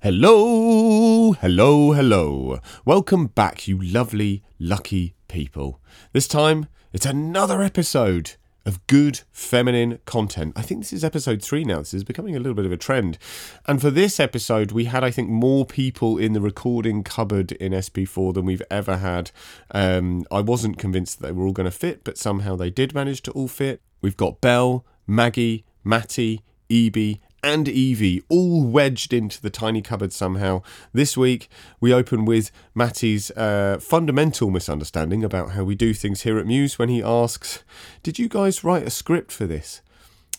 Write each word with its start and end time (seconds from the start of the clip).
Hello, 0.00 1.32
hello, 1.32 1.92
hello. 1.92 2.60
Welcome 2.84 3.26
back, 3.26 3.66
you 3.66 3.82
lovely, 3.82 4.44
lucky 4.60 5.16
people. 5.26 5.80
This 6.12 6.28
time, 6.28 6.68
it's 6.92 7.04
another 7.04 7.62
episode 7.62 8.36
of 8.64 8.86
good 8.86 9.22
feminine 9.32 9.98
content. 10.04 10.52
I 10.54 10.62
think 10.62 10.82
this 10.82 10.92
is 10.92 11.02
episode 11.02 11.42
three 11.42 11.64
now. 11.64 11.78
This 11.78 11.94
is 11.94 12.04
becoming 12.04 12.36
a 12.36 12.38
little 12.38 12.54
bit 12.54 12.64
of 12.64 12.70
a 12.70 12.76
trend. 12.76 13.18
And 13.66 13.80
for 13.80 13.90
this 13.90 14.20
episode, 14.20 14.70
we 14.70 14.84
had, 14.84 15.02
I 15.02 15.10
think, 15.10 15.30
more 15.30 15.66
people 15.66 16.16
in 16.16 16.32
the 16.32 16.40
recording 16.40 17.02
cupboard 17.02 17.50
in 17.50 17.72
SP4 17.72 18.34
than 18.34 18.44
we've 18.44 18.62
ever 18.70 18.98
had. 18.98 19.32
Um, 19.72 20.24
I 20.30 20.42
wasn't 20.42 20.78
convinced 20.78 21.18
that 21.18 21.26
they 21.26 21.32
were 21.32 21.44
all 21.44 21.52
going 21.52 21.68
to 21.68 21.76
fit, 21.76 22.04
but 22.04 22.16
somehow 22.16 22.54
they 22.54 22.70
did 22.70 22.94
manage 22.94 23.22
to 23.22 23.32
all 23.32 23.48
fit. 23.48 23.82
We've 24.00 24.16
got 24.16 24.40
Belle, 24.40 24.86
Maggie, 25.08 25.64
Matty, 25.82 26.42
Evie, 26.68 27.20
and 27.42 27.68
Evie 27.68 28.22
all 28.28 28.64
wedged 28.64 29.12
into 29.12 29.40
the 29.40 29.50
tiny 29.50 29.82
cupboard 29.82 30.12
somehow. 30.12 30.62
This 30.92 31.16
week, 31.16 31.48
we 31.80 31.92
open 31.92 32.24
with 32.24 32.50
Matty's 32.74 33.30
uh, 33.32 33.78
fundamental 33.80 34.50
misunderstanding 34.50 35.22
about 35.22 35.52
how 35.52 35.64
we 35.64 35.74
do 35.74 35.94
things 35.94 36.22
here 36.22 36.38
at 36.38 36.46
Muse 36.46 36.78
when 36.78 36.88
he 36.88 37.02
asks, 37.02 37.62
Did 38.02 38.18
you 38.18 38.28
guys 38.28 38.64
write 38.64 38.86
a 38.86 38.90
script 38.90 39.32
for 39.32 39.46
this? 39.46 39.82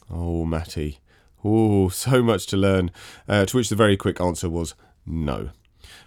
Oh, 0.09 0.45
Matty. 0.45 0.99
Oh, 1.43 1.89
so 1.89 2.21
much 2.21 2.47
to 2.47 2.57
learn. 2.57 2.91
Uh, 3.27 3.45
to 3.45 3.57
which 3.57 3.69
the 3.69 3.75
very 3.75 3.95
quick 3.95 4.19
answer 4.19 4.49
was 4.49 4.75
no. 5.05 5.51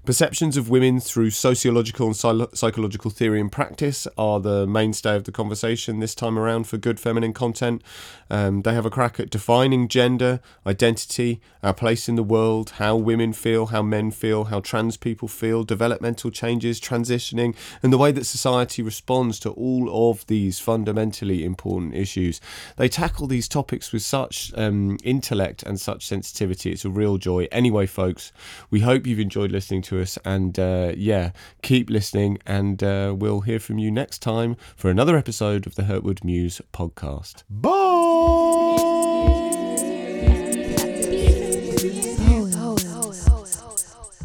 Perceptions 0.05 0.57
of 0.57 0.69
women 0.69 1.01
through 1.01 1.31
sociological 1.31 2.07
and 2.07 2.17
psy- 2.17 2.47
psychological 2.55 3.11
theory 3.11 3.41
and 3.41 3.51
practice 3.51 4.07
are 4.19 4.41
the 4.41 4.67
mainstay 4.67 5.17
of 5.17 5.25
the 5.25 5.33
conversation 5.33 6.01
this 6.01 6.15
time 6.15 6.39
around 6.39 6.67
for 6.67 6.77
good 6.77 6.99
feminine 6.99 7.33
content. 7.33 7.83
Um, 8.31 8.63
they 8.63 8.75
have 8.75 8.87
a 8.87 8.91
crack 8.91 9.21
at 9.21 9.31
defining 9.31 9.89
gender, 9.89 10.41
identity, 10.67 11.41
our 11.63 11.75
place 11.75 12.09
in 12.09 12.17
the 12.17 12.23
world, 12.23 12.71
how 12.77 12.97
women 12.97 13.33
feel, 13.33 13.67
how 13.67 13.83
men 13.83 14.11
feel, 14.11 14.45
how 14.45 14.61
trans 14.61 14.97
people 14.97 15.29
feel, 15.29 15.65
developmental 15.65 16.31
changes, 16.31 16.81
transitioning, 16.81 17.55
and 17.83 17.93
the 17.93 17.99
way 17.99 18.13
that 18.13 18.25
society 18.25 18.83
responds 18.83 19.39
to 19.41 19.51
all 19.51 20.11
of 20.11 20.27
these 20.27 20.59
fundamentally 20.59 21.45
important 21.45 21.95
issues. 21.95 22.41
They 22.77 22.89
tackle 22.89 23.27
these 23.27 23.49
topics 23.49 23.93
with 23.93 24.03
such 24.03 24.53
um, 24.57 24.99
intellect 25.03 25.63
and 25.63 25.81
such 25.81 26.07
sensitivity. 26.07 26.73
It's 26.73 26.85
a 26.85 26.91
real 26.91 27.19
joy. 27.19 27.49
Anyway, 27.51 27.87
folks, 27.87 28.33
we 28.71 28.81
hope 28.81 29.07
you've 29.07 29.19
enjoyed 29.19 29.51
listening 29.53 29.72
to 29.81 30.03
us, 30.03 30.19
and 30.27 30.59
uh, 30.59 30.93
yeah, 30.95 31.31
keep 31.63 31.89
listening, 31.89 32.37
and 32.47 32.83
uh, 32.83 33.15
we'll 33.17 33.41
hear 33.41 33.59
from 33.59 33.79
you 33.79 33.91
next 33.91 34.21
time 34.21 34.57
for 34.77 34.91
another 34.91 35.17
episode 35.17 35.67
of 35.67 35.77
the 35.77 35.85
Hurtwood 35.85 36.23
Muse 36.23 36.61
podcast. 36.75 37.45
Bye. 37.49 37.73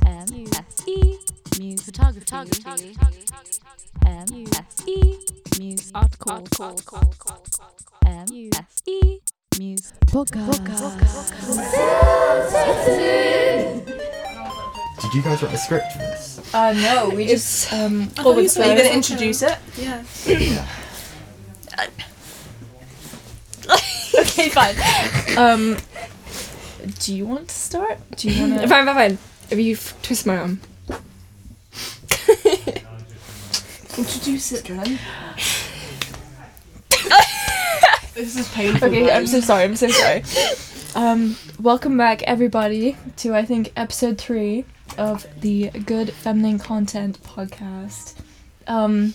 M-S-E, 0.05 1.19
Muse 1.59 1.83
Photography, 1.83 2.97
M-S-E, 4.05 5.19
Muse 5.59 5.91
Article, 5.95 6.43
M-S-E, 8.05 9.19
Muse 9.57 9.93
Did 15.07 15.15
you 15.15 15.21
guys 15.21 15.41
write 15.41 15.53
the 15.53 15.57
script 15.57 15.93
for 15.93 15.99
this? 15.99 16.53
Uh, 16.53 16.73
no, 16.73 17.09
we 17.15 17.27
just 17.27 17.71
um. 17.71 18.03
I 18.17 18.23
thought 18.23 18.37
you 18.37 18.49
said 18.49 18.67
Are 18.67 18.71
you 18.73 18.77
gonna 18.83 18.93
introduce 18.93 19.41
it? 19.41 19.57
Yeah. 19.77 20.03
Okay, 24.19 24.49
fine. 24.49 24.75
um, 25.37 25.77
do 26.99 27.15
you 27.15 27.25
want 27.25 27.47
to 27.47 27.55
start? 27.55 27.99
Do 28.17 28.29
you 28.29 28.41
want 28.49 28.61
to? 28.61 28.67
Fine, 28.67 28.85
fine, 28.85 28.95
fine. 28.95 29.17
If 29.49 29.59
you 29.59 29.73
f- 29.75 29.93
twist 30.01 30.25
my 30.25 30.37
arm. 30.37 30.59
Introduce 33.97 34.51
it 34.51 34.65
then. 34.65 34.99
This 38.13 38.35
is 38.37 38.49
painful. 38.53 38.87
Okay, 38.89 39.11
I'm 39.11 39.27
so 39.27 39.39
sorry. 39.39 39.63
I'm 39.63 39.75
so 39.75 39.87
sorry. 39.87 40.23
Um, 40.95 41.37
welcome 41.59 41.95
back, 41.97 42.23
everybody, 42.23 42.97
to 43.17 43.35
I 43.35 43.45
think 43.45 43.71
episode 43.75 44.17
three 44.17 44.65
of 44.97 45.25
the 45.41 45.69
Good 45.69 46.11
Feminine 46.13 46.59
Content 46.59 47.21
podcast. 47.23 48.15
Um, 48.67 49.13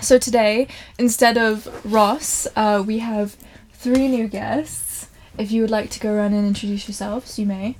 so 0.00 0.18
today, 0.18 0.68
instead 0.98 1.36
of 1.36 1.68
Ross, 1.84 2.46
uh, 2.56 2.82
we 2.86 2.98
have 2.98 3.36
three 3.72 4.08
new 4.08 4.28
guests. 4.28 5.08
If 5.36 5.50
you 5.52 5.62
would 5.62 5.70
like 5.70 5.90
to 5.90 6.00
go 6.00 6.12
around 6.12 6.34
and 6.34 6.46
introduce 6.46 6.88
yourselves, 6.88 7.38
you 7.38 7.46
may. 7.46 7.76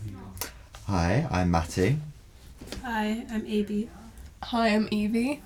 Hi, 0.87 1.27
I'm 1.31 1.51
Matty. 1.51 1.99
Hi, 2.83 3.25
I'm 3.31 3.47
AB. 3.47 3.89
Hi, 4.43 4.69
I'm 4.69 4.89
Evie. 4.91 5.43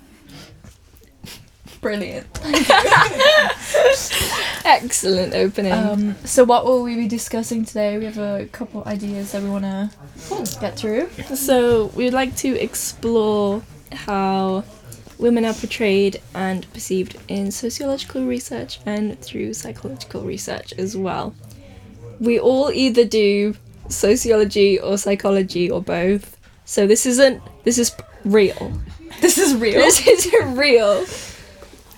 Brilliant. 1.83 2.25
Excellent 4.65 5.33
opening. 5.33 5.73
Um, 5.73 6.15
so 6.23 6.45
what 6.45 6.65
will 6.65 6.81
we 6.81 6.95
be 6.95 7.07
discussing 7.09 7.65
today? 7.65 7.97
We 7.97 8.05
have 8.05 8.17
a 8.17 8.45
couple 8.51 8.83
ideas 8.87 9.33
that 9.33 9.43
we 9.43 9.49
want 9.49 9.65
to 9.65 9.89
get 10.61 10.77
through. 10.77 11.09
so 11.35 11.87
we'd 11.87 12.13
like 12.13 12.35
to 12.37 12.57
explore 12.57 13.61
how 13.91 14.63
women 15.19 15.43
are 15.43 15.53
portrayed 15.53 16.21
and 16.33 16.71
perceived 16.73 17.17
in 17.27 17.51
sociological 17.51 18.25
research 18.25 18.79
and 18.85 19.19
through 19.21 19.53
psychological 19.53 20.21
research 20.21 20.73
as 20.77 20.95
well. 20.95 21.35
We 22.21 22.39
all 22.39 22.71
either 22.71 23.03
do 23.03 23.55
sociology 23.89 24.79
or 24.79 24.97
psychology 24.97 25.69
or 25.69 25.81
both. 25.81 26.37
So 26.65 26.87
this 26.87 27.05
isn't 27.05 27.41
this 27.65 27.77
is 27.77 27.93
real. 28.23 28.71
This 29.21 29.37
is 29.37 29.55
real. 29.55 29.79
This 29.79 30.07
is 30.07 30.33
real. 30.57 31.05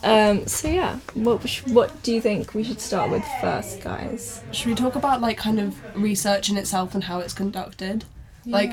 Um, 0.06 0.46
so 0.48 0.68
yeah, 0.68 1.00
what 1.16 1.48
sh- 1.50 1.64
what 1.68 2.04
do 2.04 2.14
you 2.14 2.22
think 2.22 2.54
we 2.54 2.64
should 2.64 2.80
start 2.80 3.10
with 3.10 3.24
first, 3.42 3.82
guys? 3.82 4.42
Should 4.52 4.68
we 4.68 4.76
talk 4.76 4.96
about 4.96 5.20
like 5.22 5.38
kind 5.38 5.60
of 5.60 5.76
research 5.96 6.50
in 6.50 6.58
itself 6.58 6.94
and 6.94 7.04
how 7.04 7.20
it's 7.20 7.34
conducted? 7.34 8.06
Like 8.46 8.72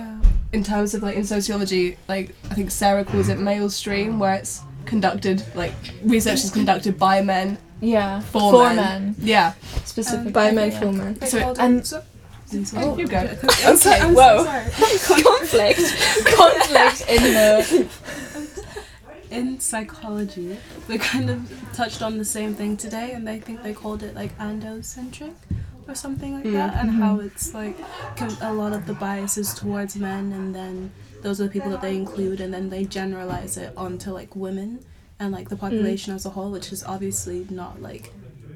in 0.52 0.62
terms 0.62 0.92
of 0.94 1.02
like 1.02 1.16
in 1.16 1.24
sociology, 1.24 1.96
like 2.06 2.34
I 2.50 2.54
think 2.54 2.70
Sarah 2.70 3.04
calls 3.04 3.28
it 3.28 3.38
malestream, 3.38 4.18
where 4.18 4.34
it's 4.34 4.60
conducted 4.84 5.42
like 5.54 5.72
research 6.04 6.44
is 6.44 6.50
conducted 6.50 6.98
by 6.98 7.22
men 7.22 7.56
Yeah, 7.80 8.20
for, 8.20 8.50
for 8.52 8.64
men. 8.64 8.76
men, 8.76 9.14
Yeah. 9.18 9.54
specifically. 9.84 10.32
By 10.32 10.50
men 10.50 10.70
yeah. 10.72 10.78
for 10.80 10.92
men. 10.92 11.20
So 11.22 11.54
And 11.58 11.94
oh, 12.76 12.98
you 12.98 13.06
go. 13.06 13.20
Okay, 13.64 14.00
whoa. 14.12 14.44
Conflict. 15.22 15.80
Conflict 16.36 17.08
in 17.08 17.22
the 17.22 17.88
in 19.32 19.58
psychology, 19.60 20.58
they 20.88 20.98
kind 20.98 21.30
of 21.30 21.52
touched 21.72 22.02
on 22.02 22.18
the 22.18 22.24
same 22.24 22.54
thing 22.54 22.76
today, 22.76 23.12
and 23.12 23.26
they 23.26 23.40
think 23.40 23.62
they 23.62 23.72
called 23.72 24.02
it 24.02 24.14
like 24.14 24.36
androcentric 24.38 25.34
or 25.88 25.94
something 25.94 26.34
like 26.34 26.52
that, 26.52 26.74
and 26.74 26.90
how 26.90 27.16
mm-hmm. 27.16 27.26
it's 27.26 27.54
like 27.54 27.76
a 28.42 28.52
lot 28.52 28.72
of 28.72 28.86
the 28.86 28.94
biases 28.94 29.54
towards 29.54 29.96
men, 29.96 30.32
and 30.32 30.54
then 30.54 30.92
those 31.22 31.40
are 31.40 31.44
the 31.44 31.50
people 31.50 31.70
that 31.70 31.80
they 31.80 31.96
include, 31.96 32.40
and 32.40 32.52
then 32.52 32.70
they 32.70 32.84
generalize 32.84 33.56
it 33.56 33.72
onto 33.76 34.10
like 34.12 34.36
women 34.36 34.84
and 35.18 35.32
like 35.32 35.48
the 35.48 35.56
mm-hmm. 35.56 35.66
population 35.66 36.14
as 36.14 36.26
a 36.26 36.30
whole, 36.30 36.50
which 36.50 36.72
is 36.72 36.84
obviously 36.84 37.46
not 37.50 37.80
like 37.80 38.12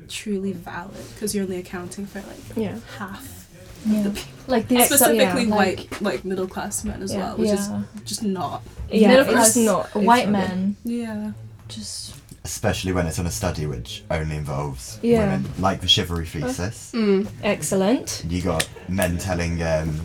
truly 0.09 0.53
valid 0.53 1.05
because 1.15 1.35
you're 1.35 1.45
only 1.45 1.59
accounting 1.59 2.07
for 2.07 2.21
like 2.21 2.57
Yeah. 2.57 2.79
half 2.99 3.46
Yeah. 3.87 4.13
Like 4.49 4.69
the 4.69 4.81
specifically 4.83 5.45
yeah, 5.45 5.49
white 5.57 5.79
like, 5.79 6.01
like 6.01 6.25
middle 6.25 6.47
class 6.47 6.85
men 6.85 7.03
as 7.03 7.13
Yeah. 7.13 7.19
well, 7.19 7.37
which 7.37 7.49
yeah. 7.49 7.55
is 7.55 7.71
just 8.05 8.23
not. 8.23 8.63
Yeah, 8.91 9.09
middle 9.09 9.25
class, 9.33 9.57
not 9.57 9.95
white 9.95 10.29
men 10.29 10.77
Yeah. 10.85 11.33
just 11.69 12.15
Especially 12.45 12.93
when 12.93 13.07
it's 13.09 13.19
on 13.19 13.27
a 13.27 13.31
study 13.31 13.67
which 13.67 14.05
only 14.09 14.37
involves 14.37 15.01
Yeah. 15.03 15.21
women, 15.21 15.51
like 15.59 15.81
the 15.81 15.89
chivalry 15.89 16.27
thesis. 16.27 16.93
Mm. 16.95 17.27
Excellent. 17.43 18.23
You 18.29 18.41
got 18.41 18.69
men 18.89 19.19
telling 19.19 19.61
um, 19.65 20.01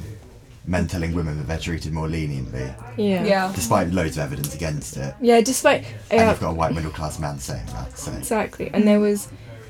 men 0.65 0.87
telling 0.87 1.13
women 1.13 1.37
that 1.37 1.47
they're 1.47 1.59
treated 1.59 1.93
more 1.93 2.07
leniently, 2.07 2.73
Yeah. 2.97 3.23
Yeah. 3.23 3.51
despite 3.53 3.91
loads 3.91 4.17
of 4.17 4.23
evidence 4.23 4.55
against 4.55 4.97
it. 4.97 5.13
Yeah, 5.21 5.41
despite 5.41 5.85
and 6.09 6.29
you've 6.29 6.39
got 6.39 6.49
a 6.51 6.53
white 6.53 6.73
middle 6.73 6.91
class 6.91 7.19
man 7.19 7.37
saying 7.39 7.65
that. 7.73 7.97
So 7.97 8.11
exactly, 8.11 8.71
and 8.73 8.87
there 8.87 8.99
was 8.99 9.27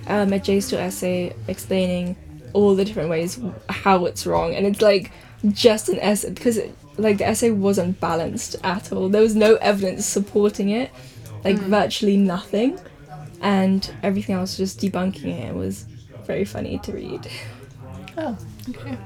um, 0.07 0.31
a 0.33 0.39
JSTOR 0.39 0.77
essay 0.79 1.33
explaining 1.49 2.15
all 2.53 2.75
the 2.75 2.85
different 2.85 3.09
ways 3.09 3.39
how 3.69 4.05
it's 4.05 4.25
wrong, 4.25 4.53
and 4.55 4.65
it's 4.65 4.81
like 4.81 5.11
just 5.49 5.89
an 5.89 5.99
essay 5.99 6.29
because 6.31 6.57
it, 6.57 6.75
like 6.97 7.17
the 7.17 7.25
essay 7.27 7.49
wasn't 7.51 7.99
balanced 7.99 8.55
at 8.63 8.91
all. 8.91 9.09
There 9.09 9.21
was 9.21 9.35
no 9.35 9.55
evidence 9.55 10.05
supporting 10.05 10.69
it, 10.69 10.91
like 11.43 11.57
virtually 11.57 12.17
nothing, 12.17 12.79
and 13.41 13.89
everything 14.03 14.35
else 14.35 14.57
just 14.57 14.79
debunking 14.79 15.25
it. 15.39 15.49
It 15.49 15.55
was 15.55 15.83
very 16.25 16.45
funny 16.45 16.77
to 16.79 16.91
read. 16.91 17.27
Oh, 18.17 18.37
okay. 18.69 18.97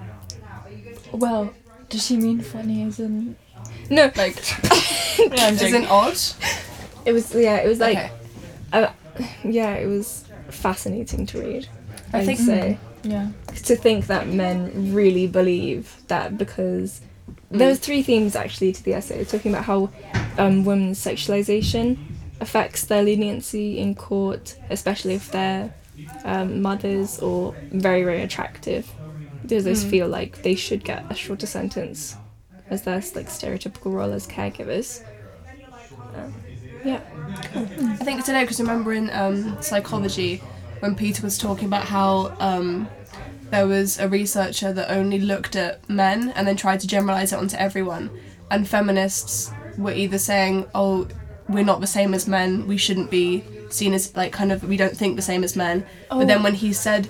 Well. 1.12 1.54
Does 1.88 2.04
she 2.04 2.18
mean 2.18 2.42
funny 2.42 2.82
as 2.82 3.00
in 3.00 3.36
No, 3.92 4.12
Like 4.16 4.36
Yeah, 5.20 5.28
I'm 5.46 5.54
is 5.54 5.60
joking. 5.62 5.84
it 5.84 5.90
odd? 5.90 6.18
it 7.06 7.14
was 7.14 7.34
yeah, 7.36 7.58
it 7.58 7.68
was 7.68 7.80
like 7.80 7.96
Okay. 7.98 8.12
uh, 8.74 8.92
yeah, 9.44 9.76
it 9.76 9.86
was 9.86 10.26
fascinating 10.50 11.28
to 11.28 11.40
read. 11.40 11.68
I 12.12 12.20
I'd 12.22 12.26
think- 12.26 12.40
say. 12.40 12.80
Yeah. 13.06 13.30
to 13.66 13.76
think 13.76 14.08
that 14.08 14.28
men 14.28 14.94
really 14.94 15.28
believe 15.28 15.96
that 16.08 16.38
because 16.38 17.02
there 17.52 17.70
was 17.70 17.80
three 17.80 18.02
themes 18.02 18.36
actually 18.36 18.74
to 18.74 18.84
the 18.84 18.94
essay. 18.94 19.24
Talking 19.24 19.54
about 19.54 19.66
how 19.66 19.90
um, 20.38 20.66
women's 20.66 21.00
sexualization 21.00 21.98
affects 22.40 22.86
their 22.86 23.04
leniency 23.04 23.80
in 23.80 23.96
court, 23.96 24.58
especially 24.70 25.14
if 25.14 25.32
they're 25.32 25.74
um, 26.24 26.62
mothers 26.62 27.20
or 27.20 27.56
very 27.72 28.04
very 28.04 28.22
attractive. 28.22 28.92
Does 29.46 29.64
this 29.64 29.84
feel 29.84 30.08
like 30.08 30.42
they 30.42 30.56
should 30.56 30.84
get 30.84 31.06
a 31.12 31.16
shorter 31.16 31.46
sentence 31.46 32.16
as 32.72 32.82
their 32.82 32.96
like 32.96 33.28
stereotypical 33.28 33.94
role 33.94 34.12
as 34.12 34.28
caregivers? 34.28 35.04
Um, 36.16 36.34
yeah. 36.84 37.02
I 37.54 38.04
think 38.04 38.26
today, 38.26 38.42
because 38.44 38.60
remember 38.60 38.94
in 38.94 39.10
um, 39.12 39.62
psychology, 39.62 40.42
when 40.80 40.96
Peter 40.96 41.22
was 41.22 41.38
talking 41.38 41.66
about 41.66 41.86
how 41.86 42.36
um, 42.40 42.88
there 43.52 43.68
was 43.68 44.00
a 44.00 44.10
researcher 44.10 44.74
that 44.74 44.90
only 44.90 45.20
looked 45.20 45.56
at 45.56 45.88
men 45.90 46.34
and 46.36 46.48
then 46.48 46.56
tried 46.56 46.80
to 46.82 46.88
generalize 46.88 47.32
it 47.32 47.38
onto 47.38 47.56
everyone, 47.58 48.10
and 48.50 48.68
feminists 48.68 49.52
were 49.78 49.92
either 49.92 50.18
saying, 50.18 50.66
"Oh, 50.74 51.08
we're 51.48 51.64
not 51.64 51.82
the 51.82 51.88
same 51.88 52.14
as 52.14 52.28
men. 52.28 52.68
We 52.68 52.78
shouldn't 52.78 53.12
be 53.12 53.44
seen 53.70 53.94
as 53.94 54.16
like 54.16 54.32
kind 54.32 54.52
of 54.52 54.64
we 54.64 54.78
don't 54.78 54.98
think 54.98 55.16
the 55.16 55.22
same 55.22 55.44
as 55.44 55.56
men." 55.56 55.86
But 56.10 56.28
then 56.28 56.40
oh. 56.40 56.44
when 56.44 56.56
he 56.56 56.74
said, 56.74 57.08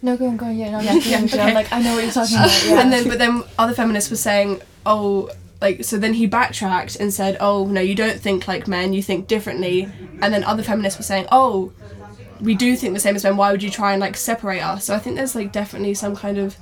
No, 0.00 0.16
go 0.16 0.26
on, 0.28 0.36
go 0.36 0.46
on. 0.46 0.56
Yeah, 0.56 0.70
no, 0.70 0.80
Yeah, 0.80 0.94
yeah, 0.94 1.00
yeah, 1.00 1.18
yeah. 1.18 1.24
okay. 1.24 1.40
I'm 1.40 1.54
like, 1.54 1.72
I 1.72 1.82
know 1.82 1.94
what 1.94 2.04
you're 2.04 2.12
talking 2.12 2.36
about. 2.36 2.64
Yeah. 2.64 2.80
and 2.82 2.92
then 2.92 3.08
but 3.08 3.18
then 3.18 3.42
other 3.58 3.74
feminists 3.74 4.10
were 4.10 4.16
saying, 4.16 4.60
"Oh." 4.86 5.30
Like 5.60 5.82
so, 5.82 5.98
then 5.98 6.14
he 6.14 6.26
backtracked 6.26 6.94
and 7.00 7.12
said, 7.12 7.36
"Oh 7.40 7.66
no, 7.66 7.80
you 7.80 7.96
don't 7.96 8.20
think 8.20 8.46
like 8.46 8.68
men. 8.68 8.92
You 8.92 9.02
think 9.02 9.26
differently." 9.26 9.88
And 10.22 10.32
then 10.32 10.44
other 10.44 10.62
feminists 10.62 11.00
were 11.00 11.02
saying, 11.02 11.26
"Oh, 11.32 11.72
we 12.40 12.54
do 12.54 12.76
think 12.76 12.94
the 12.94 13.00
same 13.00 13.16
as 13.16 13.24
men. 13.24 13.36
Why 13.36 13.50
would 13.52 13.62
you 13.62 13.70
try 13.70 13.92
and 13.92 14.00
like 14.00 14.16
separate 14.16 14.62
us?" 14.62 14.84
So 14.86 14.94
I 14.94 14.98
think 14.98 15.16
there's 15.16 15.34
like 15.34 15.52
definitely 15.52 15.94
some 15.94 16.14
kind 16.16 16.38
of. 16.38 16.56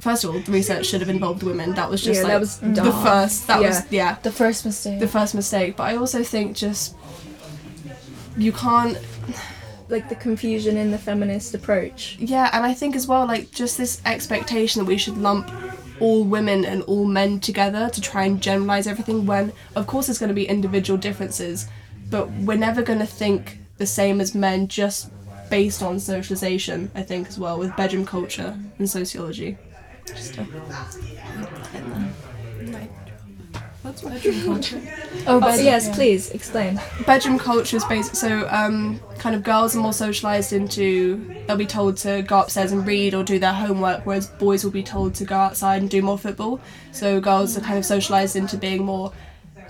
First 0.00 0.24
of 0.24 0.34
all, 0.34 0.40
the 0.40 0.50
research 0.50 0.86
should 0.86 1.00
have 1.00 1.08
involved 1.10 1.44
women. 1.44 1.74
That 1.74 1.88
was 1.88 2.02
just 2.02 2.18
Yeah, 2.18 2.24
like 2.24 2.32
that 2.32 2.40
was 2.40 2.58
the 2.58 2.68
dumb. 2.72 3.04
first. 3.04 3.46
That 3.46 3.60
was 3.60 3.82
yeah, 3.90 4.16
the 4.22 4.32
first 4.32 4.64
mistake. 4.64 4.98
the 4.98 5.06
first 5.08 5.34
mistake. 5.34 5.76
But 5.76 5.84
I 5.84 5.96
also 5.96 6.24
think 6.24 6.56
just 6.56 6.96
you 8.36 8.52
can't 8.52 8.98
Like 9.88 10.08
the 10.08 10.14
confusion 10.14 10.76
in 10.78 10.90
the 10.90 10.98
feminist 10.98 11.54
approach. 11.54 12.16
Yeah, 12.18 12.48
and 12.52 12.64
I 12.64 12.72
think 12.72 12.96
as 12.96 13.06
well, 13.06 13.26
like 13.26 13.50
just 13.50 13.76
this 13.76 14.00
expectation 14.06 14.80
that 14.80 14.86
we 14.86 14.96
should 14.96 15.18
lump 15.18 15.50
all 16.00 16.24
women 16.24 16.64
and 16.64 16.82
all 16.84 17.04
men 17.04 17.38
together 17.40 17.90
to 17.90 18.00
try 18.00 18.24
and 18.24 18.40
generalize 18.42 18.86
everything 18.86 19.26
when, 19.26 19.52
of 19.76 19.86
course, 19.86 20.06
there's 20.06 20.18
going 20.18 20.28
to 20.28 20.34
be 20.34 20.48
individual 20.48 20.96
differences, 20.98 21.68
but 22.10 22.30
we're 22.32 22.56
never 22.56 22.80
going 22.82 22.98
to 23.00 23.06
think 23.06 23.58
the 23.82 23.86
same 23.86 24.20
as 24.20 24.32
men 24.34 24.68
just 24.68 25.10
based 25.50 25.82
on 25.82 25.98
socialization, 25.98 26.90
I 26.94 27.02
think, 27.02 27.26
as 27.28 27.36
well, 27.38 27.58
with 27.58 27.76
bedroom 27.76 28.06
culture 28.06 28.56
and 28.78 28.88
sociology. 28.88 29.58
Just 30.06 30.34
to- 30.34 30.46
What's 33.82 34.02
bedroom 34.02 34.44
culture? 34.44 34.80
oh, 35.26 35.36
Oh, 35.36 35.40
but 35.40 35.60
yes, 35.60 35.88
yeah. 35.88 35.94
please 35.96 36.30
explain. 36.30 36.80
bedroom 37.04 37.38
culture 37.38 37.76
is 37.76 37.84
based 37.86 38.14
so 38.14 38.46
um 38.50 39.00
kind 39.18 39.34
of 39.34 39.42
girls 39.42 39.74
are 39.76 39.80
more 39.80 39.92
socialized 39.92 40.52
into 40.52 40.86
they'll 41.46 41.56
be 41.56 41.66
told 41.66 41.96
to 41.98 42.22
go 42.22 42.38
upstairs 42.40 42.70
and 42.70 42.86
read 42.86 43.12
or 43.14 43.24
do 43.24 43.40
their 43.40 43.52
homework 43.52 44.06
whereas 44.06 44.28
boys 44.28 44.62
will 44.64 44.70
be 44.70 44.84
told 44.84 45.14
to 45.16 45.24
go 45.24 45.34
outside 45.36 45.80
and 45.82 45.90
do 45.90 46.00
more 46.00 46.16
football 46.16 46.60
so 46.92 47.20
girls 47.20 47.56
are 47.56 47.60
kind 47.60 47.76
of 47.78 47.84
socialized 47.84 48.36
into 48.36 48.56
being 48.56 48.84
more 48.84 49.12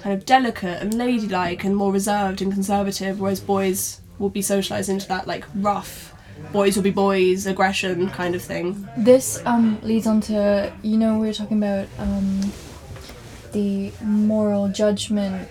kind 0.03 0.15
of 0.15 0.27
delicate 0.27 0.83
and 0.83 0.93
ladylike 0.95 1.65
and 1.65 1.75
more 1.75 1.91
reserved 1.93 2.43
and 2.43 2.53
conservative 2.53 3.19
whereas 3.19 3.41
boys 3.41 4.02
will 4.23 4.31
be 4.31 4.41
socialized 4.43 4.89
into 4.89 5.07
that 5.09 5.27
like 5.27 5.45
rough 5.57 6.15
boys 6.53 6.77
will 6.77 6.83
be 6.83 6.91
boys 6.91 7.45
aggression 7.47 8.09
kind 8.11 8.35
of 8.35 8.43
thing 8.43 8.89
This 8.97 9.43
um 9.45 9.79
leads 9.83 10.07
on 10.07 10.21
to 10.23 10.73
you 10.83 10.97
know 10.97 11.19
we 11.19 11.27
were 11.27 11.33
talking 11.35 11.59
about 11.63 11.87
um 11.99 12.53
the 13.53 13.93
moral 14.03 14.69
judgment 14.69 15.47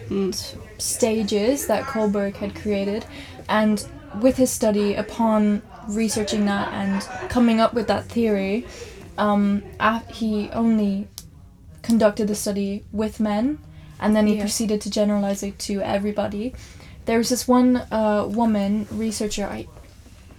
stages 0.80 1.68
that 1.68 1.84
Kohlberg 1.84 2.36
had 2.38 2.56
created, 2.56 3.06
and 3.48 3.86
with 4.20 4.38
his 4.38 4.50
study, 4.50 4.96
upon 4.96 5.62
researching 5.88 6.46
that 6.46 6.74
and 6.74 7.02
coming 7.30 7.60
up 7.60 7.76
with 7.76 7.86
that 7.88 8.06
theory, 8.06 8.66
um, 9.20 9.62
af- 9.80 10.10
he 10.10 10.50
only 10.52 11.08
conducted 11.84 12.28
the 12.28 12.34
study 12.34 12.84
with 12.92 13.20
men, 13.20 13.60
and 14.00 14.16
then 14.16 14.26
he 14.26 14.34
Yeah. 14.36 14.42
proceeded 14.42 14.82
to 14.82 14.90
generalize 14.90 15.44
it 15.44 15.60
to 15.60 15.82
everybody. 15.82 16.56
There 17.06 17.18
was 17.18 17.30
this 17.30 17.48
one 17.48 17.78
uh, 17.92 18.26
woman 18.30 18.88
researcher. 18.92 19.46
I 19.46 19.68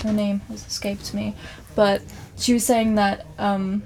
her 0.02 0.12
name 0.12 0.40
has 0.48 0.66
escaped 0.66 1.14
me, 1.14 1.34
but 1.76 2.02
she 2.36 2.54
was 2.54 2.64
saying 2.64 2.96
that 2.96 3.26
um, 3.38 3.82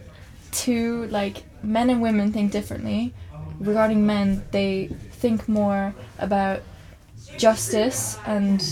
two 0.50 1.06
like 1.06 1.44
men 1.62 1.90
and 1.90 2.00
women 2.00 2.32
think 2.32 2.52
differently. 2.52 3.14
Regarding 3.58 4.06
men, 4.06 4.44
they 4.50 4.88
think 5.12 5.48
more 5.48 5.94
about 6.18 6.62
justice 7.38 8.18
and 8.26 8.62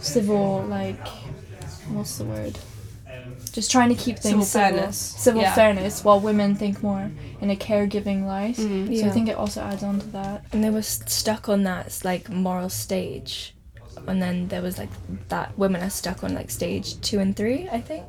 civil 0.00 0.62
like 0.64 1.06
what's 1.88 2.18
the 2.18 2.24
word? 2.24 2.58
Just 3.52 3.70
trying 3.70 3.88
to 3.90 3.94
keep 3.94 4.16
things 4.18 4.30
Civil 4.32 4.44
civil, 4.44 4.78
fairness. 4.78 4.96
civil 4.98 5.42
Yeah. 5.42 5.54
fairness, 5.54 6.02
while 6.04 6.18
women 6.20 6.54
think 6.54 6.82
more 6.82 7.10
in 7.40 7.50
a 7.50 7.56
caregiving 7.56 8.24
light. 8.26 8.56
So 8.56 9.06
I 9.06 9.10
think 9.10 9.28
it 9.28 9.36
also 9.36 9.60
adds 9.60 9.82
on 9.82 10.00
to 10.00 10.06
that. 10.08 10.44
and 10.52 10.64
they 10.64 10.70
were 10.70 10.82
st- 10.82 11.08
stuck 11.10 11.48
on 11.48 11.62
that 11.64 12.00
like 12.04 12.28
moral 12.30 12.68
stage 12.70 13.54
and 14.08 14.20
then 14.22 14.48
there 14.48 14.62
was 14.62 14.78
like 14.78 14.88
that 15.28 15.56
women 15.58 15.82
are 15.82 15.90
stuck 15.90 16.24
on 16.24 16.34
like 16.34 16.50
stage 16.50 16.98
two 17.02 17.18
and 17.20 17.36
three 17.36 17.68
i 17.70 17.80
think 17.80 18.04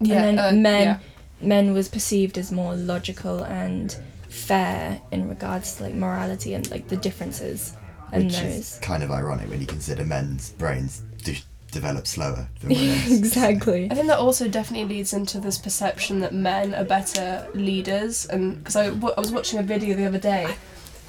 Yeah, 0.00 0.16
and 0.24 0.38
then 0.38 0.38
uh, 0.38 0.52
men 0.70 0.82
yeah. 0.82 0.98
men 1.40 1.72
was 1.72 1.88
perceived 1.88 2.36
as 2.36 2.50
more 2.52 2.74
logical 2.74 3.44
and 3.44 3.96
fair 4.28 5.00
in 5.12 5.28
regards 5.28 5.76
to 5.76 5.84
like 5.84 5.94
morality 5.94 6.54
and 6.54 6.68
like 6.70 6.88
the 6.88 6.96
differences 6.96 7.74
and 8.12 8.24
Which 8.24 8.34
those 8.34 8.42
is 8.74 8.78
kind 8.82 9.02
of 9.02 9.10
ironic 9.10 9.48
when 9.48 9.60
you 9.60 9.66
consider 9.66 10.04
men's 10.04 10.50
brains 10.50 11.02
do 11.24 11.34
develop 11.70 12.06
slower 12.06 12.48
than 12.60 12.70
women's. 12.74 13.18
exactly 13.18 13.88
I 13.90 13.94
think 13.94 14.06
that 14.08 14.18
also 14.18 14.48
definitely 14.48 14.96
leads 14.96 15.12
into 15.12 15.40
this 15.40 15.58
perception 15.58 16.20
that 16.20 16.34
men 16.34 16.74
are 16.74 16.84
better 16.84 17.46
leaders, 17.54 18.26
and 18.26 18.58
because 18.58 18.76
I, 18.76 18.86
I 18.86 18.90
was 19.20 19.32
watching 19.32 19.58
a 19.58 19.62
video 19.62 19.96
the 19.96 20.06
other 20.06 20.18
day. 20.18 20.54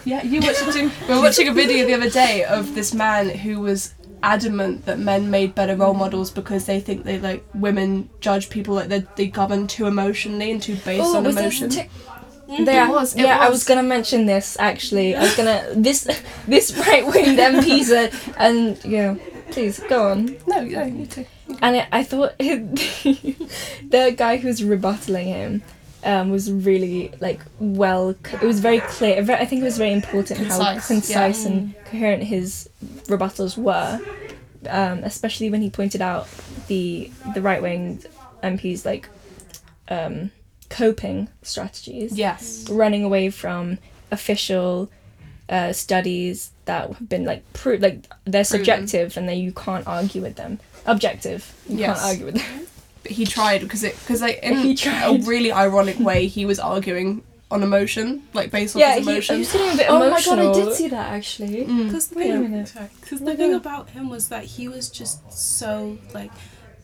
Yeah, 0.05 0.23
you 0.23 0.41
watched 0.41 0.63
it 0.67 0.73
too. 0.73 0.91
We 1.07 1.13
were 1.15 1.21
watching 1.21 1.47
a 1.47 1.53
video 1.53 1.85
the 1.85 1.93
other 1.93 2.09
day 2.09 2.43
of 2.43 2.73
this 2.73 2.93
man 2.93 3.29
who 3.29 3.59
was 3.59 3.93
adamant 4.23 4.85
that 4.85 4.99
men 4.99 5.29
made 5.31 5.53
better 5.55 5.75
role 5.75 5.93
models 5.95 6.29
because 6.31 6.65
they 6.65 6.79
think 6.79 7.03
they 7.03 7.19
like 7.19 7.43
women 7.55 8.07
judge 8.19 8.49
people 8.49 8.75
like 8.75 8.87
they 8.87 9.03
they 9.15 9.27
govern 9.27 9.65
too 9.67 9.87
emotionally 9.87 10.51
and 10.51 10.61
too 10.61 10.75
based 10.85 11.03
Oh, 11.03 11.17
on 11.17 11.25
emotion. 11.25 11.69
this 11.69 11.77
t- 11.77 11.89
there, 12.65 12.85
It 12.85 12.89
was, 12.91 13.15
it 13.15 13.21
yeah, 13.21 13.37
I 13.39 13.49
was. 13.49 13.59
was 13.59 13.63
gonna 13.63 13.81
mention 13.83 14.25
this 14.25 14.57
actually. 14.59 15.15
I 15.15 15.21
was 15.21 15.35
gonna 15.35 15.65
this 15.75 16.03
this 16.47 16.75
right 16.77 17.05
winged 17.05 17.39
MP 17.39 17.81
said, 17.83 18.13
and 18.37 18.83
yeah, 18.83 19.15
please 19.51 19.79
go 19.89 20.09
on. 20.09 20.37
no, 20.47 20.61
no, 20.61 20.83
you 20.83 21.05
too. 21.05 21.25
And 21.61 21.75
it, 21.77 21.87
I 21.91 22.03
thought 22.03 22.37
the 22.39 24.13
guy 24.17 24.37
who 24.37 24.47
was 24.47 24.61
rebuttaling 24.61 25.25
him 25.25 25.61
um, 26.03 26.31
was 26.31 26.51
really 26.51 27.11
like 27.19 27.41
well. 27.59 28.09
It 28.09 28.41
was 28.41 28.59
very 28.59 28.79
clear. 28.79 29.19
I 29.31 29.45
think 29.45 29.61
it 29.61 29.65
was 29.65 29.77
very 29.77 29.91
important 29.91 30.39
how 30.39 30.57
Concise, 30.73 30.87
concise 30.87 31.43
yeah. 31.45 31.51
and 31.51 31.75
coherent 31.85 32.23
his 32.23 32.69
rebuttals 33.07 33.57
were, 33.57 33.99
um, 34.69 34.99
especially 35.03 35.49
when 35.49 35.61
he 35.61 35.69
pointed 35.69 36.01
out 36.01 36.27
the 36.67 37.11
the 37.33 37.41
right 37.41 37.61
wing 37.61 38.03
MPs 38.43 38.85
like 38.85 39.09
um, 39.89 40.31
coping 40.69 41.27
strategies 41.43 42.17
Yes. 42.17 42.67
running 42.69 43.03
away 43.03 43.29
from 43.29 43.77
official 44.09 44.89
uh, 45.49 45.73
studies 45.73 46.51
that 46.71 46.87
have 46.93 47.09
been 47.13 47.25
like 47.31 47.41
pro- 47.53 47.75
like 47.87 47.97
they're 48.25 48.43
subjective 48.55 49.17
and 49.17 49.27
then 49.29 49.37
you 49.45 49.51
can't 49.65 49.85
argue 49.87 50.21
with 50.21 50.35
them. 50.41 50.59
Objective, 50.85 51.41
you 51.69 51.77
Yes. 51.79 51.99
can't 51.99 52.09
argue 52.09 52.25
with 52.25 52.35
them. 52.35 52.67
But 53.03 53.11
he 53.11 53.25
tried 53.25 53.61
because 53.61 53.83
it 53.83 53.95
because 54.01 54.21
like 54.21 54.39
in 54.43 54.55
He 54.75 54.89
a 54.89 55.17
really 55.33 55.51
ironic 55.51 55.99
way 55.99 56.27
he 56.27 56.45
was 56.45 56.59
arguing 56.59 57.23
on 57.49 57.63
emotion, 57.63 58.23
like 58.33 58.49
based 58.51 58.75
off 58.75 58.79
yeah, 58.79 58.95
his 58.95 58.99
he, 58.99 59.03
he 59.03 59.11
emotion. 59.11 59.39
was 59.39 59.51
getting 59.51 59.73
a 59.73 59.77
bit 59.77 59.87
Oh 59.89 59.99
my 60.09 60.21
god, 60.23 60.39
I 60.39 60.53
did 60.53 60.73
see 60.73 60.87
that 60.87 61.07
actually. 61.17 61.65
Mm. 61.65 61.85
Because 61.87 62.07
the 62.07 62.15
Wait 62.19 62.29
a 62.31 62.39
minute. 62.39 62.67
sorry, 62.69 62.87
'cause 63.01 63.19
No, 63.21 63.31
the 63.31 63.37
thing 63.37 63.53
about 63.53 63.89
him 63.89 64.07
was 64.09 64.29
that 64.29 64.45
he 64.55 64.67
was 64.69 64.89
just 64.89 65.17
so 65.33 65.97
like, 66.13 66.31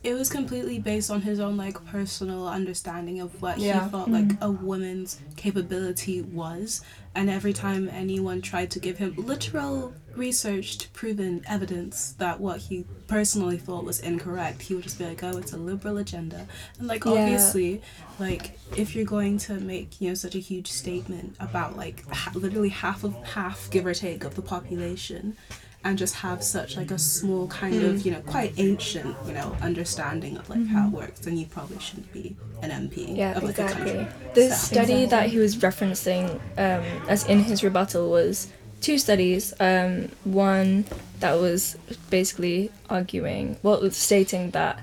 it 0.04 0.12
was 0.14 0.28
completely 0.28 0.78
based 0.78 1.10
on 1.10 1.22
his 1.22 1.40
own 1.40 1.56
like 1.56 1.76
personal 1.86 2.46
understanding 2.46 3.20
of 3.20 3.40
what 3.40 3.58
Yeah. 3.58 3.84
he 3.84 3.90
thought 3.90 4.10
like 4.10 4.30
a 4.42 4.50
woman's 4.50 5.18
capability 5.36 6.20
was, 6.22 6.82
and 7.18 7.28
every 7.28 7.52
time 7.52 7.88
anyone 7.88 8.40
tried 8.40 8.70
to 8.70 8.78
give 8.78 8.96
him 8.98 9.12
literal 9.16 9.92
researched 10.14 10.92
proven 10.92 11.42
evidence 11.48 12.12
that 12.18 12.38
what 12.40 12.58
he 12.58 12.84
personally 13.06 13.56
thought 13.58 13.84
was 13.84 13.98
incorrect 14.00 14.62
he 14.62 14.74
would 14.74 14.82
just 14.84 14.98
be 14.98 15.04
like 15.04 15.22
oh 15.22 15.36
it's 15.36 15.52
a 15.52 15.56
liberal 15.56 15.96
agenda 15.98 16.46
and 16.78 16.86
like 16.88 17.04
Yeah. 17.04 17.12
obviously 17.12 17.82
like 18.18 18.58
if 18.76 18.94
you're 18.94 19.04
going 19.18 19.38
to 19.48 19.54
make 19.54 20.00
you 20.00 20.08
know 20.08 20.14
such 20.14 20.34
a 20.34 20.40
huge 20.50 20.70
statement 20.70 21.36
about 21.40 21.76
like 21.76 22.08
ha- 22.10 22.32
literally 22.34 22.68
half 22.70 23.04
of 23.04 23.14
half 23.36 23.68
give 23.70 23.84
or 23.86 23.94
take 23.94 24.24
of 24.24 24.34
the 24.34 24.42
population 24.42 25.36
and 25.84 25.96
just 25.96 26.16
have 26.16 26.42
such 26.42 26.76
like 26.76 26.90
a 26.90 26.98
small 26.98 27.46
kind 27.48 27.82
of 27.82 28.04
you 28.04 28.10
know 28.12 28.20
quite 28.22 28.52
ancient 28.58 29.14
you 29.26 29.32
know 29.32 29.56
understanding 29.62 30.36
of 30.36 30.48
like 30.50 30.66
how 30.66 30.88
it 30.88 30.92
works 30.92 31.20
then 31.20 31.36
you 31.36 31.46
probably 31.46 31.78
shouldn't 31.78 32.12
be 32.12 32.36
an 32.62 32.70
mp 32.88 33.16
Yeah, 33.16 33.36
of 33.36 33.42
like 33.44 33.58
exactly. 33.58 34.06
The 34.34 34.50
So- 34.50 34.74
study 34.74 35.06
that 35.06 35.30
he 35.30 35.38
was 35.38 35.56
referencing, 35.56 36.34
um, 36.58 36.82
as 37.08 37.24
in 37.26 37.44
his 37.44 37.62
rebuttal, 37.62 38.10
was 38.10 38.48
two 38.80 38.98
studies. 38.98 39.54
Um, 39.60 40.08
one 40.24 40.84
that 41.20 41.34
was 41.34 41.76
basically 42.10 42.70
arguing, 42.90 43.56
well, 43.62 43.88
stating 43.92 44.50
that, 44.50 44.80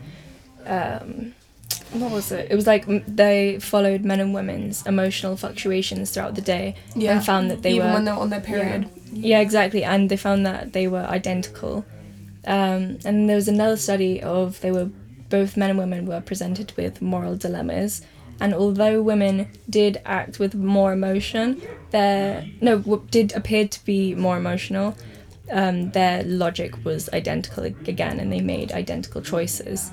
um, 0.66 1.34
what 1.94 2.12
was 2.12 2.32
it? 2.32 2.48
It 2.52 2.56
was 2.56 2.68
like 2.68 2.88
m- 2.88 3.04
they 3.08 3.58
followed 3.60 4.04
men 4.04 4.20
and 4.20 4.34
women's 4.34 4.86
emotional 4.86 5.38
fluctuations 5.38 6.12
throughout 6.12 6.36
the 6.36 6.42
day 6.42 6.76
Yeah. 6.96 7.18
and 7.18 7.26
found 7.26 7.50
that 7.52 7.62
they 7.62 7.74
Even 7.74 7.88
were 7.88 7.94
when 7.94 8.06
they're 8.06 8.14
on 8.16 8.30
their 8.30 8.42
period. 8.42 8.90
yeah, 9.14 9.40
exactly. 9.40 9.84
And 9.84 10.10
they 10.10 10.18
found 10.18 10.46
that 10.46 10.74
they 10.74 10.88
were 10.88 11.06
identical. 11.06 11.86
Um, 12.48 13.00
and 13.06 13.28
there 13.30 13.36
was 13.38 13.48
another 13.48 13.78
study 13.78 14.22
of 14.22 14.60
they 14.62 14.72
were 14.72 14.90
both 15.30 15.58
men 15.58 15.72
and 15.72 15.80
women 15.80 16.06
were 16.06 16.22
presented 16.22 16.72
with 16.78 17.02
moral 17.02 17.36
dilemmas. 17.36 18.02
And 18.40 18.54
although 18.54 19.02
women 19.02 19.48
did 19.70 20.02
act 20.06 20.40
with 20.40 20.54
more 20.54 20.92
emotion, 20.94 21.62
their 21.92 22.46
no 22.62 22.78
w- 22.80 23.02
did 23.10 23.34
appear 23.34 23.68
to 23.68 23.86
be 23.86 24.14
more 24.14 24.38
emotional. 24.38 24.96
Um, 25.52 25.92
their 25.92 26.22
logic 26.24 26.84
was 26.84 27.08
identical 27.14 27.64
again, 27.64 28.20
and 28.20 28.32
they 28.34 28.42
made 28.42 28.72
identical 28.74 29.22
choices, 29.22 29.92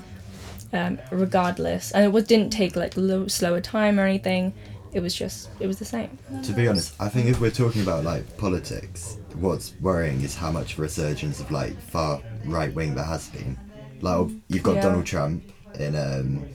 um, 0.73 0.99
regardless. 1.11 1.91
And 1.91 2.03
it 2.03 2.09
was 2.11 2.25
didn't 2.25 2.49
take 2.51 2.75
like 2.75 2.93
low, 2.97 3.27
slower 3.27 3.61
time 3.61 3.99
or 3.99 4.05
anything. 4.05 4.53
It 4.91 4.99
was 5.01 5.15
just 5.15 5.49
it 5.59 5.67
was 5.67 5.79
the 5.79 5.85
same. 5.85 6.17
To 6.43 6.51
be 6.53 6.67
honest, 6.67 6.93
I 6.99 7.09
think 7.09 7.27
if 7.27 7.39
we're 7.39 7.49
talking 7.51 7.81
about 7.81 8.03
like 8.03 8.37
politics, 8.37 9.17
what's 9.35 9.73
worrying 9.81 10.21
is 10.21 10.35
how 10.35 10.51
much 10.51 10.77
resurgence 10.77 11.39
of 11.39 11.49
like 11.51 11.79
far 11.81 12.21
right 12.45 12.73
wing 12.73 12.93
there 12.95 13.03
has 13.05 13.29
been. 13.29 13.57
Like 14.01 14.29
you've 14.49 14.63
got 14.63 14.75
Yeah. 14.75 14.81
Donald 14.83 15.05
Trump 15.05 15.43
in 15.79 15.95
um, 15.95 16.45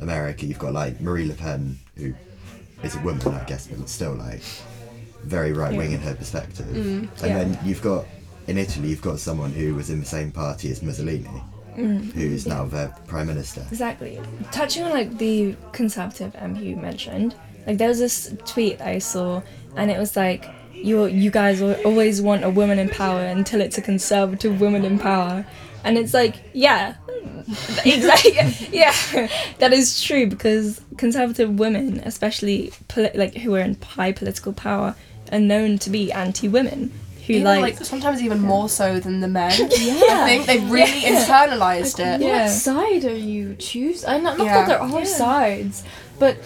America, 0.00 0.46
you've 0.46 0.58
got 0.58 0.72
like 0.72 1.00
Marine 1.00 1.28
Le 1.28 1.34
Pen, 1.34 1.78
who 1.96 2.14
is 2.82 2.94
a 2.96 3.00
woman, 3.00 3.26
I 3.28 3.44
guess, 3.44 3.66
but 3.66 3.88
still 3.88 4.14
like 4.14 4.40
very 5.24 5.52
right 5.52 5.76
wing 5.76 5.92
in 5.92 6.00
her 6.00 6.14
perspective. 6.14 6.68
and 6.74 7.08
Yeah. 7.20 7.44
then 7.44 7.58
you've 7.64 7.82
got 7.82 8.06
in 8.46 8.56
Italy, 8.56 8.88
you've 8.88 9.02
got 9.02 9.18
someone 9.18 9.50
who 9.52 9.74
was 9.74 9.90
in 9.90 9.98
the 10.00 10.06
same 10.06 10.30
party 10.30 10.70
as 10.70 10.82
Mussolini, 10.82 11.28
Mm. 11.76 12.12
who 12.12 12.20
is 12.20 12.46
now 12.46 12.64
their 12.64 12.88
prime 13.06 13.26
minister. 13.26 13.64
Exactly. 13.70 14.20
Touching 14.52 14.82
on 14.84 14.90
like 14.90 15.18
the 15.18 15.54
conservative 15.72 16.32
MP 16.34 16.62
you 16.64 16.76
mentioned, 16.76 17.34
like 17.66 17.78
there 17.78 17.88
was 17.88 17.98
this 17.98 18.34
tweet 18.46 18.80
I 18.80 18.98
saw, 18.98 19.42
and 19.76 19.90
it 19.90 19.98
was 19.98 20.16
like, 20.16 20.48
"You 20.72 21.06
you 21.06 21.30
guys 21.30 21.60
always 21.62 22.22
want 22.22 22.44
a 22.44 22.50
woman 22.50 22.78
in 22.78 22.88
power 22.88 23.20
until 23.20 23.60
it's 23.60 23.76
a 23.78 23.82
conservative 23.82 24.60
woman 24.60 24.84
in 24.84 24.98
power," 24.98 25.44
and 25.84 25.98
it's 25.98 26.14
like, 26.14 26.36
yeah, 26.52 26.94
exactly, 27.84 28.32
yeah, 28.72 28.94
that 29.58 29.72
is 29.72 30.02
true 30.02 30.26
because 30.26 30.80
conservative 30.96 31.58
women, 31.58 32.00
especially 32.04 32.72
poli- 32.88 33.10
like 33.14 33.34
who 33.36 33.54
are 33.54 33.60
in 33.60 33.76
high 33.82 34.12
political 34.12 34.52
power, 34.52 34.94
are 35.32 35.38
known 35.40 35.78
to 35.78 35.90
be 35.90 36.10
anti-women. 36.12 36.92
Who 37.26 37.34
Even, 37.34 37.44
like, 37.44 37.60
like, 37.60 37.84
sometimes 37.84 38.22
even 38.22 38.40
more 38.40 38.68
so 38.68 39.00
than 39.00 39.20
the 39.20 39.28
men. 39.28 39.52
Yeah. 39.76 40.24
I 40.24 40.26
think 40.26 40.46
they've 40.46 40.70
really 40.70 41.00
internalized 41.02 41.98
it. 41.98 42.20
Yeah. 42.20 42.44
What 42.44 42.50
side 42.50 43.04
are 43.04 43.16
you 43.16 43.56
choosing? 43.56 44.08
I 44.08 44.18
not, 44.18 44.38
not 44.38 44.44
Yeah. 44.44 44.66
that 44.66 44.68
there 44.68 44.80
are 44.80 45.04
sides, 45.04 45.82
but 46.18 46.36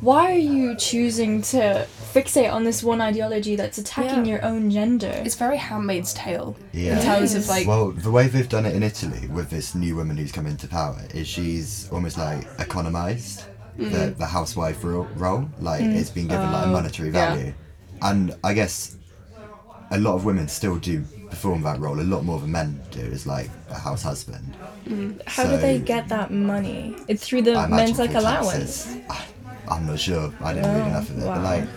why 0.00 0.32
are 0.32 0.38
you 0.38 0.76
choosing 0.76 1.42
to 1.42 1.86
fixate 2.14 2.52
on 2.52 2.64
this 2.64 2.82
one 2.82 3.00
ideology 3.00 3.56
that's 3.56 3.78
attacking 3.78 4.26
Yeah. 4.26 4.32
your 4.32 4.44
own 4.44 4.70
gender? 4.70 5.12
It's 5.24 5.34
very 5.34 5.56
Handmaid's 5.56 6.12
Tale 6.14 6.56
Yeah. 6.72 6.98
in 6.98 7.04
terms 7.04 7.34
of 7.34 7.48
like 7.48 7.66
Well, 7.66 7.92
the 7.92 8.10
way 8.10 8.26
they've 8.28 8.48
done 8.48 8.66
it 8.66 8.76
in 8.76 8.82
Italy 8.82 9.28
with 9.28 9.50
this 9.50 9.74
new 9.74 9.96
woman 9.96 10.16
who's 10.16 10.32
come 10.32 10.46
into 10.46 10.68
power 10.68 11.00
is 11.14 11.26
she's 11.26 11.88
almost 11.90 12.18
like 12.18 12.46
economized 12.58 13.44
the, 13.76 13.84
mm-hmm. 13.84 14.18
the 14.18 14.26
housewife 14.26 14.84
ro- 14.84 15.08
role. 15.16 15.48
Like 15.60 15.82
mm. 15.82 15.96
it's 15.96 16.10
been 16.10 16.28
given 16.28 16.52
like 16.52 16.66
a 16.66 16.68
oh. 16.68 16.72
monetary 16.72 17.10
yeah. 17.10 17.34
value. 17.34 17.54
And 18.02 18.34
I 18.44 18.52
guess 18.54 18.96
a 19.90 19.98
lot 19.98 20.14
of 20.14 20.24
women 20.24 20.48
still 20.48 20.76
do 20.76 21.02
perform 21.30 21.62
that 21.62 21.78
role 21.78 22.00
a 22.00 22.02
lot 22.02 22.24
more 22.24 22.38
than 22.40 22.50
men 22.52 22.80
do 22.90 23.00
as 23.00 23.26
like 23.26 23.50
a 23.70 23.74
house 23.74 24.02
husband. 24.02 24.54
how 25.26 25.44
do 25.44 25.56
they 25.58 25.78
get 25.78 26.08
that 26.08 26.30
money? 26.30 26.96
It's 27.08 27.26
through 27.26 27.42
the 27.42 27.68
men's 27.68 27.98
like 27.98 28.14
allowance. 28.14 28.84
taxes. 28.84 28.96
I, 29.10 29.24
I'm 29.70 29.86
not 29.86 29.98
sure. 30.00 30.32
I 30.42 30.54
didn't 30.54 30.74
read 30.74 30.82
Oh, 30.84 30.88
enough 30.88 31.10
of 31.10 31.18
it, 31.18 31.26
wow. 31.26 31.34
but 31.34 31.42
like, 31.44 31.68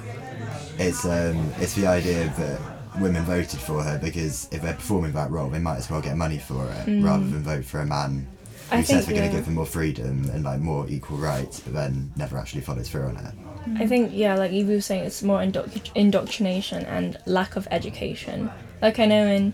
it's 0.80 1.06
um, 1.06 1.51
it's 1.60 1.74
the 1.75 1.88
idea 1.88 2.34
that 2.38 2.60
women 3.00 3.24
voted 3.24 3.60
for 3.60 3.84
her 3.84 3.98
because 4.00 4.48
if 4.51 4.62
they're 4.62 4.74
performing 4.74 5.12
that 5.13 5.30
role, 5.32 5.50
they 5.50 5.60
might 5.60 5.77
as 5.77 5.89
well 5.89 6.01
get 6.01 6.15
money 6.18 6.38
for 6.38 6.65
it 6.86 7.01
rather 7.03 7.25
than 7.25 7.44
vote 7.44 7.65
for 7.65 7.80
a 7.82 7.86
man 7.86 8.27
who 8.70 8.77
Mm. 8.77 8.80
I 8.80 8.84
says 8.84 9.06
think, 9.06 9.08
they're 9.08 9.18
going 9.18 9.32
to 9.32 9.36
give 9.38 9.46
them 9.46 9.56
more 9.56 9.65
freedom 9.65 10.30
and 10.34 10.46
like 10.46 10.62
more 10.62 10.86
equal 10.88 11.18
rights, 11.18 11.60
but 11.60 11.74
then 11.74 12.10
never 12.15 12.38
actually 12.38 12.62
follows 12.62 12.88
through 12.88 13.03
on 13.03 13.18
it. 13.18 13.34
I 13.77 13.88
think 13.88 14.12
yeah, 14.13 14.36
like 14.36 14.51
Evie 14.51 14.75
was 14.75 14.86
saying, 14.86 15.03
it's 15.03 15.22
more 15.22 15.39
indoctr- 15.39 15.91
indoctrination 15.96 16.86
and 16.86 17.18
lack 17.25 17.56
of 17.56 17.68
education. 17.72 18.50
Like 18.82 19.00
I 19.00 19.06
know 19.06 19.27
in, 19.27 19.53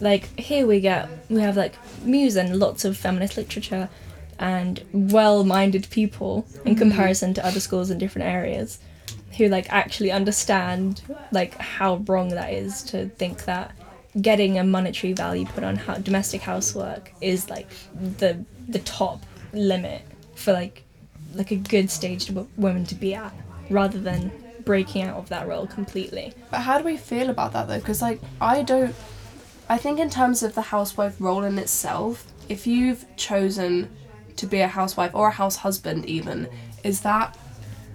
like 0.00 0.38
here 0.38 0.66
we 0.66 0.80
get 0.80 1.08
we 1.28 1.40
have 1.40 1.56
like 1.56 1.74
Muse 2.04 2.36
and 2.36 2.58
lots 2.58 2.84
of 2.84 2.96
feminist 2.96 3.36
literature, 3.36 3.88
and 4.38 4.82
well-minded 4.92 5.88
people 5.90 6.46
in 6.64 6.72
mm-hmm. 6.72 6.78
comparison 6.78 7.34
to 7.34 7.46
other 7.46 7.60
schools 7.60 7.90
in 7.90 7.98
different 7.98 8.28
areas, 8.28 8.78
who 9.36 9.48
like 9.48 9.66
actually 9.70 10.10
understand 10.12 11.02
like 11.32 11.56
how 11.56 11.96
wrong 12.06 12.28
that 12.30 12.52
is 12.52 12.82
to 12.84 13.08
think 13.10 13.44
that 13.44 13.74
getting 14.20 14.58
a 14.58 14.64
monetary 14.64 15.12
value 15.12 15.46
put 15.46 15.64
on 15.64 15.76
how 15.76 15.94
domestic 15.94 16.42
housework 16.42 17.12
is 17.20 17.48
like 17.48 17.68
the 18.18 18.44
the 18.68 18.80
top 18.80 19.24
limit 19.52 20.02
for 20.34 20.52
like 20.52 20.84
like 21.34 21.50
a 21.50 21.56
good 21.56 21.90
stage 21.90 22.26
to 22.26 22.46
women 22.56 22.84
to 22.86 22.94
be 22.94 23.14
at 23.14 23.32
rather 23.70 23.98
than 23.98 24.32
breaking 24.64 25.02
out 25.02 25.16
of 25.16 25.28
that 25.28 25.48
role 25.48 25.66
completely 25.66 26.32
But 26.50 26.60
how 26.60 26.78
do 26.78 26.84
we 26.84 26.96
feel 26.96 27.30
about 27.30 27.52
that 27.52 27.68
though? 27.68 27.78
Because 27.78 28.02
like 28.02 28.20
I 28.40 28.62
don't. 28.62 28.94
I 29.68 29.78
think 29.78 29.98
in 29.98 30.10
terms 30.10 30.42
of 30.42 30.54
the 30.54 30.62
housewife 30.62 31.16
role 31.18 31.44
in 31.44 31.58
itself, 31.58 32.26
if 32.48 32.66
you've 32.66 33.06
chosen 33.16 33.88
to 34.36 34.46
be 34.46 34.60
a 34.60 34.68
housewife 34.68 35.14
or 35.14 35.28
a 35.28 35.32
house 35.32 35.56
husband, 35.56 36.04
even, 36.06 36.48
is 36.84 37.00
that 37.02 37.36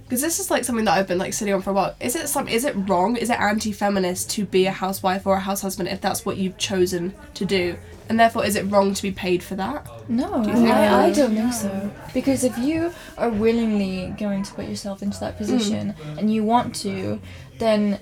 because 0.08 0.22
this 0.22 0.40
is 0.40 0.50
like 0.50 0.64
something 0.64 0.86
that 0.86 0.98
I've 0.98 1.08
been 1.08 1.18
like 1.18 1.34
sitting 1.34 1.54
on 1.54 1.62
for 1.62 1.72
a 1.72 1.74
while. 1.74 1.96
Is 2.00 2.16
it 2.16 2.30
some? 2.30 2.48
Is 2.48 2.64
it 2.64 2.74
wrong? 2.88 3.18
Is 3.18 3.30
it 3.30 3.38
anti-feminist 3.40 4.30
to 4.32 4.46
be 4.46 4.66
a 4.66 4.72
housewife 4.72 5.28
or 5.28 5.36
a 5.36 5.40
house 5.42 5.62
husband 5.62 5.90
if 5.90 6.00
that's 6.00 6.26
what 6.26 6.38
you've 6.38 6.58
chosen 6.58 7.14
to 7.34 7.44
do? 7.44 7.76
And 8.10 8.18
therefore, 8.18 8.46
is 8.46 8.56
it 8.56 8.64
wrong 8.72 8.94
to 8.94 9.02
be 9.02 9.12
paid 9.12 9.44
for 9.44 9.56
that? 9.56 9.86
No, 10.10 10.38
you 10.38 10.54
think- 10.54 10.70
I, 10.70 11.08
I 11.08 11.12
don't 11.12 11.36
think 11.36 11.52
so. 11.52 11.92
Because 12.14 12.46
if 12.46 12.58
you 12.58 12.94
are 13.18 13.30
willingly 13.30 14.16
going 14.18 14.44
to 14.44 14.54
put 14.54 14.70
yourself 14.70 15.04
into 15.04 15.20
that 15.20 15.36
mm. 15.36 15.40
position 15.40 15.94
and 16.18 16.34
you 16.34 16.46
want 16.46 16.74
to, 16.76 17.20
then 17.58 18.00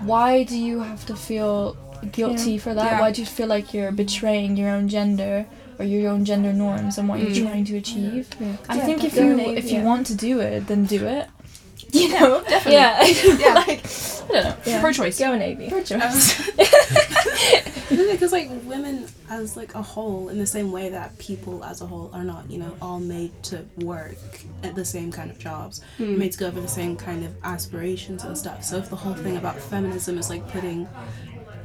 why 0.00 0.44
do 0.44 0.56
you 0.56 0.80
have 0.80 1.04
to 1.06 1.14
feel 1.14 1.76
guilty 2.10 2.56
for 2.56 2.72
that? 2.72 2.84
Yeah. 2.84 3.00
Why 3.00 3.10
do 3.12 3.20
you 3.20 3.26
feel 3.26 3.46
like 3.46 3.74
you're 3.74 3.92
betraying 3.92 4.56
your 4.56 4.70
own 4.70 4.88
gender 4.88 5.44
or 5.78 5.84
your 5.84 6.10
own 6.10 6.24
gender 6.24 6.52
norms 6.52 6.96
and 6.96 7.06
what 7.06 7.20
you're 7.20 7.30
mm. 7.30 7.42
trying 7.42 7.64
to 7.66 7.76
achieve? 7.76 8.30
I 8.68 8.76
Yeah, 8.76 8.86
think 8.86 9.04
if 9.04 9.14
you 9.14 9.38
if 9.38 9.70
you 9.70 9.80
yeah. 9.80 9.84
want 9.84 10.06
to 10.06 10.14
do 10.14 10.40
it, 10.40 10.68
then 10.68 10.86
do 10.86 11.06
it. 11.06 11.28
You 11.92 12.08
know, 12.12 12.42
Definitely. 12.42 12.72
yeah 12.72 13.04
Yeah. 13.38 13.54
like 13.66 13.84
I 13.84 14.26
don't 14.28 14.44
know. 14.44 14.56
yeah. 14.64 14.80
Pro-choice. 14.80 15.18
go 15.18 15.36
navy 15.36 15.68
Pro-choice. 15.68 16.50
because 17.90 18.32
like 18.32 18.48
women 18.64 19.06
as 19.30 19.56
like 19.56 19.74
a 19.74 19.82
whole 19.82 20.28
in 20.28 20.38
the 20.38 20.46
same 20.46 20.72
way 20.72 20.88
that 20.88 21.16
people 21.18 21.62
as 21.64 21.80
a 21.82 21.86
whole 21.86 22.10
are 22.12 22.24
not 22.24 22.50
you 22.50 22.58
know 22.58 22.74
all 22.80 22.98
made 23.00 23.30
to 23.44 23.64
work 23.78 24.16
at 24.62 24.74
the 24.74 24.84
same 24.84 25.12
kind 25.12 25.30
of 25.30 25.38
jobs 25.38 25.82
hmm. 25.98 26.18
made 26.18 26.32
to 26.32 26.38
go 26.38 26.50
for 26.50 26.60
the 26.60 26.68
same 26.68 26.96
kind 26.96 27.24
of 27.24 27.34
aspirations 27.44 28.24
and 28.24 28.36
stuff 28.36 28.64
so 28.64 28.76
if 28.78 28.88
the 28.90 28.96
whole 28.96 29.14
thing 29.14 29.36
about 29.36 29.58
feminism 29.58 30.18
is 30.18 30.30
like 30.30 30.46
putting 30.50 30.88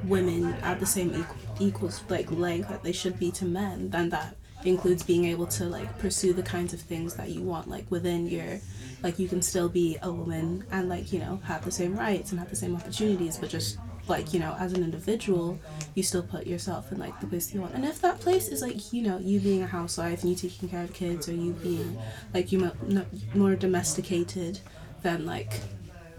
women 0.03 0.53
at 0.61 0.79
the 0.79 0.85
same 0.85 1.09
equal 1.15 1.35
equals 1.59 2.03
like 2.09 2.31
length 2.31 2.69
that 2.69 2.83
they 2.83 2.91
should 2.93 3.19
be 3.19 3.31
to 3.31 3.45
men 3.45 3.89
then 3.89 4.09
that 4.09 4.35
includes 4.63 5.03
being 5.03 5.25
able 5.25 5.47
to 5.47 5.65
like 5.65 5.97
pursue 5.97 6.33
the 6.33 6.43
kinds 6.43 6.73
of 6.73 6.81
things 6.81 7.15
that 7.15 7.29
you 7.29 7.41
want 7.41 7.69
like 7.69 7.89
within 7.89 8.27
your 8.27 8.59
like 9.01 9.17
you 9.17 9.27
can 9.27 9.41
still 9.41 9.69
be 9.69 9.97
a 10.01 10.11
woman 10.11 10.65
and 10.71 10.89
like 10.89 11.13
you 11.13 11.19
know 11.19 11.39
have 11.45 11.63
the 11.63 11.71
same 11.71 11.95
rights 11.97 12.31
and 12.31 12.39
have 12.39 12.49
the 12.49 12.55
same 12.55 12.75
opportunities 12.75 13.37
but 13.37 13.49
just 13.49 13.77
like 14.07 14.33
you 14.33 14.39
know 14.39 14.55
as 14.59 14.73
an 14.73 14.83
individual 14.83 15.57
you 15.95 16.03
still 16.03 16.23
put 16.23 16.47
yourself 16.47 16.91
in 16.91 16.97
like 16.97 17.19
the 17.19 17.27
place 17.27 17.53
you 17.53 17.61
want. 17.61 17.73
And 17.75 17.85
if 17.85 18.01
that 18.01 18.19
place 18.19 18.47
is 18.47 18.61
like 18.61 18.91
you 18.91 19.01
know 19.03 19.17
you 19.19 19.39
being 19.39 19.61
a 19.61 19.67
housewife 19.67 20.21
and 20.21 20.29
you 20.29 20.35
taking 20.35 20.67
care 20.69 20.83
of 20.83 20.93
kids 20.93 21.29
or 21.29 21.33
you 21.33 21.53
being 21.53 21.99
like 22.33 22.51
you 22.51 22.59
mo- 22.59 23.05
more 23.33 23.55
domesticated 23.55 24.59
than 25.03 25.25
like 25.25 25.61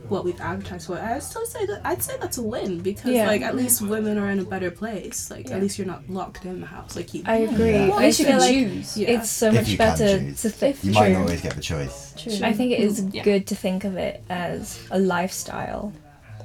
what 0.09 0.25
we've 0.25 0.41
advertised 0.41 0.87
for 0.89 0.99
i 0.99 1.19
still 1.21 1.45
say 1.47 1.65
that 1.67 1.81
i'd 1.85 2.03
say 2.03 2.17
that's 2.21 2.39
a 2.39 2.43
win 2.43 2.81
because 2.81 3.13
Yeah. 3.13 3.27
like 3.29 3.43
at 3.43 3.55
least 3.55 3.81
women 3.83 4.19
are 4.19 4.29
in 4.31 4.41
a 4.41 4.45
better 4.45 4.71
place 4.71 5.31
like 5.31 5.49
Yeah. 5.49 5.57
at 5.57 5.63
least 5.63 5.79
you're 5.79 5.87
not 5.87 6.09
locked 6.11 6.45
in 6.45 6.61
the 6.61 6.67
house 6.67 6.97
like 6.97 7.15
you 7.15 7.23
i 7.27 7.37
agree 7.37 7.73
Yeah. 7.73 7.89
Well, 7.89 7.99
at 7.99 8.03
i 8.03 8.07
least 8.07 8.19
you 8.19 8.25
feel 8.27 8.39
can 8.39 8.41
like 8.41 8.55
choose. 8.55 8.97
Yeah. 8.97 9.11
it's 9.11 9.31
so 9.31 9.49
If 9.49 9.55
much 9.55 9.69
you 9.69 9.77
can 9.77 9.87
better 9.89 10.19
choose. 10.19 10.43
to 10.43 10.51
think 10.51 10.77
You 10.85 10.93
might 10.93 11.13
not 11.13 11.23
always 11.23 11.41
get 11.43 11.55
the 11.55 11.61
choice. 11.63 12.15
True. 12.17 12.33
I 12.43 12.53
think 12.53 12.73
it 12.73 12.81
is 12.81 13.05
Yeah. 13.13 13.23
good 13.23 13.47
to 13.49 13.55
think 13.55 13.85
of 13.85 13.97
it 13.97 14.23
as 14.29 14.79
a 14.91 14.99
lifestyle 14.99 15.93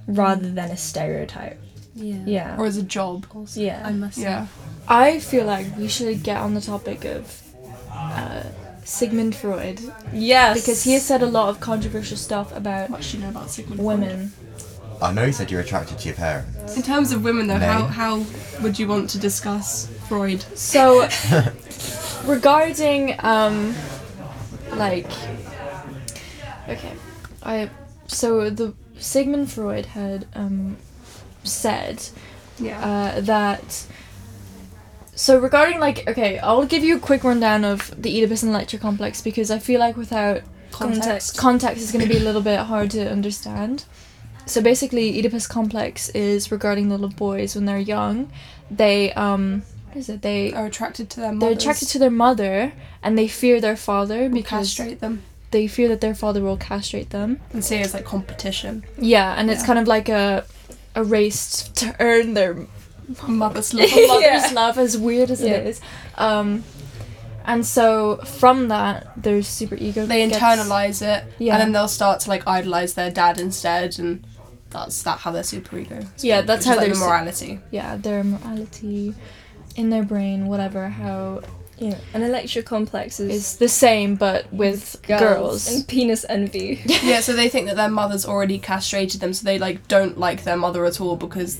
rather 0.07 0.49
than 0.51 0.69
a 0.71 0.77
stereotype. 0.77 1.59
Yeah. 1.95 2.17
Yeah. 2.25 2.57
or 2.59 2.65
as 2.65 2.77
a 2.77 2.83
job. 2.83 3.25
Also, 3.33 3.61
Yeah. 3.61 3.81
I 3.83 3.91
must 3.93 4.17
say. 4.17 4.23
Yeah. 4.23 4.47
I 4.87 5.19
feel 5.19 5.45
like 5.45 5.65
we 5.77 5.87
should 5.87 6.21
get 6.23 6.37
on 6.37 6.53
the 6.53 6.61
topic 6.61 7.05
of 7.05 7.41
uh, 7.91 8.43
Sigmund 8.85 9.35
Freud 9.35 9.81
Yes. 10.13 10.59
because 10.61 10.83
he 10.83 10.93
has 10.93 11.03
said 11.03 11.21
a 11.21 11.25
lot 11.25 11.49
of 11.49 11.59
controversial 11.59 12.15
stuff 12.17 12.55
about 12.55 12.89
What 12.91 13.01
do 13.01 13.17
you 13.17 13.23
know 13.23 13.29
about 13.29 13.49
Sigmund 13.49 13.81
Freud? 13.81 13.99
women. 13.99 14.31
I 15.01 15.11
know 15.11 15.25
you 15.25 15.33
said 15.33 15.51
you're 15.51 15.59
attracted 15.61 15.97
to 15.99 16.05
your 16.07 16.15
parents. 16.15 16.77
In 16.77 16.81
terms 16.83 17.11
of 17.11 17.23
women, 17.23 17.47
though, 17.47 17.57
Nay. 17.57 17.65
how 17.65 17.81
how 17.87 18.25
would 18.61 18.79
you 18.79 18.87
want 18.87 19.09
to 19.09 19.17
discuss 19.19 19.87
Freud? 20.07 20.41
So, 20.57 21.09
regarding 22.25 23.15
um, 23.19 23.75
like, 24.73 25.07
okay, 26.69 26.93
I 27.43 27.69
so 28.07 28.49
the 28.49 28.73
Sigmund 28.97 29.51
Freud 29.51 29.87
had 29.87 30.27
um 30.33 30.77
said 31.43 32.07
Yeah. 32.59 32.79
uh, 33.17 33.21
that. 33.21 33.85
So 35.15 35.39
regarding 35.39 35.79
like 35.79 36.07
okay, 36.07 36.39
I'll 36.39 36.65
give 36.65 36.83
you 36.83 36.97
a 36.97 36.99
quick 36.99 37.23
rundown 37.23 37.63
of 37.63 37.93
the 38.01 38.17
Oedipus 38.17 38.43
and 38.43 38.51
Electra 38.51 38.79
complex 38.79 39.21
because 39.21 39.49
I 39.49 39.59
feel 39.59 39.79
like 39.79 39.97
without 39.97 40.41
Context. 40.71 41.37
context 41.37 41.81
is 41.81 41.91
going 41.93 42.05
to 42.05 42.13
be 42.13 42.17
a 42.17 42.23
little 42.23 42.41
bit 42.41 42.59
hard 42.71 42.91
to 42.91 43.09
understand. 43.09 43.85
So 44.45 44.61
basically, 44.61 45.17
Oedipus 45.17 45.47
complex 45.47 46.09
is 46.09 46.51
regarding 46.51 46.89
little 46.89 47.09
boys 47.09 47.55
when 47.55 47.65
they're 47.65 47.79
young. 47.79 48.31
They 48.69 49.13
um, 49.13 49.63
what 49.87 49.97
is 49.97 50.09
it? 50.09 50.21
They 50.21 50.53
are 50.53 50.65
attracted 50.65 51.09
to 51.11 51.21
their 51.21 51.35
they're 51.35 51.51
attracted 51.51 51.87
to 51.89 51.99
their 51.99 52.11
mother 52.11 52.73
and 53.01 53.17
they 53.17 53.27
fear 53.27 53.61
their 53.61 53.77
father 53.77 54.23
Will 54.23 54.29
because 54.29 54.75
castrate 54.75 54.99
them 54.99 55.23
they 55.55 55.67
fear 55.67 55.87
that 55.87 56.01
their 56.01 56.13
father 56.13 56.41
will 56.41 56.57
castrate 56.57 57.11
them. 57.11 57.39
and 57.53 57.63
see 57.63 57.77
it 57.77 57.85
as 57.85 57.93
like 57.93 58.03
competition. 58.03 58.83
Yeah, 58.97 59.35
and 59.37 59.49
it's 59.49 59.65
kind 59.65 59.79
of 59.79 59.87
like 59.87 60.09
a 60.09 60.43
a 60.95 61.03
race 61.03 61.69
to 61.69 61.95
earn 62.01 62.33
their 62.33 62.57
Mother's 63.27 63.73
love. 63.73 63.89
mother's 63.91 64.21
Yeah. 64.21 64.49
love, 64.53 64.77
as 64.77 64.97
weird 64.97 65.31
as 65.31 65.41
Yeah. 65.41 65.53
it 65.53 65.67
is. 65.67 65.81
Um, 66.15 66.63
and 67.45 67.65
so 67.65 68.17
from 68.17 68.69
that, 68.69 69.21
their 69.21 69.43
super 69.43 69.75
ego. 69.75 70.05
they 70.05 70.27
gets- 70.27 70.39
internalize 70.41 71.01
it, 71.01 71.23
Yeah. 71.37 71.53
and 71.53 71.61
then 71.61 71.71
they'll 71.73 71.87
start 71.87 72.21
to 72.21 72.29
like 72.29 72.47
idolize 72.47 72.93
their 72.95 73.11
dad 73.11 73.39
instead, 73.39 73.99
and 73.99 74.25
that's 74.71 75.03
that 75.03 75.19
how 75.19 75.31
their 75.31 75.43
super 75.43 75.77
ego. 75.77 75.99
Yeah, 76.19 76.37
formed, 76.37 76.49
that's 76.49 76.65
how 76.65 76.73
how 76.75 76.81
is, 76.81 76.87
like, 76.89 76.97
their 76.99 77.07
morality. 77.07 77.59
Yeah, 77.71 77.97
their 77.97 78.23
morality 78.23 79.13
in 79.75 79.89
their 79.89 80.03
brain, 80.03 80.47
whatever. 80.47 80.89
How 80.89 81.41
Yeah. 81.77 81.95
An 82.13 82.23
Electra 82.23 82.63
complex 82.63 83.19
is 83.19 83.29
is 83.29 83.57
the 83.57 83.67
same, 83.67 84.15
but 84.15 84.51
with 84.53 84.95
girls. 85.07 85.67
and 85.71 85.85
penis 85.87 86.25
envy. 86.29 86.81
yeah, 87.03 87.19
so 87.19 87.33
they 87.33 87.49
think 87.49 87.67
that 87.67 87.75
their 87.75 87.89
mother's 87.89 88.25
already 88.25 88.57
castrated 88.57 89.19
them, 89.21 89.33
so 89.33 89.43
they 89.45 89.59
like 89.59 89.87
don't 89.87 90.17
like 90.17 90.45
their 90.45 90.55
mother 90.57 90.85
at 90.85 90.99
all 91.01 91.15
because, 91.17 91.59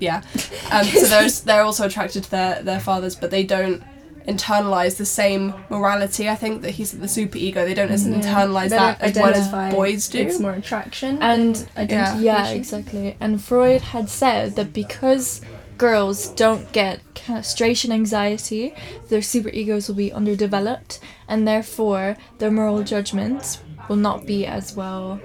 yeah. 0.00 0.22
Um, 0.70 0.84
so 0.84 1.06
they're 1.06 1.28
they're 1.30 1.62
also 1.62 1.86
attracted 1.86 2.24
to 2.24 2.30
their 2.30 2.62
their 2.62 2.80
fathers, 2.80 3.14
but 3.16 3.30
they 3.30 3.44
don't 3.44 3.82
internalize 4.26 4.96
the 4.96 5.04
same 5.04 5.52
morality. 5.68 6.28
I 6.30 6.34
think 6.34 6.62
that 6.62 6.70
he's 6.70 6.92
the 6.92 7.08
super 7.08 7.36
ego. 7.36 7.64
They 7.66 7.74
don't 7.74 7.90
internalize 7.90 8.70
They 8.70 8.76
that 8.76 8.98
don't 9.00 9.34
as 9.34 9.48
well 9.48 9.64
as 9.68 9.74
boys 9.74 10.08
do. 10.08 10.18
It's 10.18 10.40
more 10.40 10.52
attraction 10.52 11.18
And 11.22 11.56
than 11.56 11.88
yeah, 11.90 12.14
identification. 12.14 12.56
exactly. 12.56 13.16
And 13.20 13.42
Freud 13.42 13.82
had 13.82 14.08
said 14.08 14.56
that 14.56 14.72
because 14.72 15.42
girls 15.76 16.28
don't 16.30 16.72
get 16.72 17.00
castration 17.14 17.92
anxiety, 17.92 18.74
their 19.10 19.20
super 19.20 19.50
egos 19.50 19.88
will 19.88 19.96
be 19.96 20.10
underdeveloped, 20.12 21.00
and 21.28 21.46
therefore 21.46 22.16
their 22.38 22.50
moral 22.50 22.82
judgments 22.82 23.58
will 23.88 23.96
not 23.96 24.24
be 24.24 24.46
as 24.46 24.74
well 24.74 25.20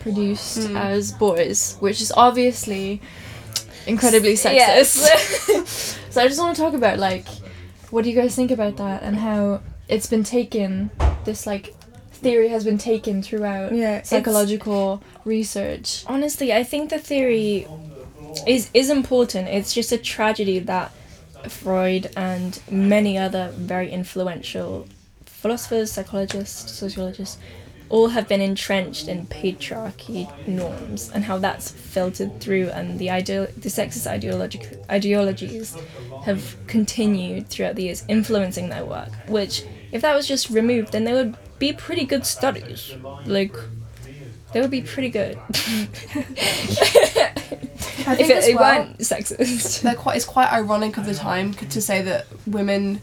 produced 0.00 0.68
Hmm. 0.68 0.76
as 0.76 1.12
boys, 1.12 1.76
which 1.80 2.00
is 2.00 2.12
obviously 2.16 3.00
incredibly 3.86 4.34
sexist. 4.34 4.54
Yes. 4.54 5.98
so 6.10 6.22
I 6.22 6.28
just 6.28 6.40
want 6.40 6.56
to 6.56 6.62
talk 6.62 6.74
about 6.74 6.98
like, 6.98 7.26
what 7.90 8.04
do 8.04 8.10
you 8.10 8.16
guys 8.16 8.34
think 8.34 8.50
about 8.50 8.76
that 8.76 9.02
and 9.02 9.16
how 9.16 9.60
it's 9.88 10.06
been 10.06 10.24
taken? 10.24 10.90
This 11.24 11.46
like 11.46 11.74
theory 12.12 12.48
has 12.48 12.64
been 12.64 12.78
taken 12.78 13.22
throughout 13.22 13.72
Yeah, 13.72 14.02
psychological 14.02 15.02
research. 15.24 16.04
Honestly, 16.06 16.52
I 16.52 16.64
think 16.64 16.90
the 16.90 16.98
theory 16.98 17.66
is 18.46 18.70
is 18.74 18.90
important. 18.90 19.48
It's 19.48 19.72
just 19.72 19.92
a 19.92 19.98
tragedy 19.98 20.58
that 20.60 20.92
Freud 21.48 22.10
and 22.16 22.60
many 22.70 23.18
other 23.18 23.52
very 23.56 23.90
influential 23.90 24.86
philosophers, 25.24 25.92
psychologists, 25.92 26.72
sociologists 26.72 27.38
all 27.88 28.08
have 28.08 28.26
been 28.28 28.40
entrenched 28.40 29.08
in 29.08 29.26
patriarchy 29.26 30.28
norms 30.46 31.10
and 31.14 31.24
how 31.24 31.38
that's 31.38 31.70
filtered 31.70 32.40
through 32.40 32.68
and 32.70 32.98
the 32.98 33.08
ideal 33.10 33.46
the 33.56 33.68
sexist 33.68 34.06
ideologic 34.06 34.78
ideologies 34.90 35.76
have 36.24 36.56
continued 36.66 37.46
throughout 37.48 37.76
the 37.76 37.84
years 37.84 38.04
influencing 38.08 38.68
their 38.68 38.84
work 38.84 39.10
which 39.28 39.62
if 39.92 40.02
that 40.02 40.14
was 40.14 40.26
just 40.26 40.50
removed 40.50 40.92
then 40.92 41.04
they 41.04 41.12
would 41.12 41.36
be 41.58 41.72
pretty 41.72 42.04
good 42.04 42.26
studies 42.26 42.94
like 43.24 43.54
they 44.52 44.60
would 44.60 44.70
be 44.70 44.82
pretty 44.82 45.08
good 45.10 45.38
I 48.08 48.12
if 48.12 48.18
think 48.18 48.30
it, 48.30 48.36
as 48.36 48.48
it 48.48 48.56
well, 48.56 48.78
weren't 48.78 48.98
sexist. 48.98 49.80
they're 49.82 49.94
quite. 49.96 50.16
It's 50.16 50.24
quite 50.24 50.52
ironic 50.52 50.96
of 50.96 51.06
the 51.06 51.14
time 51.14 51.54
to 51.54 51.82
say 51.82 52.02
that 52.02 52.26
women 52.46 53.00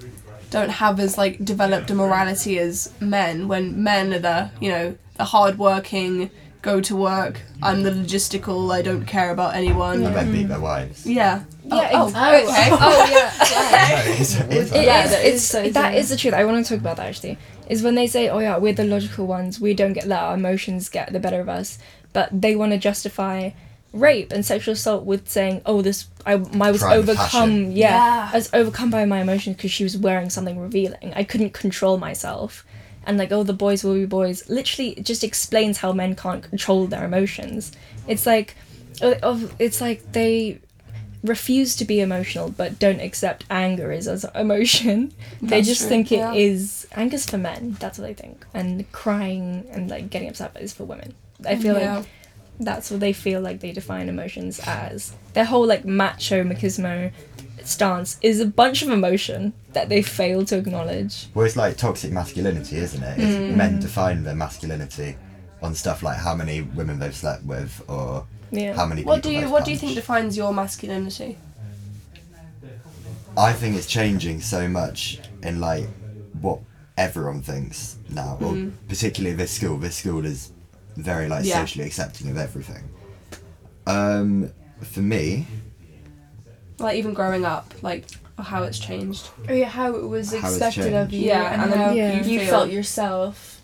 don't 0.53 0.69
have 0.69 0.99
as 0.99 1.17
like 1.17 1.43
developed 1.43 1.89
a 1.89 1.95
morality 1.95 2.59
as 2.59 2.93
men. 2.99 3.47
When 3.47 3.83
men 3.83 4.13
are 4.13 4.19
the 4.19 4.51
you 4.61 4.69
know 4.69 4.95
the 5.15 5.25
hardworking, 5.25 6.29
go 6.61 6.79
to 6.79 6.95
work. 6.95 7.41
I'm 7.63 7.81
the 7.81 7.89
logistical. 7.91 8.71
I 8.71 8.83
don't 8.83 9.05
care 9.05 9.31
about 9.31 9.55
anyone. 9.55 10.03
And 10.03 10.13
men 10.13 10.31
beat 10.31 10.47
their 10.47 10.59
mm. 10.59 10.61
wives. 10.61 11.05
Yeah. 11.07 11.43
Yeah, 11.65 11.89
Oh, 11.93 12.05
ex- 12.05 12.13
oh, 12.15 12.51
okay. 12.51 12.69
Oh 12.71 13.01
yeah. 13.15 13.31
No, 14.05 14.11
it's, 14.21 14.35
it's 14.35 14.71
It 14.71 14.85
Yeah, 14.85 15.05
is- 15.05 15.33
it's, 15.33 15.43
so 15.43 15.69
that 15.69 16.05
the 16.07 16.17
truth. 16.17 16.33
I 16.35 16.45
want 16.45 16.63
to 16.63 16.69
talk 16.71 16.79
about 16.79 16.97
that 16.97 17.07
actually. 17.07 17.37
Is 17.67 17.81
when 17.81 17.95
they 17.95 18.07
say, 18.07 18.29
"Oh 18.29 18.39
yeah, 18.39 18.57
we're 18.57 18.73
the 18.73 18.83
logical 18.83 19.25
ones. 19.25 19.59
We 19.59 19.73
don't 19.73 19.93
get 19.93 20.05
let 20.05 20.21
Our 20.21 20.35
emotions 20.35 20.89
get 20.89 21.13
the 21.13 21.19
better 21.19 21.39
of 21.39 21.49
us," 21.49 21.79
but 22.11 22.29
they 22.31 22.55
want 22.55 22.73
to 22.73 22.77
justify 22.77 23.51
rape 23.93 24.31
and 24.33 24.45
sexual 24.45 24.73
assault 24.73 25.05
with 25.05 25.29
saying, 25.29 25.61
"Oh, 25.65 25.81
this 25.81 26.07
I 26.25 26.35
my 26.37 26.71
was 26.71 26.81
Crime 26.81 26.99
overcome. 26.99 27.71
Yeah, 27.71 27.95
Yeah. 27.95 28.29
I 28.33 28.35
was 28.35 28.49
overcome 28.53 28.89
by 28.89 29.05
my 29.05 29.21
emotions 29.21 29.55
because 29.55 29.71
she 29.71 29.83
was 29.83 29.97
wearing 29.97 30.29
something 30.29 30.59
revealing. 30.59 31.13
I 31.15 31.23
couldn't 31.23 31.53
control 31.53 31.97
myself." 31.97 32.65
And 33.05 33.17
like, 33.17 33.31
oh, 33.33 33.43
the 33.43 33.53
boys 33.53 33.83
will 33.83 33.95
be 33.95 34.05
boys. 34.05 34.49
Literally, 34.49 34.91
it 34.91 35.05
just 35.05 35.23
explains 35.23 35.77
how 35.79 35.91
men 35.91 36.15
can't 36.15 36.41
control 36.41 36.87
their 36.87 37.03
emotions. 37.03 37.71
It's 38.07 38.25
like, 38.25 38.55
uh, 39.01 39.15
of 39.21 39.53
it's 39.59 39.81
like 39.81 40.13
they 40.13 40.59
refuse 41.23 41.75
to 41.77 41.85
be 41.85 42.01
emotional 42.01 42.49
but 42.49 42.77
don't 42.79 42.99
accept 42.99 43.45
anger 43.49 43.91
is 43.93 44.07
as 44.09 44.25
emotion. 44.35 45.13
they 45.41 45.57
That's 45.57 45.67
just 45.67 45.81
true, 45.81 45.89
think 45.89 46.11
yeah. 46.11 46.33
it 46.33 46.39
is 46.41 46.87
anger's 46.95 47.25
for 47.25 47.37
men. 47.37 47.75
That's 47.79 47.97
what 47.99 48.07
they 48.07 48.13
think, 48.13 48.45
and 48.53 48.89
crying 48.91 49.65
and 49.71 49.89
like 49.89 50.09
getting 50.09 50.29
upset 50.29 50.55
is 50.59 50.73
for 50.73 50.83
women. 50.85 51.13
I 51.45 51.55
feel 51.57 51.77
Yeah. 51.77 51.97
like 51.97 52.05
that's 52.63 52.91
what 52.91 52.99
they 52.99 53.13
feel 53.13 53.41
like 53.41 53.59
they 53.59 53.71
define 53.71 54.09
emotions 54.09 54.59
as. 54.65 55.13
Their 55.33 55.45
whole 55.45 55.65
like 55.65 55.85
macho 55.85 56.43
machismo 56.43 57.11
stance 57.63 58.17
is 58.21 58.39
a 58.39 58.45
bunch 58.45 58.81
of 58.81 58.89
emotion 58.89 59.53
that 59.73 59.89
they 59.89 60.01
fail 60.01 60.45
to 60.45 60.57
acknowledge. 60.57 61.27
Well, 61.33 61.45
it's 61.45 61.55
like 61.55 61.77
toxic 61.77 62.11
masculinity, 62.11 62.77
isn't 62.77 63.01
it? 63.01 63.19
It's 63.19 63.37
mm. 63.37 63.55
men 63.55 63.79
define 63.79 64.23
their 64.23 64.35
masculinity 64.35 65.15
on 65.61 65.73
stuff 65.73 66.03
like 66.03 66.17
how 66.17 66.35
many 66.35 66.61
women 66.61 66.99
they've 66.99 67.15
slept 67.15 67.43
with 67.45 67.81
or 67.87 68.25
Yeah. 68.51 68.73
how 68.73 68.85
many 68.85 69.03
What 69.03 69.17
people 69.17 69.29
do 69.29 69.35
you 69.35 69.41
they've 69.41 69.51
What 69.51 69.65
do 69.65 69.71
you 69.71 69.77
think 69.77 69.95
defines 69.95 70.35
your 70.35 70.53
masculinity? 70.53 71.37
I 73.35 73.53
think 73.53 73.75
it's 73.75 73.87
changing 73.87 74.41
so 74.41 74.67
much 74.67 75.19
in 75.41 75.59
like 75.59 75.87
what 76.41 76.59
everyone 76.97 77.41
thinks 77.41 77.97
now, 78.09 78.37
or 78.39 78.53
mm. 78.53 78.71
particularly 78.87 79.35
this 79.35 79.51
school. 79.51 79.77
This 79.77 79.95
school 79.95 80.23
is 80.25 80.51
very 80.95 81.27
like 81.27 81.45
Yeah. 81.45 81.61
socially 81.61 81.85
accepting 81.85 82.29
of 82.29 82.37
everything. 82.37 82.83
Um, 83.87 84.51
for 84.81 85.01
me, 85.01 85.45
Like 86.79 86.97
even 86.97 87.13
growing 87.13 87.45
up, 87.45 87.73
like 87.81 88.05
how 88.37 88.63
it's 88.63 88.79
changed. 88.79 89.29
Or 89.47 89.53
yeah, 89.55 89.69
how 89.69 89.95
it 89.95 90.07
was 90.07 90.31
How 90.31 90.47
it's 90.47 90.57
expected 90.57 90.93
of 90.93 91.13
you 91.13 91.27
Yeah, 91.27 91.53
and, 91.53 91.61
and 91.63 91.71
then 91.73 91.79
how 91.79 91.91
Yeah. 91.91 92.23
you 92.23 92.39
feel- 92.39 92.49
felt 92.49 92.69
yourself. 92.71 93.61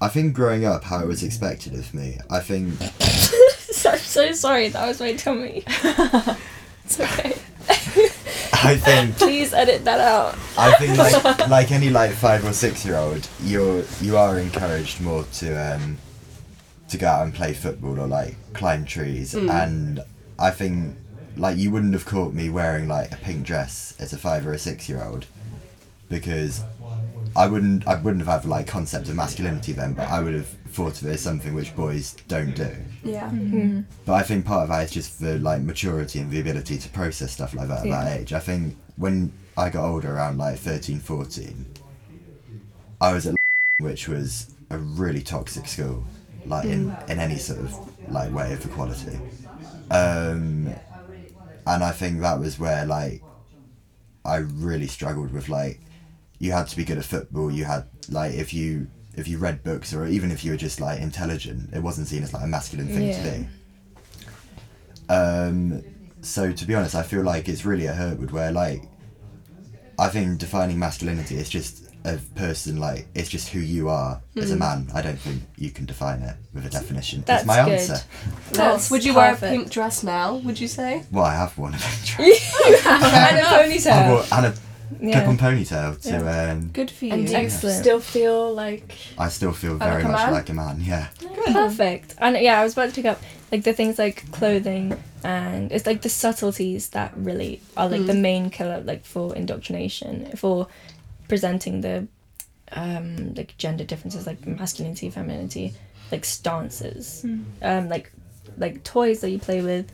I 0.00 0.06
think 0.08 0.32
growing 0.34 0.64
up, 0.64 0.84
how 0.84 1.00
it 1.00 1.06
was 1.08 1.22
expected 1.24 1.74
of 1.74 1.92
me. 1.92 2.18
I 2.30 2.38
think 2.40 2.74
I'm 3.84 3.98
so 3.98 4.32
sorry. 4.32 4.68
That 4.68 4.86
was 4.86 5.00
my 5.00 5.14
tummy. 5.14 5.64
it's 6.84 7.00
okay. 7.00 7.34
I 8.64 8.76
think 8.76 9.16
Please 9.16 9.52
edit 9.54 9.84
that 9.84 10.00
out. 10.00 10.36
I 10.56 10.72
think 10.74 10.96
like 10.98 11.48
like 11.48 11.70
any 11.72 11.90
like 11.90 12.12
five 12.12 12.44
or 12.44 12.52
six 12.52 12.84
year 12.84 12.96
old, 12.96 13.28
you're 13.42 13.84
you 14.00 14.16
are 14.16 14.38
encouraged 14.38 15.00
more 15.00 15.24
to 15.34 15.74
um 15.74 15.98
to 16.88 16.98
go 16.98 17.06
out 17.06 17.24
and 17.24 17.34
play 17.34 17.52
football 17.52 18.00
or 18.00 18.06
like 18.06 18.34
climb 18.54 18.84
trees 18.84 19.34
and 19.34 20.00
I 20.38 20.50
think 20.50 20.96
like 21.36 21.56
you 21.56 21.70
wouldn't 21.70 21.92
have 21.92 22.06
caught 22.06 22.32
me 22.34 22.48
wearing 22.48 22.88
like 22.88 23.12
a 23.12 23.16
pink 23.16 23.44
dress 23.44 23.94
as 23.98 24.12
a 24.12 24.18
five 24.18 24.46
or 24.46 24.52
a 24.52 24.58
six 24.58 24.88
year 24.88 25.02
old 25.04 25.26
because 26.08 26.62
I 27.36 27.46
wouldn't 27.46 27.86
I 27.86 27.94
wouldn't 27.96 28.24
have 28.26 28.42
had 28.42 28.48
like 28.48 28.66
concept 28.66 29.08
of 29.08 29.14
masculinity 29.14 29.72
then, 29.72 29.92
but 29.92 30.08
I 30.08 30.20
would 30.20 30.34
have 30.34 30.57
thought 30.68 31.00
of 31.00 31.08
it 31.08 31.14
as 31.14 31.20
something 31.20 31.54
which 31.54 31.74
boys 31.74 32.14
don't 32.28 32.54
do. 32.54 32.70
Yeah. 33.02 33.28
Mm-hmm. 33.30 33.60
Hmm. 33.60 33.80
But 34.04 34.14
I 34.14 34.22
think 34.22 34.44
part 34.44 34.64
of 34.64 34.68
that 34.68 34.84
is 34.84 34.90
just 34.90 35.20
the 35.20 35.38
like 35.38 35.62
maturity 35.62 36.20
and 36.20 36.30
the 36.30 36.40
ability 36.40 36.78
to 36.78 36.88
process 36.90 37.32
stuff 37.32 37.54
like 37.54 37.68
that 37.68 37.80
at 37.80 37.86
Yeah. 37.86 38.04
that 38.04 38.20
age. 38.20 38.32
I 38.32 38.40
think 38.40 38.76
when 38.96 39.32
I 39.56 39.70
got 39.70 39.88
older, 39.88 40.14
around 40.14 40.38
like 40.38 40.58
13, 40.58 41.00
14, 41.00 41.66
I 43.00 43.12
was 43.12 43.26
at 43.26 43.34
which 43.80 44.08
was 44.08 44.54
a 44.70 44.78
really 44.78 45.22
toxic 45.22 45.66
school, 45.66 46.04
like 46.46 46.64
in, 46.64 46.90
mm. 46.90 47.10
in 47.10 47.18
any 47.18 47.36
sort 47.36 47.60
of 47.60 47.74
like 48.12 48.32
way 48.32 48.52
of 48.52 48.64
equality. 48.64 49.18
Um, 49.90 50.74
and 51.66 51.84
I 51.84 51.92
think 51.92 52.20
that 52.20 52.38
was 52.38 52.58
where 52.58 52.84
like 52.86 53.22
I 54.24 54.36
really 54.36 54.86
struggled 54.86 55.32
with 55.32 55.48
like 55.48 55.80
you 56.38 56.52
had 56.52 56.68
to 56.68 56.76
be 56.76 56.84
good 56.84 56.98
at 56.98 57.04
football. 57.04 57.50
You 57.50 57.64
had 57.64 57.84
like 58.10 58.34
if 58.34 58.52
you 58.52 58.88
if 59.18 59.28
you 59.28 59.38
read 59.38 59.62
books 59.62 59.92
or 59.94 60.06
even 60.06 60.30
if 60.30 60.44
you 60.44 60.50
were 60.52 60.56
just 60.56 60.80
like 60.80 61.00
intelligent, 61.00 61.70
it 61.74 61.80
wasn't 61.82 62.06
seen 62.08 62.22
as 62.22 62.32
like 62.32 62.44
a 62.44 62.46
masculine 62.46 62.88
thing 62.88 63.08
Yeah. 63.08 63.22
to 63.22 63.38
do. 63.38 63.46
Um, 65.08 65.82
so 66.20 66.52
to 66.52 66.64
be 66.64 66.74
honest, 66.74 66.94
I 66.94 67.02
feel 67.02 67.22
like 67.22 67.48
it's 67.48 67.64
really 67.64 67.86
a 67.86 67.92
Hurtwood 67.94 68.30
where 68.32 68.52
like 68.52 68.82
I 69.98 70.08
think 70.08 70.38
defining 70.38 70.78
masculinity 70.78 71.36
is 71.36 71.48
just 71.48 71.84
a 72.04 72.16
person 72.36 72.78
like 72.78 73.08
it's 73.14 73.28
just 73.28 73.48
who 73.48 73.58
you 73.58 73.88
are 73.88 74.20
as 74.36 74.50
a 74.52 74.56
man. 74.56 74.88
I 74.94 75.02
don't 75.02 75.16
think 75.18 75.42
you 75.56 75.70
can 75.70 75.84
define 75.86 76.20
it 76.22 76.36
with 76.54 76.66
a 76.66 76.70
definition. 76.70 77.24
That's 77.26 77.44
That's 77.44 77.46
my 77.46 77.64
good. 77.64 77.80
answer. 77.80 78.04
That's 78.52 78.90
Would 78.90 79.04
you 79.04 79.14
wear 79.14 79.34
a 79.34 79.36
pink 79.36 79.70
dress 79.70 80.02
now? 80.04 80.36
Would 80.36 80.60
you 80.60 80.68
say? 80.68 81.02
Well, 81.10 81.24
I 81.24 81.34
have 81.34 81.56
one 81.58 81.74
eventually. 81.74 82.32
and 82.86 83.38
a 83.38 83.48
I 83.48 83.66
ponytail. 83.68 84.08
wore, 84.10 84.24
and 84.32 84.46
a 84.46 84.54
Yeah. 85.00 85.12
clip-on 85.24 85.38
ponytail 85.38 86.00
to 86.02 86.50
um, 86.52 86.68
Good 86.68 86.90
for 86.90 87.04
you. 87.06 87.12
And 87.12 87.26
do 87.26 87.32
you 87.32 87.38
Excellent. 87.38 87.80
still 87.80 88.00
feel 88.00 88.54
like 88.54 88.96
I 89.18 89.28
still 89.28 89.52
feel 89.52 89.76
very 89.76 90.02
a 90.02 90.08
much 90.08 90.16
man? 90.16 90.32
like 90.32 90.48
a 90.48 90.54
man. 90.54 90.80
Yeah. 90.80 91.08
Perfect. 91.46 92.14
And 92.18 92.36
yeah, 92.38 92.60
I 92.60 92.64
was 92.64 92.72
about 92.72 92.88
to 92.90 92.94
pick 92.94 93.04
up 93.04 93.20
like 93.52 93.64
the 93.64 93.72
things 93.72 93.98
like 93.98 94.30
clothing 94.32 94.96
and 95.24 95.72
it's 95.72 95.86
like 95.86 96.02
the 96.02 96.08
subtleties 96.08 96.90
that 96.90 97.12
really 97.16 97.60
are 97.76 97.88
like 97.88 98.06
the 98.06 98.14
main 98.14 98.50
killer 98.50 98.80
like 98.82 99.04
for 99.04 99.34
indoctrination 99.34 100.30
for 100.36 100.68
presenting 101.28 101.80
the 101.80 102.06
um 102.72 103.34
like 103.34 103.56
gender 103.56 103.84
differences 103.84 104.26
like 104.26 104.46
masculinity 104.46 105.08
femininity 105.10 105.72
like 106.12 106.24
stances 106.24 107.24
um 107.62 107.88
like 107.88 108.12
like 108.58 108.84
toys 108.84 109.20
that 109.22 109.30
you 109.30 109.38
play 109.38 109.62
with 109.62 109.90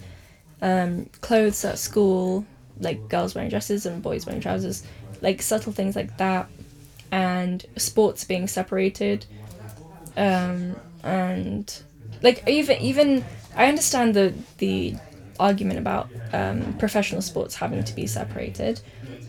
um 0.62 1.06
clothes 1.20 1.64
at 1.64 1.78
school 1.78 2.44
like 2.80 3.06
girls 3.08 3.34
wearing 3.34 3.50
dresses 3.50 3.86
and 3.86 4.02
boys 4.02 4.26
wearing 4.26 4.40
trousers 4.42 4.82
like 5.20 5.40
subtle 5.42 5.72
things 5.72 5.94
like 5.96 6.16
that 6.16 6.48
and 7.12 7.64
sports 7.76 8.24
being 8.24 8.48
separated 8.48 9.24
um 10.16 10.76
and 11.02 11.82
like 12.22 12.42
even 12.48 12.78
even 12.80 13.24
I 13.56 13.66
understand 13.66 14.14
the 14.14 14.34
the 14.58 14.96
argument 15.38 15.78
about 15.78 16.08
um, 16.32 16.74
professional 16.78 17.22
sports 17.22 17.54
having 17.54 17.84
to 17.84 17.94
be 17.94 18.06
separated, 18.08 18.80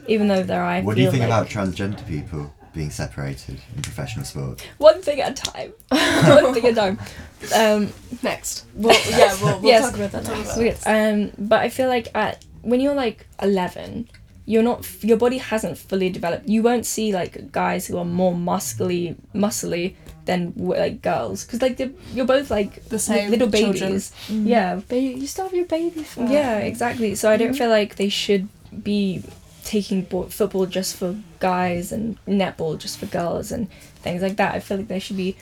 even 0.07 0.27
though 0.27 0.41
there 0.43 0.63
I 0.63 0.81
What 0.81 0.95
do 0.95 1.01
you 1.03 1.11
think 1.11 1.21
like 1.21 1.29
about 1.29 1.47
transgender 1.47 2.05
people 2.07 2.51
being 2.73 2.89
separated 2.89 3.59
in 3.75 3.81
professional 3.83 4.25
sports? 4.25 4.63
one 4.79 5.01
thing 5.01 5.19
at 5.21 5.31
a 5.39 5.43
time, 5.51 5.73
one 5.89 6.53
thing 6.53 6.65
at 6.65 6.71
a 6.71 6.75
time. 6.75 6.99
Um, 7.53 7.93
Next. 8.23 8.65
well 8.75 8.99
yeah 9.11 9.35
we'll, 9.41 9.59
we'll 9.59 9.71
Yes. 9.71 9.83
talk 9.85 9.93
about 9.93 10.11
that 10.13 10.55
next. 10.55 10.87
um, 10.87 11.31
but 11.37 11.59
I 11.59 11.69
feel 11.69 11.89
like 11.89 12.07
at 12.15 12.43
when 12.65 12.79
you're 12.79 12.95
like 12.95 13.27
eleven, 13.41 14.09
you're 14.45 14.63
not 14.63 14.85
your 15.03 15.17
body 15.17 15.37
hasn't 15.37 15.77
fully 15.77 16.09
developed. 16.09 16.47
You 16.47 16.61
won't 16.61 16.85
see 16.85 17.13
like 17.13 17.51
guys 17.51 17.87
who 17.87 17.97
are 17.97 18.05
more 18.05 18.33
muscly, 18.33 19.15
muscly 19.33 19.95
than 20.25 20.53
like 20.55 21.01
girls 21.01 21.45
because 21.45 21.61
like 21.61 21.77
they're, 21.77 21.91
you're 22.13 22.25
both 22.25 22.49
like 22.49 22.83
The 22.89 22.99
same 22.99 23.31
little 23.31 23.49
children. 23.49 23.89
babies. 23.91 24.11
Mm-hmm. 24.27 24.47
Yeah, 24.47 24.75
Baby, 24.87 25.19
you 25.21 25.27
still 25.27 25.45
have 25.45 25.53
your 25.53 25.65
baby 25.65 26.03
fat. 26.03 26.29
Yeah, 26.29 26.57
exactly. 26.57 27.15
So 27.15 27.29
I 27.31 27.37
don't 27.37 27.49
mm-hmm. 27.49 27.57
feel 27.57 27.69
like 27.69 27.95
they 27.95 28.09
should 28.09 28.47
be 28.83 29.23
taking 29.63 30.03
bo- 30.03 30.27
football 30.29 30.65
just 30.65 30.95
for 30.95 31.15
guys 31.39 31.91
and 31.91 32.17
netball 32.27 32.77
just 32.77 32.99
for 32.99 33.07
girls 33.07 33.51
and 33.51 33.69
things 34.01 34.21
like 34.21 34.37
that. 34.37 34.53
I 34.53 34.59
feel 34.59 34.77
like 34.77 34.87
they 34.87 34.99
should 34.99 35.17
be 35.17 35.37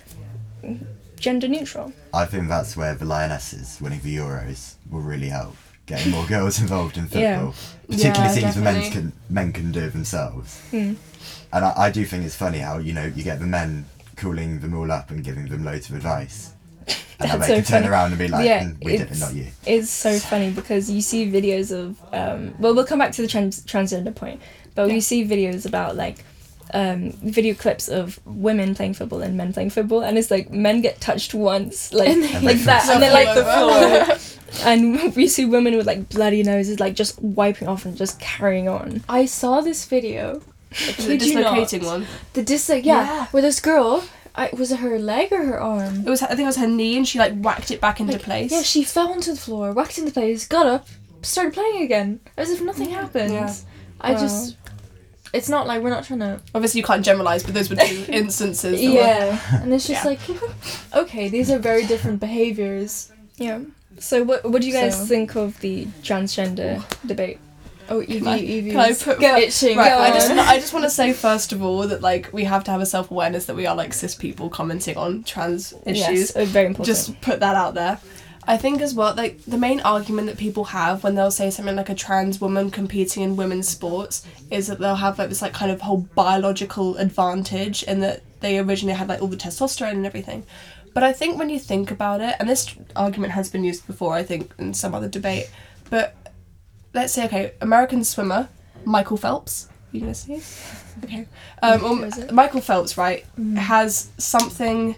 gender 1.18 1.48
neutral. 1.48 1.94
I 2.14 2.26
think 2.26 2.48
that's 2.48 2.76
where 2.78 2.96
the 2.96 3.06
Lionesses 3.06 3.80
winning 3.82 4.02
the 4.02 4.16
Euros 4.16 4.76
will 4.90 5.02
really 5.02 5.30
help. 5.30 5.56
Getting 5.86 6.12
more 6.12 6.26
girls 6.26 6.60
involved 6.62 6.98
in 6.98 7.04
football, 7.08 7.22
Yeah. 7.22 7.52
particularly 7.88 8.36
Yeah, 8.36 8.42
things 8.42 8.56
the 8.56 8.62
men 8.62 8.92
can 8.92 9.14
men 9.30 9.52
can 9.52 9.72
do 9.72 9.90
themselves. 9.90 10.60
Hmm. 10.72 10.94
And 11.52 11.66
I, 11.66 11.74
I 11.78 11.92
do 11.92 12.06
think 12.06 12.26
it's 12.26 12.36
funny 12.36 12.60
how 12.60 12.78
you 12.78 12.94
know 12.94 13.04
you 13.06 13.24
get 13.24 13.40
the 13.40 13.46
men 13.46 13.86
calling 14.16 14.60
them 14.62 14.74
all 14.76 14.92
up 14.92 15.12
and 15.12 15.24
giving 15.24 15.48
them 15.48 15.66
loads 15.66 15.90
of 15.90 15.96
advice, 15.96 16.54
and 16.88 17.30
That's 17.32 17.48
they 17.48 17.48
so 17.48 17.56
can 17.56 17.64
turn 17.84 17.92
around 17.92 18.12
and 18.12 18.18
be 18.20 18.28
like, 18.30 18.46
Yeah, 18.46 18.64
"Mm, 18.64 18.84
"We 18.84 18.98
did 18.98 19.12
it, 19.12 19.20
not 19.20 19.34
you." 19.34 19.48
It's 19.66 19.90
so 19.92 20.18
funny 20.20 20.52
because 20.52 20.90
you 20.90 21.02
see 21.02 21.30
videos 21.30 21.72
of 21.72 21.98
um, 22.14 22.56
well, 22.60 22.74
we'll 22.74 22.86
come 22.86 23.00
back 23.00 23.12
to 23.14 23.22
the 23.22 23.28
trans- 23.28 23.66
transgender 23.66 24.16
point, 24.16 24.42
but 24.76 24.90
you 24.90 25.02
see 25.02 25.26
videos 25.28 25.66
about 25.66 25.96
like 25.98 26.24
um, 26.74 27.12
video 27.22 27.54
clips 27.54 27.88
of 27.90 28.20
women 28.26 28.76
playing 28.76 28.94
football 28.94 29.22
and 29.22 29.36
men 29.38 29.54
playing 29.54 29.70
football, 29.72 30.02
and 30.02 30.18
it's 30.18 30.32
like 30.32 30.52
men 30.52 30.82
get 30.82 31.00
touched 31.02 31.34
once, 31.34 31.94
like 31.94 32.10
And 32.10 32.22
like 32.22 32.42
they 32.42 32.54
that, 32.64 32.84
fall 32.84 32.94
and 32.94 33.04
then 33.04 33.14
like 33.14 33.36
the 33.36 33.44
floor. 33.44 34.66
and 34.68 35.16
we 35.16 35.28
see 35.28 35.46
women 35.46 35.76
with 35.76 35.86
like 35.88 36.10
bloody 36.10 36.44
noses, 36.44 36.80
like 36.80 36.96
just 36.96 37.22
wiping 37.22 37.68
off 37.68 37.86
and 37.86 37.96
just 37.98 38.20
carrying 38.20 38.68
on. 38.70 39.04
I 39.10 39.26
saw 39.26 39.62
this 39.62 39.86
video. 39.86 40.42
The 40.72 40.94
Kid 40.94 41.22
you 41.22 41.36
not. 41.36 41.56
dislocating 41.56 41.86
one. 41.86 42.08
The 42.34 42.42
disloc 42.44 42.84
yeah, 42.84 43.04
Yeah. 43.06 43.26
where 43.28 43.44
this 43.44 43.60
girl, 43.60 44.04
I, 44.36 44.50
was 44.58 44.72
it 44.72 44.80
her 44.80 44.98
leg 44.98 45.32
or 45.32 45.44
her 45.44 45.60
arm? 45.62 46.00
It 46.08 46.10
was 46.10 46.24
I 46.24 46.28
think 46.30 46.42
it 46.42 46.46
was 46.46 46.58
her 46.58 46.68
knee 46.68 46.98
and 46.98 47.08
she 47.08 47.20
like 47.20 47.38
whacked 47.40 47.70
it 47.70 47.80
back 47.80 48.00
into 48.00 48.18
place. 48.18 48.52
Yeah, 48.52 48.64
she 48.64 48.84
fell 48.84 49.10
onto 49.12 49.32
the 49.34 49.40
floor, 49.40 49.72
whacked 49.74 50.00
into 50.00 50.12
place, 50.12 50.48
got 50.48 50.66
up, 50.66 50.88
started 51.22 51.54
playing 51.54 51.84
again, 51.84 52.22
as 52.38 52.50
if 52.50 52.60
nothing 52.62 52.90
happened. 52.90 53.34
Yeah. 53.34 53.54
I 54.02 54.14
Wow. 54.14 54.20
just, 54.22 54.58
it's 55.34 55.50
not 55.50 55.66
like 55.68 55.82
we're 55.82 55.90
not 55.90 56.04
trying 56.06 56.20
to. 56.20 56.40
Obviously 56.56 56.80
you 56.82 56.86
can't 56.86 57.04
generalise, 57.04 57.44
but 57.44 57.54
those 57.54 57.70
were 57.70 57.76
two 57.76 58.06
instances. 58.10 58.80
that 58.80 58.88
were- 58.88 58.94
Yeah, 58.94 59.62
and 59.64 59.74
it's 59.74 59.88
just 59.88 60.04
Yeah. 60.04 60.10
like, 60.12 60.20
okay, 60.96 61.28
these 61.30 61.50
are 61.52 61.60
very 61.60 61.86
different 61.86 62.20
behaviors. 62.20 63.12
Yeah. 63.38 63.60
So 64.00 64.24
what 64.24 64.44
what 64.50 64.62
do 64.62 64.68
you 64.68 64.74
guys 64.74 64.98
So- 64.98 65.06
think 65.06 65.36
of 65.36 65.60
the 65.62 65.86
transgender 66.04 66.84
debate? 67.06 67.40
Oh, 67.90 68.02
Evie, 68.02 68.20
Can 68.20 68.28
I- 68.28 68.40
Evie, 68.40 68.72
can 68.72 68.80
I 68.80 68.88
was 68.90 69.04
put- 69.04 69.22
itching. 69.22 69.78
Right, 69.78 69.90
Go 69.90 69.98
I 70.00 70.12
just. 70.12 70.32
I 70.32 70.56
just 70.60 70.74
want 70.74 70.86
to 70.86 70.90
say 70.90 71.12
first 71.14 71.52
of 71.52 71.62
all 71.62 71.86
that 71.88 72.02
like 72.02 72.30
we 72.32 72.46
have 72.46 72.64
to 72.64 72.72
have 72.72 72.80
a 72.82 72.86
self 72.86 73.12
awareness 73.12 73.46
that 73.48 73.56
we 73.56 73.66
are 73.68 73.76
like 73.76 73.94
cis 73.94 74.16
people 74.16 74.50
commenting 74.50 74.96
on 74.98 75.24
trans 75.24 75.74
issues. 75.86 75.98
Yes, 75.98 76.36
uh, 76.36 76.46
very 76.46 76.68
important. 76.68 76.86
Just 76.96 77.20
put 77.22 77.40
that 77.42 77.56
out 77.56 77.74
there. 77.74 78.00
I 78.48 78.58
think 78.58 78.82
as 78.82 78.94
well, 78.94 79.16
like 79.16 79.44
the 79.46 79.58
main 79.58 79.80
argument 79.82 80.28
that 80.28 80.38
people 80.38 80.66
have 80.66 81.04
when 81.04 81.16
they'll 81.16 81.32
say 81.32 81.50
something 81.50 81.76
like 81.76 81.90
a 81.90 81.96
trans 81.96 82.42
woman 82.42 82.72
competing 82.72 83.24
in 83.24 83.36
women's 83.36 83.68
sports 83.68 84.26
is 84.52 84.68
that 84.68 84.80
they'll 84.80 84.96
have 84.96 85.18
like 85.18 85.30
this 85.30 85.42
like 85.42 85.54
kind 85.54 85.72
of 85.72 85.82
whole 85.82 86.08
biological 86.16 86.98
advantage 86.98 87.84
in 87.84 88.00
that 88.02 88.22
they 88.42 88.60
originally 88.60 88.96
had 88.96 89.08
like 89.08 89.22
all 89.22 89.28
the 89.28 89.38
testosterone 89.38 89.92
and 89.92 90.06
everything. 90.06 90.46
But 90.94 91.04
I 91.04 91.14
think 91.14 91.40
when 91.40 91.50
you 91.50 91.60
think 91.60 91.90
about 91.90 92.22
it, 92.22 92.36
and 92.40 92.48
this 92.48 92.76
argument 92.96 93.34
has 93.34 93.50
been 93.50 93.64
used 93.64 93.88
before, 93.88 94.14
I 94.14 94.24
think, 94.24 94.54
in 94.60 94.74
some 94.74 94.94
other 94.94 95.10
debate, 95.10 95.50
but 95.90 96.16
let's 96.94 97.14
say, 97.14 97.26
okay, 97.26 97.54
American 97.62 98.04
swimmer, 98.04 98.50
Michael 98.86 99.18
Phelps. 99.18 99.70
You 99.92 100.02
gonna 100.02 100.16
see? 100.16 100.42
Okay. 101.04 101.26
Um, 101.64 101.84
um. 101.84 102.12
Michael 102.32 102.62
Phelps, 102.62 103.00
right, 103.00 103.26
has 103.58 104.12
something. 104.20 104.96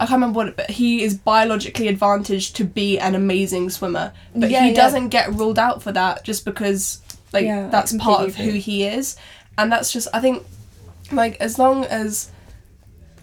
I 0.00 0.06
can't 0.06 0.12
remember 0.12 0.36
what, 0.38 0.56
but 0.56 0.70
he 0.70 1.02
is 1.02 1.14
biologically 1.16 1.88
advantaged 1.88 2.56
to 2.56 2.64
be 2.64 2.98
an 2.98 3.14
amazing 3.14 3.70
swimmer. 3.70 4.12
But 4.34 4.50
Yeah, 4.50 4.62
he 4.62 4.68
yeah. 4.70 4.74
doesn't 4.76 5.08
get 5.08 5.32
ruled 5.34 5.58
out 5.58 5.82
for 5.82 5.92
that 5.92 6.24
just 6.24 6.44
because, 6.44 7.00
like, 7.32 7.44
Yeah, 7.44 7.68
that's 7.68 7.96
part 7.96 8.26
of 8.26 8.36
who 8.36 8.50
he 8.52 8.84
is, 8.84 9.16
and 9.56 9.70
that's 9.72 9.92
just 9.92 10.06
I 10.14 10.20
think, 10.20 10.44
like, 11.12 11.40
as 11.40 11.58
long 11.58 11.84
as. 11.84 12.30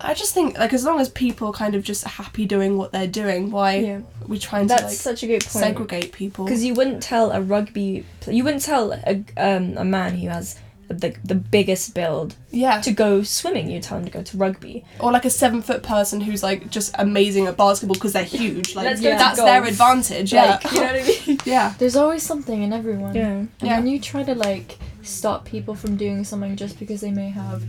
I 0.01 0.13
just 0.13 0.33
think 0.33 0.59
like 0.59 0.73
as 0.73 0.83
long 0.83 0.99
as 0.99 1.07
people 1.07 1.53
kind 1.53 1.73
of 1.73 1.81
just 1.81 2.03
happy 2.03 2.45
doing 2.45 2.77
what 2.77 2.91
they're 2.91 3.07
doing, 3.07 3.49
why 3.49 3.75
Yeah. 3.77 3.95
are 3.99 4.03
we 4.27 4.37
trying 4.37 4.67
That's 4.67 4.81
to 4.81 4.87
like 4.89 4.97
such 4.97 5.23
a 5.23 5.27
point. 5.29 5.43
segregate 5.43 6.11
people? 6.11 6.43
Because 6.43 6.65
you 6.65 6.73
wouldn't 6.73 7.01
tell 7.01 7.31
a 7.31 7.39
rugby, 7.41 8.05
you 8.29 8.43
wouldn't 8.43 8.61
tell 8.61 8.91
a, 8.91 9.23
um, 9.37 9.75
a 9.77 9.85
man 9.85 10.17
who 10.17 10.27
has 10.27 10.57
the, 10.87 11.15
the 11.23 11.35
biggest 11.35 11.93
build 11.95 12.35
yeah, 12.51 12.79
to 12.81 12.91
go 12.91 13.23
swimming. 13.23 13.69
You 13.71 13.79
tell 13.79 13.97
them 13.97 14.05
to 14.05 14.11
go 14.11 14.21
to 14.23 14.37
rugby. 14.37 14.85
or 14.99 15.11
like 15.11 15.25
a 15.25 15.29
seven 15.29 15.61
foot 15.61 15.81
person 15.83 16.21
who's 16.21 16.43
like 16.43 16.69
just 16.69 16.93
amazing 16.99 17.47
at 17.47 17.57
basketball 17.57 17.95
because 17.95 18.13
they're 18.13 18.23
huge. 18.23 18.75
Like 18.75 18.85
Let's 18.85 19.01
go 19.01 19.11
to 19.11 19.17
that's 19.17 19.39
their 19.41 19.59
golf. 19.61 19.71
advantage. 19.71 20.33
Yeah, 20.33 20.59
Like, 20.63 20.71
you 20.71 20.79
know 20.79 20.85
what 20.85 20.95
I 20.95 21.23
mean? 21.27 21.37
yeah, 21.45 21.73
There's 21.79 21.95
always 21.95 22.23
something 22.23 22.61
in 22.61 22.71
everyone. 22.73 23.15
Yeah. 23.15 23.27
And 23.29 23.49
Yeah. 23.61 23.77
when 23.77 23.87
you 23.87 23.99
try 23.99 24.23
to 24.23 24.35
like 24.35 24.77
stop 25.01 25.45
people 25.45 25.75
from 25.75 25.97
doing 25.97 26.23
something 26.23 26.55
just 26.55 26.77
because 26.79 27.01
they 27.01 27.11
may 27.11 27.29
have, 27.29 27.63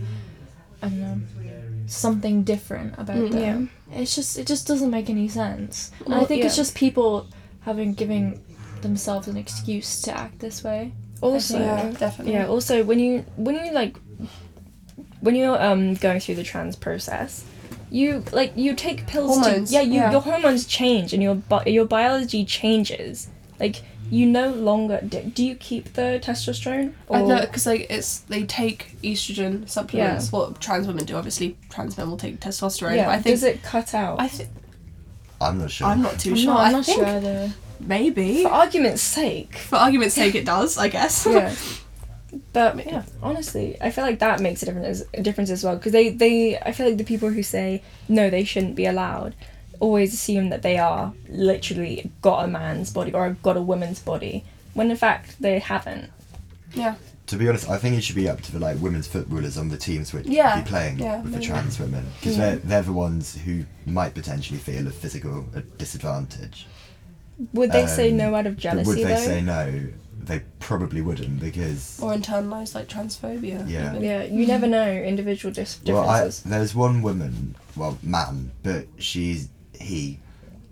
I 0.81 0.89
don't 0.89 0.99
know, 1.01 1.17
something 1.87 2.43
different 2.43 2.93
about 2.97 3.17
Mm. 3.17 3.31
them, 3.31 3.69
it's 3.91 4.13
just 4.15 4.37
it 4.37 4.45
just 4.47 4.67
doesn't 4.67 4.91
make 4.91 5.09
any 5.09 5.27
sense. 5.27 5.91
And 6.05 6.13
I 6.13 6.17
Well, 6.19 6.27
think 6.27 6.43
it's 6.43 6.55
just 6.55 6.75
people 6.75 7.27
having 7.61 7.93
giving 7.93 8.41
themselves 8.81 9.27
an 9.27 9.37
excuse 9.37 10.01
to 10.03 10.15
act 10.17 10.39
this 10.39 10.63
way. 10.63 10.91
Also, 11.21 11.59
yeah, 11.59 11.87
yeah. 11.87 11.97
definitely. 11.97 12.37
Also, 12.37 12.83
when 12.83 12.99
you 12.99 13.25
when 13.35 13.55
you 13.55 13.71
like 13.71 13.97
when 15.21 15.35
you're 15.35 15.61
um 15.61 15.95
going 15.95 16.19
through 16.19 16.35
the 16.35 16.43
trans 16.43 16.75
process, 16.75 17.45
you 17.89 18.23
like 18.31 18.53
you 18.55 18.75
take 18.75 19.07
pills 19.07 19.37
Hormones, 19.39 19.69
to 19.69 19.75
yeah 19.75 19.81
you 19.81 19.93
yeah. 19.93 20.11
your 20.11 20.21
hormones 20.21 20.65
change 20.65 21.13
and 21.13 21.23
your 21.23 21.35
bi- 21.35 21.65
your 21.65 21.85
biology 21.85 22.45
changes. 22.45 23.29
Like 23.59 23.81
you 24.09 24.25
no 24.25 24.49
longer 24.49 25.01
do, 25.05 25.21
do 25.21 25.43
you 25.43 25.55
keep 25.55 25.93
the 25.93 26.21
testosterone? 26.23 26.93
I 27.11 27.21
know 27.21 27.41
because 27.41 27.65
like 27.65 27.87
it's 27.89 28.19
they 28.19 28.43
take 28.45 28.95
estrogen 29.01 29.67
supplements. 29.69 30.25
Yeah. 30.31 30.39
What 30.39 30.61
trans 30.61 30.87
women 30.87 31.05
do, 31.05 31.15
obviously, 31.15 31.57
trans 31.69 31.97
men 31.97 32.09
will 32.09 32.17
take 32.17 32.39
testosterone. 32.39 32.95
yeah. 32.95 33.05
but 33.05 33.11
I 33.11 33.21
think 33.21 33.33
does 33.33 33.43
it 33.43 33.63
cut 33.63 33.93
out? 33.93 34.21
I 34.21 34.27
think 34.27 34.49
I'm 35.41 35.59
not 35.59 35.71
sure. 35.71 35.87
I'm 35.87 36.01
not 36.01 36.19
too 36.19 36.31
I'm 36.31 36.35
sure. 36.37 36.45
not, 36.53 36.59
I'm 36.59 36.67
I 36.67 36.71
not 36.71 36.85
think 36.85 36.97
sure 36.99 37.07
either. 37.07 37.53
Maybe 37.79 38.43
For 38.43 38.49
argument's 38.49 39.01
sake. 39.01 39.57
for 39.57 39.75
argument's 39.77 40.15
sake, 40.15 40.35
it 40.35 40.45
does. 40.45 40.77
I 40.77 40.87
guess. 40.89 41.25
yeah. 41.29 41.53
But 42.51 42.85
yeah, 42.85 43.03
honestly, 43.23 43.77
I 43.79 43.89
feel 43.89 44.03
like 44.03 44.19
that 44.19 44.41
makes 44.41 44.61
a 44.61 44.65
difference 44.65 45.01
a 45.13 45.23
difference 45.23 45.49
as 45.49 45.63
well 45.63 45.77
because 45.77 45.93
they 45.93 46.09
they 46.09 46.57
I 46.57 46.71
feel 46.73 46.85
like 46.87 46.97
the 46.97 47.03
people 47.05 47.29
who 47.29 47.41
say 47.41 47.81
no 48.09 48.29
they 48.29 48.43
shouldn't 48.43 48.75
be 48.75 48.85
allowed 48.85 49.33
always 49.79 50.13
assume 50.13 50.49
that 50.49 50.61
they 50.61 50.77
are 50.77 51.13
literally 51.29 52.11
got 52.21 52.43
a 52.43 52.47
man's 52.47 52.91
body 52.91 53.13
or 53.13 53.29
got 53.43 53.55
a 53.55 53.61
woman's 53.61 53.99
body 53.99 54.43
when 54.73 54.91
in 54.91 54.97
fact 54.97 55.41
they 55.41 55.59
haven't. 55.59 56.09
yeah. 56.73 56.95
To 57.27 57.35
be 57.37 57.47
honest, 57.49 57.69
I 57.69 57.77
think 57.77 57.97
it 57.97 58.01
should 58.05 58.15
be 58.15 58.29
up 58.29 58.41
to 58.41 58.51
the 58.51 58.59
like 58.59 58.77
women's 58.81 59.07
footballers 59.07 59.57
on 59.57 59.69
the 59.69 59.77
teams 59.77 60.11
which 60.13 60.27
Yeah, 60.27 60.61
be 60.61 60.67
playing 60.69 60.99
yeah, 60.99 61.21
with 61.21 61.33
the 61.33 61.39
trans 61.41 61.79
women 61.79 62.05
because 62.19 62.37
Yeah. 62.37 62.45
they're 62.51 62.55
they're 62.57 62.81
the 62.83 62.93
ones 62.93 63.37
who 63.37 63.63
might 63.85 64.13
potentially 64.13 64.59
feel 64.59 64.85
a 64.87 64.91
physical 64.91 65.45
uh, 65.55 65.61
disadvantage. 65.77 66.67
Would 67.53 67.71
they 67.71 67.85
say 67.87 68.11
Um, 68.11 68.17
no 68.17 68.35
out 68.35 68.47
of 68.47 68.57
jealousy 68.57 68.87
would 68.87 68.97
they 68.97 69.03
though? 69.03 69.15
say 69.15 69.41
no? 69.41 69.83
They 70.23 70.41
probably 70.59 71.01
wouldn't 71.01 71.39
because 71.39 71.99
Or 72.01 72.13
internalized 72.13 72.75
like 72.75 72.87
transphobia. 72.89 73.63
Yeah. 73.69 73.91
even. 73.91 74.03
yeah, 74.03 74.23
you 74.23 74.45
never 74.45 74.67
know 74.67 74.91
individual 74.91 75.53
dis- 75.53 75.79
well, 75.85 75.99
I, 76.09 76.15
differences. 76.17 76.43
there's 76.43 76.75
one 76.75 77.01
woman, 77.01 77.55
well, 77.77 77.97
man, 78.03 78.51
but 78.63 78.87
she's 78.97 79.47
he 79.79 80.19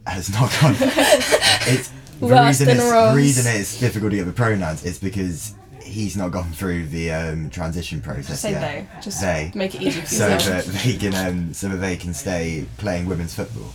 has 0.05 0.29
not 0.33 0.51
gone. 0.61 0.75
it's 0.79 1.91
the 2.19 2.25
Worse 2.27 2.47
reason 2.59 2.67
than 2.67 2.77
it's 2.77 2.85
Ross. 2.91 3.11
the 3.11 3.17
reason 3.17 3.55
it's 3.59 3.79
difficulty 3.79 4.19
of 4.19 4.25
the 4.25 4.33
pronouns 4.33 4.83
is 4.83 4.99
because 4.99 5.53
he's 5.81 6.17
not 6.17 6.31
gone 6.31 6.51
through 6.51 6.87
the 6.87 7.11
um, 7.11 7.49
transition 7.49 8.01
process 8.01 8.27
Just 8.27 8.41
say 8.41 8.51
yet. 8.51 8.61
they. 8.61 9.01
Just 9.01 9.21
They. 9.21 9.51
make 9.55 9.75
it 9.75 9.81
easy 9.83 10.01
for 10.01 10.07
so 10.07 10.27
yourself. 10.29 10.65
that 10.65 10.73
they 10.83 10.93
can 10.97 11.13
um, 11.15 11.53
so 11.53 11.69
that 11.69 11.77
they 11.77 11.95
can 11.95 12.13
stay 12.13 12.65
playing 12.77 13.05
women's 13.05 13.33
football 13.35 13.71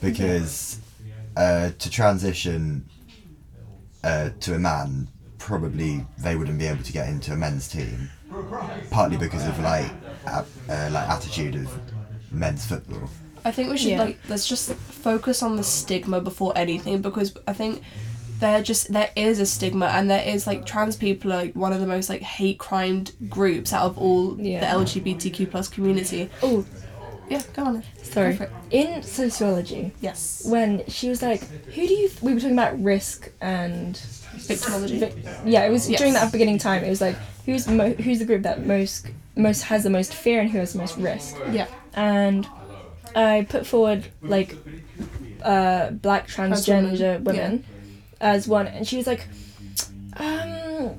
because 0.00 0.80
uh, 1.36 1.70
to 1.78 1.90
transition 1.90 2.84
uh, 4.02 4.30
to 4.40 4.54
a 4.54 4.58
man 4.58 5.08
probably 5.38 6.04
they 6.18 6.36
wouldn't 6.36 6.58
be 6.58 6.66
able 6.66 6.82
to 6.82 6.92
get 6.92 7.08
into 7.08 7.32
a 7.32 7.36
men's 7.36 7.68
team 7.68 8.08
partly 8.90 9.16
because 9.16 9.46
of 9.46 9.58
like 9.60 9.90
a, 10.26 10.44
uh, 10.68 10.88
like 10.90 11.08
attitude 11.08 11.54
of 11.54 11.70
men's 12.32 12.64
football 12.66 13.08
I 13.44 13.50
think 13.50 13.70
we 13.70 13.76
should 13.76 13.90
Yeah. 13.90 14.02
like 14.04 14.18
let's 14.28 14.48
just 14.48 14.72
focus 14.74 15.42
on 15.42 15.56
the 15.56 15.62
stigma 15.62 16.20
before 16.20 16.52
anything 16.56 17.02
because 17.02 17.34
I 17.46 17.52
think 17.52 17.82
there 18.40 18.62
just 18.62 18.90
there 18.92 19.10
is 19.16 19.38
a 19.38 19.46
stigma 19.46 19.86
and 19.86 20.10
there 20.10 20.26
is 20.26 20.46
like 20.46 20.64
trans 20.64 20.96
people 20.96 21.32
are 21.32 21.36
like 21.36 21.54
one 21.54 21.72
of 21.72 21.80
the 21.80 21.86
most 21.86 22.08
like 22.08 22.22
hate 22.22 22.58
crimed 22.58 23.12
groups 23.28 23.72
out 23.72 23.84
of 23.84 23.98
all 23.98 24.40
Yeah. 24.40 24.60
the 24.60 24.66
LGBTQ 24.84 25.50
plus 25.50 25.68
community. 25.68 26.30
Oh, 26.42 26.64
Yeah, 27.28 27.42
go 27.54 27.64
on. 27.64 27.72
then. 27.74 27.82
sorry. 28.02 28.34
Go. 28.34 28.46
In 28.70 29.02
sociology, 29.02 29.92
Yes. 30.00 30.42
when 30.46 30.84
she 30.88 31.08
was 31.08 31.22
like, 31.22 31.42
"Who 31.74 31.86
do 31.86 31.94
you?" 31.94 32.08
Th-? 32.08 32.22
We 32.22 32.34
were 32.34 32.40
talking 32.40 32.54
about 32.54 32.82
risk 32.82 33.30
and 33.40 33.94
Victimology. 34.36 34.98
Vic- 35.00 35.16
yeah, 35.44 35.64
it 35.64 35.70
was 35.70 35.88
Yes. 35.88 35.98
during 36.00 36.12
that 36.14 36.30
beginning 36.32 36.58
time. 36.58 36.84
It 36.84 36.90
was 36.90 37.00
like 37.00 37.16
who's 37.46 37.66
mo- 37.66 37.94
who's 37.94 38.18
the 38.18 38.24
group 38.26 38.42
that 38.42 38.66
most 38.66 39.06
most 39.36 39.62
has 39.62 39.82
the 39.84 39.90
most 39.90 40.12
fear 40.14 40.40
and 40.40 40.50
who 40.50 40.58
has 40.58 40.72
the 40.74 40.78
most 40.78 40.96
risk. 40.98 41.36
Yeah. 41.50 41.66
And 41.94 42.46
I 43.16 43.46
put 43.48 43.66
forward 43.66 44.04
like 44.22 44.56
uh, 45.42 45.90
black 45.90 46.26
Trans 46.26 46.66
transgender 46.66 47.20
women, 47.22 47.24
women 47.24 47.64
as 48.20 48.46
one, 48.48 48.66
and 48.66 48.86
she 48.86 48.96
was 48.96 49.06
like, 49.06 49.26
um, 50.16 50.96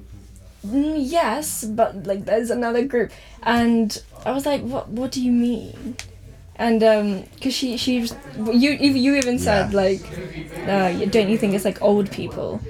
mm, 0.65 0.95
yes, 0.97 1.63
but 1.65 2.05
like 2.05 2.25
there's 2.25 2.49
another 2.49 2.83
group, 2.85 3.11
and 3.43 4.01
I 4.25 4.31
was 4.31 4.45
like, 4.45 4.61
what 4.61 4.89
What 4.89 5.11
do 5.11 5.21
you 5.21 5.31
mean? 5.31 5.97
And 6.57 6.81
um, 6.83 7.23
cause 7.41 7.53
she 7.53 7.77
she 7.77 7.99
you 8.35 8.71
you 8.71 8.91
you 8.93 9.15
even 9.15 9.39
said 9.39 9.71
Yeah. 9.73 9.77
like, 9.77 10.09
uh, 10.67 10.91
don't 11.09 11.29
you 11.29 11.37
think 11.37 11.53
it's 11.53 11.65
like 11.65 11.81
old 11.81 12.11
people? 12.11 12.61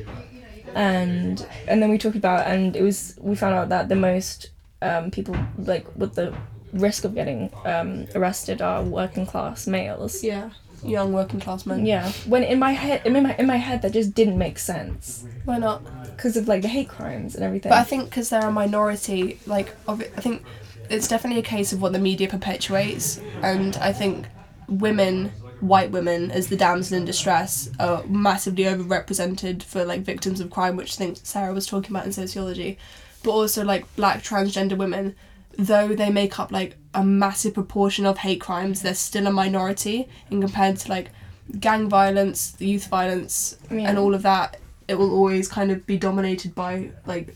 and 0.76 1.48
and 1.68 1.82
then 1.82 1.90
we 1.90 1.98
talked 1.98 2.18
about 2.18 2.46
and 2.48 2.76
it 2.76 2.82
was 2.82 3.16
we 3.22 3.34
found 3.36 3.56
out 3.56 3.70
that 3.70 3.88
the 3.88 3.96
most 3.96 4.50
um, 4.82 5.10
people 5.10 5.36
like 5.58 5.86
with 5.96 6.16
the 6.16 6.34
risk 6.74 7.06
of 7.06 7.16
getting 7.16 7.50
um, 7.64 8.06
arrested 8.14 8.62
are 8.62 8.84
working 8.84 9.26
class 9.26 9.68
males. 9.68 10.24
Yeah. 10.24 10.50
Young 10.84 11.14
working 11.14 11.40
class 11.40 11.66
men. 11.66 11.86
Yeah, 11.86 12.12
when 12.28 12.44
in 12.44 12.60
my 12.60 12.74
head 12.74 13.02
in 13.06 13.14
my 13.24 13.36
in 13.38 13.48
my 13.48 13.56
head 13.56 13.82
that 13.82 13.94
just 13.94 14.14
didn't 14.14 14.38
make 14.38 14.60
sense 14.60 15.26
Why 15.46 15.58
not? 15.58 15.82
because 16.16 16.38
of 16.38 16.48
like 16.48 16.62
the 16.62 16.68
hate 16.68 16.90
crimes 16.90 17.36
and 17.36 17.44
everything. 17.44 17.70
But 17.72 17.80
I 17.80 17.84
think 17.84 18.06
because 18.10 18.30
they're 18.30 18.48
a 18.48 18.52
minority, 18.52 19.40
like 19.48 19.74
of 19.88 20.02
it, 20.02 20.14
I 20.18 20.22
think 20.22 20.44
it's 20.90 21.08
definitely 21.08 21.40
a 21.40 21.44
case 21.44 21.74
of 21.74 21.82
what 21.82 21.94
the 21.94 22.00
media 22.00 22.28
perpetuates, 22.28 23.20
and 23.42 23.76
I 23.78 23.92
think 23.94 24.26
women, 24.68 25.32
white 25.60 25.92
women, 25.92 26.32
as 26.32 26.48
the 26.48 26.56
damsel 26.58 26.98
in 26.98 27.06
distress, 27.06 27.70
are 27.80 28.04
massively 28.08 28.64
overrepresented 28.66 29.64
for 29.64 29.86
like 29.86 30.02
victims 30.02 30.40
of 30.40 30.50
crime, 30.50 30.76
which 30.76 30.94
I 30.94 30.98
think 30.98 31.18
Sarah 31.24 31.54
was 31.54 31.66
talking 31.68 31.92
about 31.92 32.06
in 32.06 32.14
sociology, 32.14 32.78
but 33.24 33.32
also 33.32 33.64
like 33.64 33.94
black 33.96 34.24
transgender 34.24 34.78
women. 34.78 35.16
Though 35.58 35.90
they 35.90 36.10
make 36.10 36.38
up 36.38 36.52
like 36.52 36.76
a 36.94 37.04
massive 37.04 37.54
proportion 37.54 38.06
of 38.06 38.18
hate 38.20 38.42
crimes, 38.42 38.82
they're 38.82 38.94
still 38.94 39.26
a 39.28 39.32
minority 39.32 40.10
in 40.30 40.42
compared 40.42 40.78
to 40.78 40.90
like 40.90 41.12
gang 41.60 41.88
violence, 41.88 42.56
youth 42.60 42.88
violence, 42.88 43.58
Yeah. 43.72 43.88
and 43.90 43.98
all 43.98 44.14
of 44.14 44.22
that. 44.24 44.58
It 44.88 44.96
will 45.00 45.12
always 45.14 45.48
kind 45.48 45.72
of 45.72 45.86
be 45.88 45.98
dominated 45.98 46.54
by 46.54 46.90
like 47.06 47.36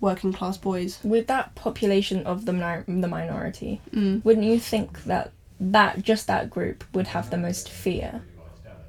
working 0.00 0.32
class 0.32 0.56
boys. 0.56 0.98
with 1.02 1.26
that 1.26 1.54
population 1.54 2.24
of 2.26 2.44
the 2.46 2.52
minor- 2.52 2.84
the 2.86 3.08
minority, 3.08 3.80
Mm. 3.94 4.24
wouldn't 4.24 4.46
you 4.46 4.58
think 4.58 5.04
that 5.04 5.30
that 5.60 6.02
just 6.02 6.26
that 6.26 6.48
group 6.48 6.84
would 6.94 7.08
have 7.08 7.28
the 7.30 7.36
most 7.36 7.68
fear 7.68 8.22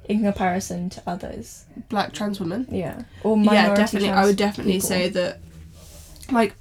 in 0.08 0.22
comparison 0.22 0.88
to 0.90 1.02
others? 1.06 1.64
Black 1.88 2.12
trans 2.12 2.40
women. 2.40 2.66
Yeah, 2.70 3.02
or 3.22 3.36
minority 3.36 3.54
yeah, 3.56 3.74
definitely. 3.74 4.10
I 4.10 4.24
would 4.24 4.36
definitely 4.36 4.72
people. 4.74 4.88
say 4.88 5.08
that, 5.10 5.38
like, 6.30 6.54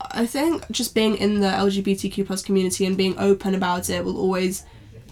I 0.00 0.26
think 0.26 0.64
just 0.70 0.94
being 0.94 1.16
in 1.16 1.40
the 1.40 1.48
LGBTQ 1.48 2.24
plus 2.24 2.42
community 2.42 2.86
and 2.86 2.96
being 2.96 3.14
open 3.18 3.54
about 3.54 3.90
it 3.90 4.04
will 4.04 4.16
always, 4.18 4.64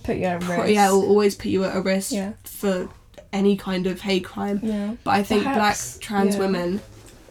put 0.05 0.17
you 0.17 0.25
at 0.25 0.43
risk. 0.45 0.71
yeah, 0.73 0.91
will 0.91 1.07
always 1.07 1.35
put 1.35 1.47
you 1.51 1.65
at 1.65 1.77
a 1.77 1.81
risk 1.81 2.13
Yeah. 2.13 2.33
for 2.45 2.89
any 3.33 3.57
kind 3.57 3.87
of 3.87 4.01
hate 4.03 4.25
crime. 4.25 4.61
yeah. 4.63 4.95
But 5.05 5.11
I 5.11 5.23
think 5.23 5.43
Perhaps, 5.43 5.95
black 5.99 6.03
trans 6.03 6.35
yeah. 6.37 6.41
women, 6.41 6.81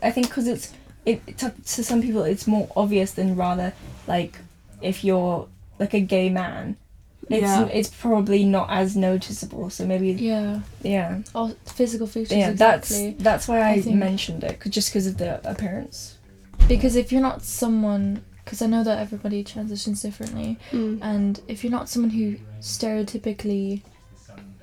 I 0.04 0.12
think 0.12 0.28
because 0.28 0.48
it's 0.48 0.72
it 1.06 1.38
to, 1.38 1.54
to 1.66 1.84
some 1.84 2.02
people 2.02 2.24
it's 2.24 2.48
more 2.48 2.68
obvious 2.76 3.12
than 3.12 3.36
rather 3.36 3.74
like 4.08 4.38
if 4.82 5.04
you're 5.04 5.48
like 5.80 5.94
a 5.94 6.00
gay 6.00 6.30
man, 6.30 6.78
it's 7.30 7.42
Yeah. 7.42 7.66
it's 7.68 7.90
probably 7.90 8.44
not 8.46 8.70
as 8.70 8.96
noticeable. 8.96 9.70
So 9.70 9.86
maybe 9.86 10.12
Yeah. 10.14 10.60
yeah 10.84 11.22
All 11.34 11.50
physical 11.66 12.08
features. 12.08 12.38
yeah 12.38 12.50
exactly. 12.52 13.12
that's 13.12 13.24
that's 13.24 13.48
why 13.48 13.60
I, 13.62 13.72
I 13.72 13.82
think- 13.82 13.96
mentioned 13.98 14.44
it 14.44 14.60
'cause- 14.60 14.72
just 14.74 14.90
because 14.90 15.08
of 15.08 15.18
the 15.18 15.48
appearance. 15.50 16.18
because 16.68 16.96
if 16.96 17.12
you're 17.12 17.22
not 17.22 17.42
someone, 17.44 18.22
because 18.44 18.62
I 18.62 18.68
know 18.68 18.84
that 18.84 18.98
everybody 19.00 19.44
transitions 19.44 20.02
differently, 20.02 20.58
mm, 20.72 21.00
and 21.02 21.40
if 21.48 21.64
you're 21.64 21.72
not 21.80 21.90
someone 21.90 22.12
who 22.12 22.38
stereotypically 22.62 23.82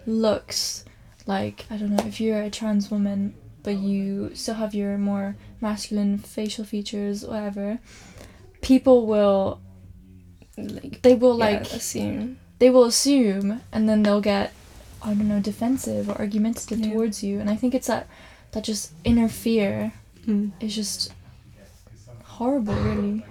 looks 0.07 0.85
like 1.27 1.65
I 1.71 1.77
don't 1.77 1.91
know, 1.97 2.05
if 2.07 2.21
you're 2.21 2.43
a 2.43 2.51
trans 2.51 2.91
woman 2.91 3.35
but 3.63 3.77
you 3.77 4.31
still 4.35 4.55
have 4.55 4.75
your 4.75 4.99
more 4.99 5.37
masculine 5.63 6.19
facial 6.19 6.65
features, 6.65 7.25
whatever, 7.25 7.79
people 8.61 9.07
will 9.07 9.61
Like 10.57 11.01
they 11.03 11.15
will 11.15 11.39
yeah, 11.39 11.45
like 11.47 11.73
assume 11.73 12.39
they 12.59 12.69
will 12.71 12.85
assume 12.85 13.61
and 13.73 13.89
then 13.89 14.03
they'll 14.03 14.21
get 14.21 14.53
I 15.03 15.15
don't 15.15 15.29
know 15.29 15.41
defensive 15.41 16.09
or 16.09 16.17
argumentative 16.19 16.79
Yeah. 16.79 16.93
towards 16.93 17.23
you, 17.25 17.41
and 17.41 17.49
I 17.51 17.57
think 17.57 17.75
it's 17.75 17.87
that 17.89 18.07
that 18.53 18.65
just 18.65 18.93
inner 19.05 19.29
fear 19.29 19.93
mm, 20.27 20.53
is 20.61 20.75
just 20.75 21.13
horrible, 22.25 22.75
really. 22.75 23.25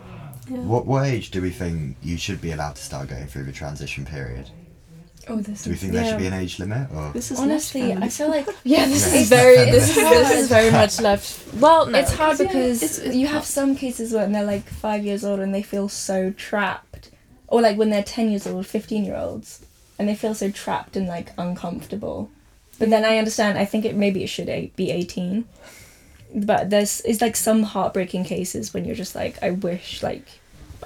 yeah. 0.49 0.57
what 0.71 0.85
what 0.85 1.05
age 1.07 1.31
do 1.31 1.41
we 1.41 1.49
think 1.51 1.95
you 2.01 2.17
should 2.17 2.41
be 2.41 2.51
allowed 2.51 2.75
to 2.75 2.81
start 2.83 3.07
going 3.09 3.27
through 3.27 3.43
the 3.45 3.51
transition 3.51 4.03
period 4.05 4.49
oh 5.29 5.37
this 5.37 5.63
do 5.63 5.69
we 5.69 5.73
is 5.75 5.81
think 5.81 5.93
there 5.93 6.03
yeah. 6.03 6.09
should 6.09 6.19
be 6.19 6.27
an 6.27 6.33
age 6.33 6.59
limit 6.59 6.87
or 6.95 7.11
This 7.13 7.31
is 7.31 7.39
honestly 7.39 7.93
I 7.93 8.09
feel 8.09 8.29
like 8.29 8.47
Yeah, 8.63 8.85
this 8.87 9.13
Yeah. 9.13 9.19
is 9.21 9.29
very 9.29 9.55
this 9.71 9.89
is 9.89 9.95
this 9.95 10.31
is 10.41 10.47
very 10.47 10.71
much 10.81 10.99
left. 10.99 11.53
Well, 11.55 11.85
no, 11.85 11.99
it's 11.99 12.13
hard 12.13 12.39
yeah, 12.39 12.47
because 12.47 12.81
it's- 12.83 12.97
it's 12.99 13.15
you 13.15 13.27
have 13.27 13.45
some 13.45 13.75
cases 13.75 14.13
when 14.13 14.31
they're 14.31 14.43
like 14.43 14.65
five 14.67 15.05
years 15.05 15.23
old 15.23 15.39
and 15.39 15.53
they 15.53 15.61
feel 15.63 15.89
so 15.89 16.31
trapped, 16.31 17.11
or 17.47 17.61
like 17.61 17.77
when 17.77 17.89
they're 17.89 18.03
ten 18.03 18.29
years 18.29 18.47
old, 18.47 18.65
fifteen 18.67 19.03
year 19.05 19.15
olds, 19.15 19.61
and 19.99 20.07
they 20.09 20.15
feel 20.15 20.33
so 20.33 20.49
trapped 20.49 20.95
and 20.95 21.07
like 21.07 21.29
uncomfortable. 21.37 22.29
But 22.79 22.89
then 22.89 23.05
I 23.05 23.17
understand. 23.17 23.57
I 23.59 23.65
think 23.65 23.85
it 23.85 23.95
maybe 23.95 24.23
it 24.23 24.27
should 24.27 24.47
be 24.75 24.89
eighteen, 24.91 25.45
but 26.33 26.69
there's 26.69 27.01
it's 27.01 27.21
like 27.21 27.35
some 27.35 27.63
heartbreaking 27.63 28.23
cases 28.23 28.73
when 28.73 28.85
you're 28.85 28.95
just 28.95 29.13
like 29.15 29.37
I 29.43 29.51
wish 29.51 30.01
like 30.01 30.25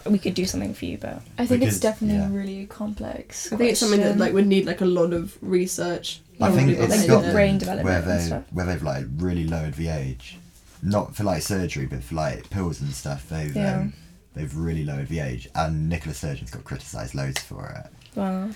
we 0.05 0.19
could 0.19 0.33
do 0.35 0.45
something 0.45 0.73
for 0.73 0.85
you, 0.85 0.97
but 0.97 1.21
I 1.37 1.45
think 1.45 1.61
Because- 1.61 1.75
it's 1.75 1.79
definitely 1.81 2.17
yeah. 2.19 2.29
really 2.31 2.65
complex. 2.67 3.51
I 3.51 3.57
think 3.57 3.71
it's 3.71 3.79
something 3.79 4.01
that 4.01 4.17
like 4.17 4.33
would 4.33 4.47
need 4.47 4.65
like 4.65 4.81
a 4.81 4.85
lot 4.85 5.13
of 5.13 5.37
research. 5.41 6.21
I 6.41 6.51
think 6.51 6.75
Probably 6.77 6.95
it's 6.95 6.97
like 6.97 7.07
got 7.07 7.31
brain 7.33 7.51
where 7.53 7.59
development 7.59 8.05
and 8.05 8.19
they 8.19 8.23
stuff. 8.25 8.43
where 8.51 8.65
they've 8.65 8.83
like 8.83 9.05
really 9.17 9.45
lowered 9.45 9.75
the 9.75 9.87
age, 9.87 10.37
not 10.83 11.15
for 11.15 11.23
like 11.23 11.41
surgery, 11.41 11.85
but 11.85 12.03
for 12.03 12.15
like 12.15 12.49
pills 12.49 12.81
and 12.81 12.93
stuff. 12.93 13.27
They've 13.29 13.55
Yeah. 13.55 13.77
um, 13.77 13.93
they've 14.35 14.55
really 14.55 14.83
lowered 14.83 15.07
the 15.07 15.19
age, 15.19 15.47
and 15.55 15.87
Nicola 15.89 16.13
Sturgeon's 16.13 16.51
got 16.51 16.63
criticised 16.65 17.15
loads 17.15 17.39
for 17.41 17.67
it. 17.69 17.91
well, 18.17 18.51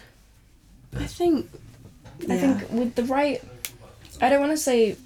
I 0.97 1.05
think. 1.05 1.49
I 2.29 2.37
think 2.37 2.69
with 2.71 2.95
the 2.95 3.03
right, 3.05 3.41
I 4.21 4.27
don't 4.29 4.41
want 4.41 4.51
to 4.51 4.57
say 4.57 4.97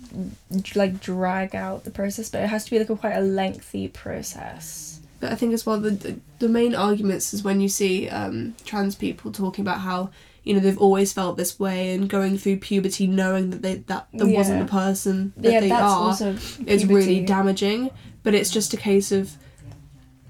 like 0.74 1.00
drag 1.00 1.56
out 1.56 1.84
the 1.84 1.92
process, 1.92 2.30
but 2.30 2.42
it 2.42 2.48
has 2.48 2.66
to 2.66 2.72
be 2.72 2.80
like 2.80 2.90
a 2.90 2.96
quite 2.96 3.14
a 3.16 3.22
lengthy 3.22 3.88
process. 3.88 4.93
But 5.24 5.32
I 5.32 5.36
think 5.36 5.54
as 5.54 5.66
well 5.66 5.80
the, 5.80 6.20
the 6.40 6.50
main 6.50 6.76
arguments 6.76 7.34
is 7.34 7.44
when 7.44 7.62
you 7.62 7.70
see 7.70 8.10
um, 8.10 8.56
trans 8.66 8.94
people 8.96 9.32
talking 9.32 9.64
about 9.64 9.80
how 9.80 10.10
you 10.44 10.54
know 10.54 10.60
they've 10.60 10.78
always 10.78 11.14
felt 11.14 11.38
this 11.38 11.58
way 11.58 11.94
and 11.94 12.10
going 12.10 12.38
through 12.38 12.58
puberty 12.58 13.08
knowing 13.08 13.50
that 13.52 13.62
they 13.62 13.76
that 13.92 14.08
there 14.12 14.28
wasn't 14.28 14.58
Yeah. 14.60 14.64
the 14.66 14.70
person 14.70 15.34
that 15.38 15.52
yeah, 15.54 15.60
they 15.62 15.70
that's 15.70 15.82
are 15.82 16.02
also 16.08 16.36
is 16.68 16.86
really 16.86 17.22
damaging. 17.26 17.90
But 18.24 18.34
it's 18.36 18.50
just 18.50 18.74
a 18.74 18.78
case 18.78 19.14
of 19.14 19.32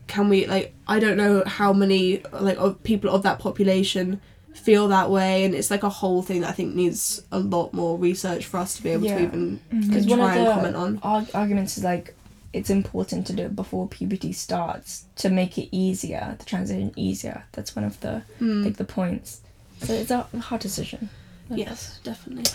can 0.07 0.29
we 0.29 0.45
like 0.45 0.73
I 0.87 0.99
don't 0.99 1.17
know 1.17 1.43
how 1.47 1.73
many 1.73 2.21
like 2.39 2.57
of 2.57 2.83
people 2.83 3.09
of 3.09 3.23
that 3.23 3.39
population 3.39 4.21
feel 4.53 4.87
that 4.89 5.09
way 5.09 5.43
and 5.45 5.55
it's 5.55 5.71
like 5.71 5.81
a 5.81 5.89
whole 5.89 6.21
thing 6.21 6.41
that 6.41 6.49
I 6.49 6.53
think 6.53 6.75
needs 6.75 7.23
a 7.31 7.39
lot 7.39 7.73
more 7.73 7.97
research 7.97 8.45
for 8.45 8.57
us 8.57 8.75
to 8.75 8.83
be 8.83 8.89
able 8.91 9.05
Yeah. 9.05 9.17
to 9.17 9.23
even 9.23 9.59
Because 9.71 10.05
try 10.05 10.15
one 10.15 10.29
of 10.29 10.35
and 10.37 10.45
the 10.47 10.51
comment 10.53 10.75
on. 10.75 10.99
arg- 11.01 11.31
arguments 11.33 11.77
is 11.79 11.83
like 11.83 12.13
it's 12.53 12.69
important 12.69 13.25
to 13.27 13.33
do 13.33 13.43
it 13.43 13.55
before 13.55 13.87
puberty 13.87 14.31
starts 14.31 15.05
to 15.15 15.29
make 15.29 15.57
it 15.57 15.69
easier, 15.75 16.35
the 16.39 16.45
transition 16.45 16.93
easier. 16.95 17.45
That's 17.53 17.75
one 17.75 17.83
of 17.85 17.99
the 18.01 18.21
Mm. 18.39 18.63
like 18.65 18.77
the 18.77 18.85
points. 18.85 19.41
So 19.81 19.93
it's 19.93 20.11
a 20.11 20.21
hard 20.39 20.61
decision. 20.61 21.09
Yes, 21.49 21.99
definitely. 22.03 22.45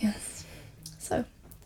Yes. 0.00 0.44
So 0.98 1.24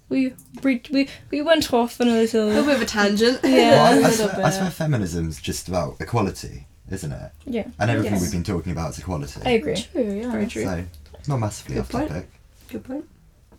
we 0.09 0.35
we 0.63 0.83
we, 0.91 1.09
we 1.31 1.41
went 1.43 1.73
off 1.73 2.01
on 2.01 2.09
a 2.09 2.11
A 2.11 2.15
little. 2.23 2.47
little 2.47 2.65
bit 2.65 2.77
of 2.77 2.83
a 2.83 2.87
tangent. 2.87 3.41
Yeah, 3.45 3.71
Well, 3.71 3.85
I, 3.87 3.91
a 3.91 3.93
I, 3.93 3.99
little 4.09 4.29
swear, 4.29 4.47
I 4.47 4.51
swear 4.51 4.71
feminism's 4.71 5.41
just 5.41 5.69
about 5.69 5.97
equality, 6.01 6.67
isn't 6.91 7.13
it? 7.13 7.31
Yeah. 7.47 7.67
And 7.79 7.91
everything 7.91 8.13
Yes. 8.15 8.23
we've 8.23 8.33
been 8.33 8.45
talking 8.45 8.73
about 8.73 8.91
is 8.91 8.99
equality. 8.99 9.41
I 9.45 9.51
agree. 9.51 9.77
True, 9.77 10.13
yeah. 10.21 10.31
Very 10.31 10.47
true. 10.47 10.65
So 10.65 10.85
not 11.29 11.39
massively 11.41 11.75
Good 11.77 11.81
off 11.83 11.89
point. 11.91 12.09
topic. 12.09 12.29
Good 12.69 12.85
point. 12.85 13.05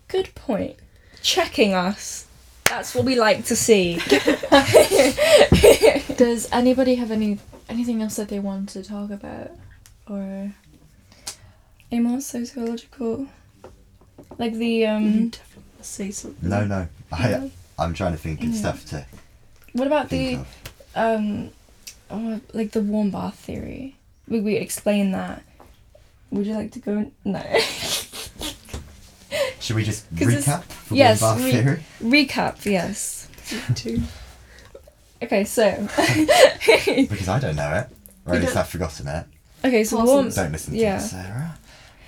Good 0.08 0.36
point. 0.36 0.76
Checking 1.22 1.74
us. 1.74 2.26
That's 2.70 2.94
what 2.94 3.06
we 3.06 3.16
like 3.20 3.46
to 3.46 3.56
see. 3.56 3.96
Does 6.16 6.48
anybody 6.52 6.96
have 6.96 7.12
any 7.12 7.40
anything 7.68 8.02
else 8.02 8.16
that 8.18 8.30
they 8.30 8.40
want 8.40 8.70
to 8.70 8.84
talk 8.84 9.10
about, 9.12 9.52
or 10.08 10.52
A 11.92 12.00
more 12.00 12.22
sociological, 12.22 13.28
like 14.38 14.54
the 14.54 14.86
um. 14.86 15.30
definitely 15.30 15.64
say 15.82 16.12
something. 16.12 16.50
No, 16.50 16.66
no. 16.66 16.88
I 17.12 17.30
No. 17.32 17.52
I'm 17.80 17.94
trying 17.94 18.12
to 18.12 18.18
think 18.18 18.42
of 18.44 18.50
Yeah. 18.50 18.60
stuff 18.60 18.86
to 18.88 19.06
What 19.74 19.88
about 19.88 20.10
think 20.10 20.46
the 20.94 21.00
of. 21.02 21.20
um, 21.20 21.50
oh, 22.12 22.42
like 22.54 22.72
the 22.72 22.82
warm 22.82 23.10
bath 23.12 23.36
theory? 23.36 23.96
We 24.28 24.42
we 24.42 24.56
explain 24.58 25.12
that. 25.12 25.42
Would 26.32 26.46
you 26.46 26.54
like 26.54 26.72
to 26.74 26.80
go? 26.80 27.12
No. 27.26 27.42
Should 29.60 29.76
we 29.76 29.84
just 29.84 30.14
recap 30.16 30.64
for 30.64 30.79
yes, 30.98 31.22
one 31.22 31.44
re- 31.44 31.52
theory? 31.52 31.84
Recap. 32.02 32.66
Yes. 32.66 33.28
Okay, 35.22 35.44
so. 35.44 35.72
Because 36.86 37.28
I 37.28 37.40
don't 37.40 37.56
know 37.58 37.74
it. 37.74 37.88
Or 38.26 38.36
at 38.36 38.42
least 38.42 38.56
I've 38.56 38.70
forgotten 38.70 39.08
it. 39.08 39.26
okay, 39.66 39.84
so 39.84 39.98
Parsons. 39.98 40.08
warm. 40.14 40.30
Don't 40.30 40.52
listen 40.54 40.74
to 40.74 40.80
Yeah. 40.80 40.98
Sarah. 41.00 41.58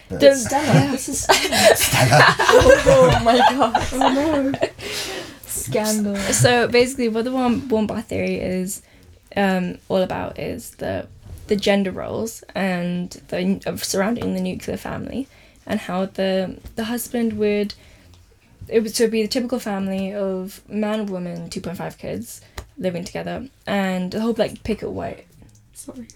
Don't- 0.09 0.35
Stella? 0.35 0.65
Yeah. 0.73 0.91
This 0.91 1.09
is 1.09 1.19
Stella. 1.23 2.35
oh 2.39 3.21
my 3.23 3.37
god! 3.37 3.87
Oh 3.93 4.13
no! 4.13 4.53
Scandal. 5.45 6.15
so 6.17 6.67
basically 6.67 7.09
what 7.09 7.23
the 7.25 7.31
warm, 7.31 7.67
warm 7.67 7.87
bath 7.87 8.07
theory 8.07 8.35
is 8.35 8.81
um, 9.35 9.77
all 9.89 10.01
about 10.01 10.39
is 10.39 10.71
the 10.71 11.07
the 11.47 11.55
gender 11.57 11.91
roles 11.91 12.43
and 12.55 13.11
the 13.29 13.61
of 13.65 13.83
surrounding 13.83 14.33
the 14.35 14.41
nuclear 14.41 14.77
family 14.77 15.27
and 15.65 15.79
how 15.81 16.05
the 16.05 16.57
the 16.75 16.85
husband 16.85 17.33
would 17.33 17.73
it 18.71 18.81
would 18.81 18.95
so 18.95 19.03
it'd 19.03 19.11
be 19.11 19.21
the 19.21 19.27
typical 19.27 19.59
family 19.59 20.13
of 20.13 20.61
man 20.69 21.05
woman 21.05 21.49
2.5 21.49 21.97
kids 21.97 22.41
living 22.77 23.03
together 23.03 23.47
and 23.67 24.11
the 24.11 24.19
whole 24.21 24.33
like 24.37 24.63
picket 24.63 24.89
white 24.89 25.25
Sorry. 25.73 26.07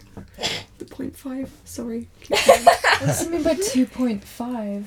The 0.78 0.86
point 0.86 1.18
five. 1.18 1.50
Sorry. 1.64 2.08
What's 2.30 3.24
it 3.24 3.32
mean 3.32 3.42
by 3.42 3.56
two 3.72 3.88
point 3.88 4.24
five? 4.24 4.86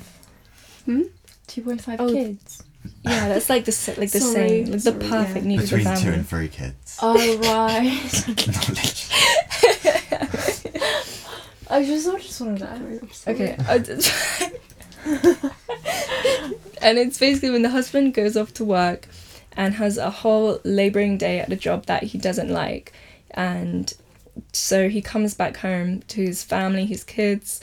Hmm? 0.85 1.01
Two 1.47 1.61
point 1.63 1.81
five 1.81 1.99
Oh. 1.99 2.09
kids. 2.13 2.63
yeah 3.03 3.27
that's 3.27 3.49
like 3.49 3.65
the 3.65 3.73
s- 3.73 3.97
like 3.97 4.09
the 4.11 4.21
Sorry, 4.21 4.33
same 4.33 4.63
like 4.71 4.71
the 4.73 4.79
sorry, 4.79 4.99
perfect 5.09 5.45
yeah. 5.45 5.57
nuclear 5.57 5.77
Between 5.79 5.97
two 5.97 6.11
and 6.13 6.25
three 6.25 6.47
kids. 6.47 6.97
Oh 7.01 7.17
right. 7.39 7.91
Knowledge. 8.47 9.09
I 11.71 11.83
just 11.85 12.07
I 12.07 12.17
just 12.19 12.39
wanted 12.41 12.59
to 12.59 12.69
ask. 12.69 13.27
Okay. 13.27 13.57
I 16.81 16.93
d- 16.93 16.99
and 16.99 16.99
it's 16.99 17.17
basically 17.17 17.49
when 17.51 17.61
the 17.61 17.69
husband 17.69 18.13
goes 18.13 18.35
off 18.37 18.53
to 18.55 18.65
work 18.65 19.07
and 19.55 19.73
has 19.75 19.97
a 19.97 20.09
whole 20.09 20.59
laboring 20.63 21.17
day 21.17 21.39
at 21.39 21.51
a 21.51 21.55
job 21.55 21.85
that 21.87 22.03
he 22.03 22.17
doesn't 22.17 22.49
like. 22.49 22.93
And 23.31 23.93
so 24.53 24.89
he 24.89 25.01
comes 25.01 25.33
back 25.33 25.57
home 25.57 26.01
to 26.09 26.21
his 26.21 26.43
family, 26.43 26.85
his 26.85 27.03
kids, 27.03 27.61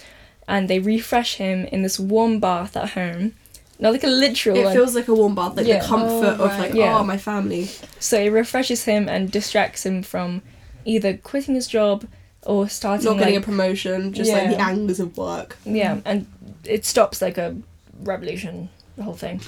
and 0.49 0.69
they 0.69 0.79
refresh 0.79 1.37
him 1.37 1.65
in 1.67 1.83
this 1.83 1.99
warm 1.99 2.39
bath 2.41 2.77
at 2.77 2.91
home. 2.91 3.33
Not 3.79 3.93
like 3.93 4.05
a 4.05 4.09
literal 4.09 4.57
It 4.57 4.65
one. 4.65 4.75
feels 4.75 4.95
like 4.95 5.09
a 5.09 5.15
warm 5.15 5.35
bath, 5.35 5.57
like 5.57 5.67
Yeah. 5.67 5.81
the 5.81 5.87
comfort 5.87 6.37
Oh, 6.41 6.45
of 6.45 6.59
like, 6.59 6.75
oh, 6.75 6.79
Yeah. 6.79 6.99
oh, 6.99 7.05
my 7.05 7.19
family. 7.19 7.69
so 7.99 8.19
it 8.21 8.29
refreshes 8.31 8.85
him 8.85 9.09
and 9.09 9.31
distracts 9.31 9.85
him 9.85 10.03
from 10.03 10.43
either 10.85 11.17
quitting 11.17 11.55
his 11.57 11.67
job 11.67 12.07
or 12.45 12.69
starting 12.69 13.05
Not 13.07 13.19
getting 13.19 13.35
like, 13.35 13.43
a 13.43 13.47
promotion, 13.47 14.13
just 14.13 14.31
like 14.33 14.45
the 14.51 14.53
Yeah. 14.57 14.69
angers 14.69 15.01
of 15.01 15.17
work. 15.17 15.57
Yeah, 15.65 15.99
and 16.05 16.27
it 16.65 16.85
stops 16.87 17.21
like 17.21 17.37
a 17.39 17.57
revolution, 18.03 18.69
the 18.97 19.03
whole 19.03 19.15
thing, 19.15 19.41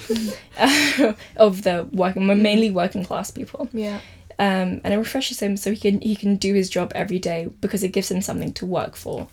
of 1.37 1.63
the 1.63 1.87
working, 1.91 2.25
mainly 2.27 2.69
working 2.69 3.03
class 3.03 3.31
people. 3.31 3.67
Yeah. 3.73 3.99
Um, 4.37 4.79
and 4.83 4.93
it 4.93 4.97
refreshes 4.97 5.41
him 5.41 5.57
so 5.57 5.71
he 5.71 5.77
can 5.77 6.01
he 6.01 6.15
can 6.15 6.37
do 6.37 6.53
his 6.53 6.69
job 6.69 6.91
every 6.95 7.19
day 7.19 7.49
because 7.59 7.83
it 7.83 7.89
gives 7.89 8.09
him 8.09 8.21
something 8.21 8.53
to 8.53 8.65
work 8.65 8.95
for, 8.95 9.27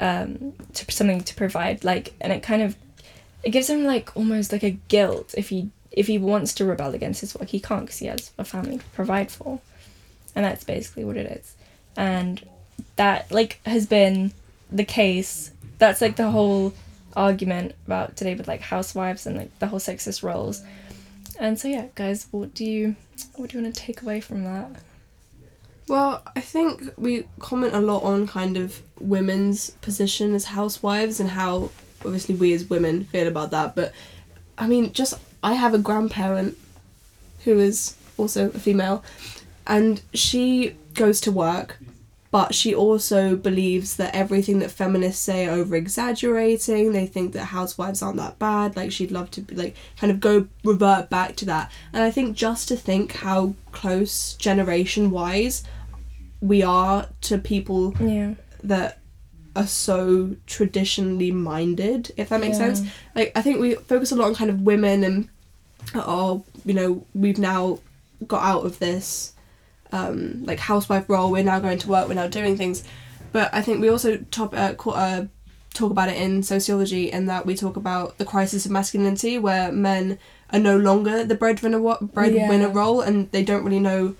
um, 0.00 0.54
to 0.74 0.90
something 0.90 1.20
to 1.22 1.34
provide. 1.34 1.84
Like, 1.84 2.14
and 2.20 2.32
it 2.32 2.42
kind 2.42 2.62
of, 2.62 2.76
it 3.44 3.50
gives 3.50 3.70
him 3.70 3.84
like 3.84 4.16
almost 4.16 4.50
like 4.50 4.64
a 4.64 4.70
guilt 4.70 5.34
if 5.36 5.50
he 5.50 5.70
if 5.92 6.06
he 6.06 6.18
wants 6.18 6.54
to 6.54 6.64
rebel 6.64 6.94
against 6.94 7.20
his 7.20 7.34
work, 7.34 7.48
he 7.48 7.60
can't 7.60 7.82
because 7.82 7.98
he 7.98 8.06
has 8.06 8.30
a 8.38 8.44
family 8.44 8.78
to 8.78 8.84
provide 8.94 9.30
for, 9.30 9.60
and 10.34 10.44
that's 10.44 10.64
basically 10.64 11.04
what 11.04 11.16
it 11.16 11.26
is. 11.26 11.54
And 11.96 12.44
that 12.96 13.30
like 13.30 13.60
has 13.66 13.86
been 13.86 14.32
the 14.70 14.84
case. 14.84 15.52
That's 15.78 16.00
like 16.00 16.16
the 16.16 16.30
whole 16.30 16.74
argument 17.16 17.74
about 17.86 18.16
today 18.16 18.34
with 18.34 18.48
like 18.48 18.60
housewives 18.60 19.26
and 19.26 19.36
like 19.36 19.58
the 19.58 19.66
whole 19.66 19.78
sexist 19.78 20.22
roles. 20.22 20.62
And 21.38 21.58
so 21.58 21.68
yeah, 21.68 21.86
guys, 21.94 22.26
what 22.30 22.54
do 22.54 22.64
you 22.64 22.96
what 23.36 23.50
do 23.50 23.58
you 23.58 23.64
want 23.64 23.74
to 23.74 23.80
take 23.80 24.02
away 24.02 24.20
from 24.20 24.44
that? 24.44 24.70
Well, 25.88 26.22
I 26.36 26.40
think 26.40 26.82
we 26.96 27.24
comment 27.40 27.74
a 27.74 27.80
lot 27.80 28.04
on 28.04 28.26
kind 28.26 28.56
of 28.56 28.80
women's 29.00 29.70
position 29.82 30.34
as 30.34 30.44
housewives 30.44 31.18
and 31.18 31.30
how 31.30 31.70
obviously 32.04 32.34
we 32.34 32.52
as 32.52 32.70
women 32.70 33.04
feel 33.04 33.26
about 33.26 33.50
that. 33.50 33.74
But 33.74 33.92
I 34.56 34.66
mean, 34.66 34.92
just 34.92 35.14
I 35.42 35.54
have 35.54 35.74
a 35.74 35.78
grandparent 35.78 36.56
who 37.44 37.58
is 37.58 37.96
also 38.18 38.50
a 38.50 38.58
female, 38.58 39.02
and 39.66 40.02
she 40.12 40.76
goes 40.94 41.20
to 41.22 41.32
work, 41.32 41.78
but 42.32 42.54
she 42.54 42.72
also 42.74 43.34
believes 43.34 43.96
that 43.96 44.14
everything 44.14 44.60
that 44.60 44.70
feminists 44.70 45.20
say 45.22 45.46
are 45.46 45.50
over 45.52 45.74
exaggerating. 45.74 46.92
They 46.92 47.06
think 47.06 47.32
that 47.32 47.46
housewives 47.46 48.02
aren't 48.02 48.18
that 48.18 48.38
bad. 48.38 48.76
Like 48.76 48.92
she'd 48.92 49.10
love 49.10 49.30
to 49.32 49.40
be 49.40 49.54
like 49.56 49.76
kind 49.98 50.12
of 50.12 50.20
go 50.20 50.46
revert 50.64 51.10
back 51.10 51.34
to 51.36 51.44
that. 51.46 51.72
And 51.92 52.02
I 52.02 52.10
think 52.10 52.36
just 52.36 52.68
to 52.68 52.76
think 52.76 53.12
how 53.12 53.54
close 53.72 54.34
generation 54.34 55.10
wise 55.10 55.64
we 56.40 56.62
are 56.62 57.08
to 57.22 57.36
people 57.38 57.94
Yeah. 58.00 58.34
that 58.62 58.98
are 59.56 59.66
so 59.66 60.36
traditionally 60.46 61.32
minded, 61.32 62.12
if 62.16 62.28
that 62.28 62.40
makes 62.40 62.58
Yeah. 62.60 62.72
sense. 62.74 62.82
Like 63.16 63.32
I 63.34 63.42
think 63.42 63.60
we 63.60 63.74
focus 63.74 64.12
a 64.12 64.16
lot 64.16 64.28
on 64.28 64.34
kind 64.36 64.50
of 64.50 64.60
women 64.60 65.02
and 65.02 65.28
oh, 65.96 66.44
you 66.64 66.74
know, 66.74 67.04
we've 67.14 67.38
now 67.38 67.80
got 68.28 68.44
out 68.44 68.64
of 68.64 68.78
this 68.78 69.32
um, 69.92 70.44
like 70.44 70.58
housewife 70.58 71.08
role. 71.08 71.30
We're 71.30 71.44
now 71.44 71.60
going 71.60 71.78
to 71.78 71.88
work. 71.88 72.08
We're 72.08 72.14
now 72.14 72.26
doing 72.28 72.56
things. 72.56 72.84
But 73.32 73.50
I 73.52 73.62
think 73.62 73.80
we 73.80 73.88
also 73.88 74.18
top, 74.30 74.54
uh, 74.54 74.74
co- 74.74 74.90
uh, 74.92 75.26
talk 75.74 75.90
about 75.92 76.08
it 76.08 76.16
in 76.16 76.42
sociology, 76.42 77.10
in 77.12 77.26
that 77.26 77.46
we 77.46 77.54
talk 77.54 77.76
about 77.76 78.18
the 78.18 78.24
crisis 78.24 78.66
of 78.66 78.72
masculinity, 78.72 79.38
where 79.38 79.70
men 79.70 80.18
are 80.52 80.58
no 80.58 80.76
longer 80.76 81.24
the 81.24 81.36
breadwinner 81.36 81.80
wo- 81.80 81.98
breadwinner 82.00 82.68
Yeah. 82.68 82.72
role, 82.74 83.00
and 83.00 83.30
they 83.30 83.44
don't 83.44 83.64
really 83.64 83.78
know 83.80 84.14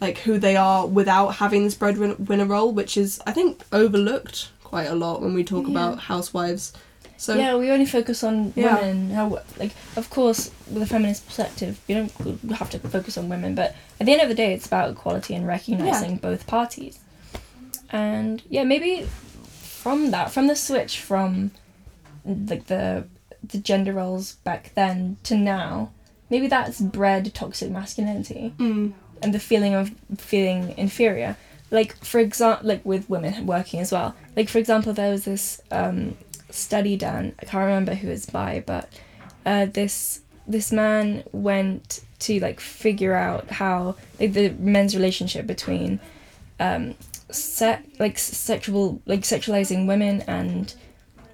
like 0.00 0.18
who 0.18 0.38
they 0.38 0.54
are 0.56 0.86
without 0.86 1.28
having 1.36 1.64
this 1.64 1.74
breadwinner 1.74 2.44
role, 2.46 2.72
which 2.72 2.96
is 2.96 3.20
I 3.26 3.32
think 3.32 3.64
overlooked 3.72 4.48
quite 4.62 4.86
a 4.86 4.94
lot 4.94 5.22
when 5.22 5.34
we 5.34 5.42
talk 5.44 5.64
Yeah. 5.66 5.70
about 5.72 5.98
housewives. 6.00 6.72
So 7.18 7.34
yeah, 7.34 7.56
we 7.56 7.70
only 7.72 7.84
focus 7.84 8.22
on 8.22 8.52
Yeah. 8.56 8.76
women. 8.76 9.10
How, 9.10 9.42
like, 9.58 9.72
of 9.96 10.08
course, 10.08 10.50
with 10.70 10.82
a 10.84 10.86
feminist 10.86 11.26
perspective, 11.26 11.80
you 11.88 11.94
don't 11.96 12.40
have 12.52 12.70
to 12.70 12.78
focus 12.78 13.18
on 13.18 13.28
women, 13.28 13.54
but 13.56 13.74
at 13.98 14.06
the 14.06 14.12
end 14.12 14.22
of 14.22 14.28
the 14.28 14.34
day, 14.36 14.54
it's 14.54 14.66
about 14.66 14.90
equality 14.92 15.34
and 15.34 15.46
recognizing 15.46 16.16
both 16.16 16.46
parties. 16.46 17.00
And 17.90 18.40
yeah, 18.48 18.62
maybe 18.64 19.08
from 19.42 20.10
that, 20.12 20.30
from 20.30 20.46
the 20.46 20.54
switch 20.56 21.00
from 21.00 21.50
like 22.24 22.66
the 22.66 23.04
the 23.42 23.58
gender 23.58 23.92
roles 23.92 24.34
back 24.44 24.72
then 24.74 25.16
to 25.24 25.36
now, 25.36 25.90
maybe 26.30 26.46
that's 26.46 26.80
bred 26.80 27.32
toxic 27.34 27.70
masculinity 27.70 28.52
mm, 28.58 28.92
and 29.22 29.32
the 29.32 29.38
feeling 29.40 29.74
of 29.74 29.90
feeling 30.18 30.74
inferior. 30.76 31.36
Like 31.70 31.96
for 32.04 32.18
example, 32.20 32.68
like 32.68 32.84
with 32.84 33.08
women 33.08 33.46
working 33.46 33.80
as 33.80 33.90
well. 33.90 34.14
Like 34.36 34.48
for 34.48 34.58
example, 34.58 34.92
there 34.92 35.10
was 35.10 35.24
this 35.24 35.60
um, 35.70 36.16
study 36.50 36.96
done. 36.96 37.34
I 37.40 37.44
can't 37.44 37.66
remember 37.66 37.94
who 37.94 38.08
it's 38.08 38.26
by, 38.26 38.62
but 38.66 38.88
uh, 39.46 39.66
this 39.66 40.20
this 40.46 40.72
man 40.72 41.24
went 41.32 42.00
to 42.20 42.40
like 42.40 42.58
figure 42.58 43.14
out 43.14 43.50
how 43.50 43.96
like 44.18 44.32
the 44.32 44.50
men's 44.58 44.96
relationship 44.96 45.46
between 45.46 46.00
um, 46.58 46.94
se- 47.30 47.80
like 47.98 48.18
sexual 48.18 49.00
like 49.06 49.20
sexualizing 49.20 49.86
women 49.86 50.22
and 50.22 50.74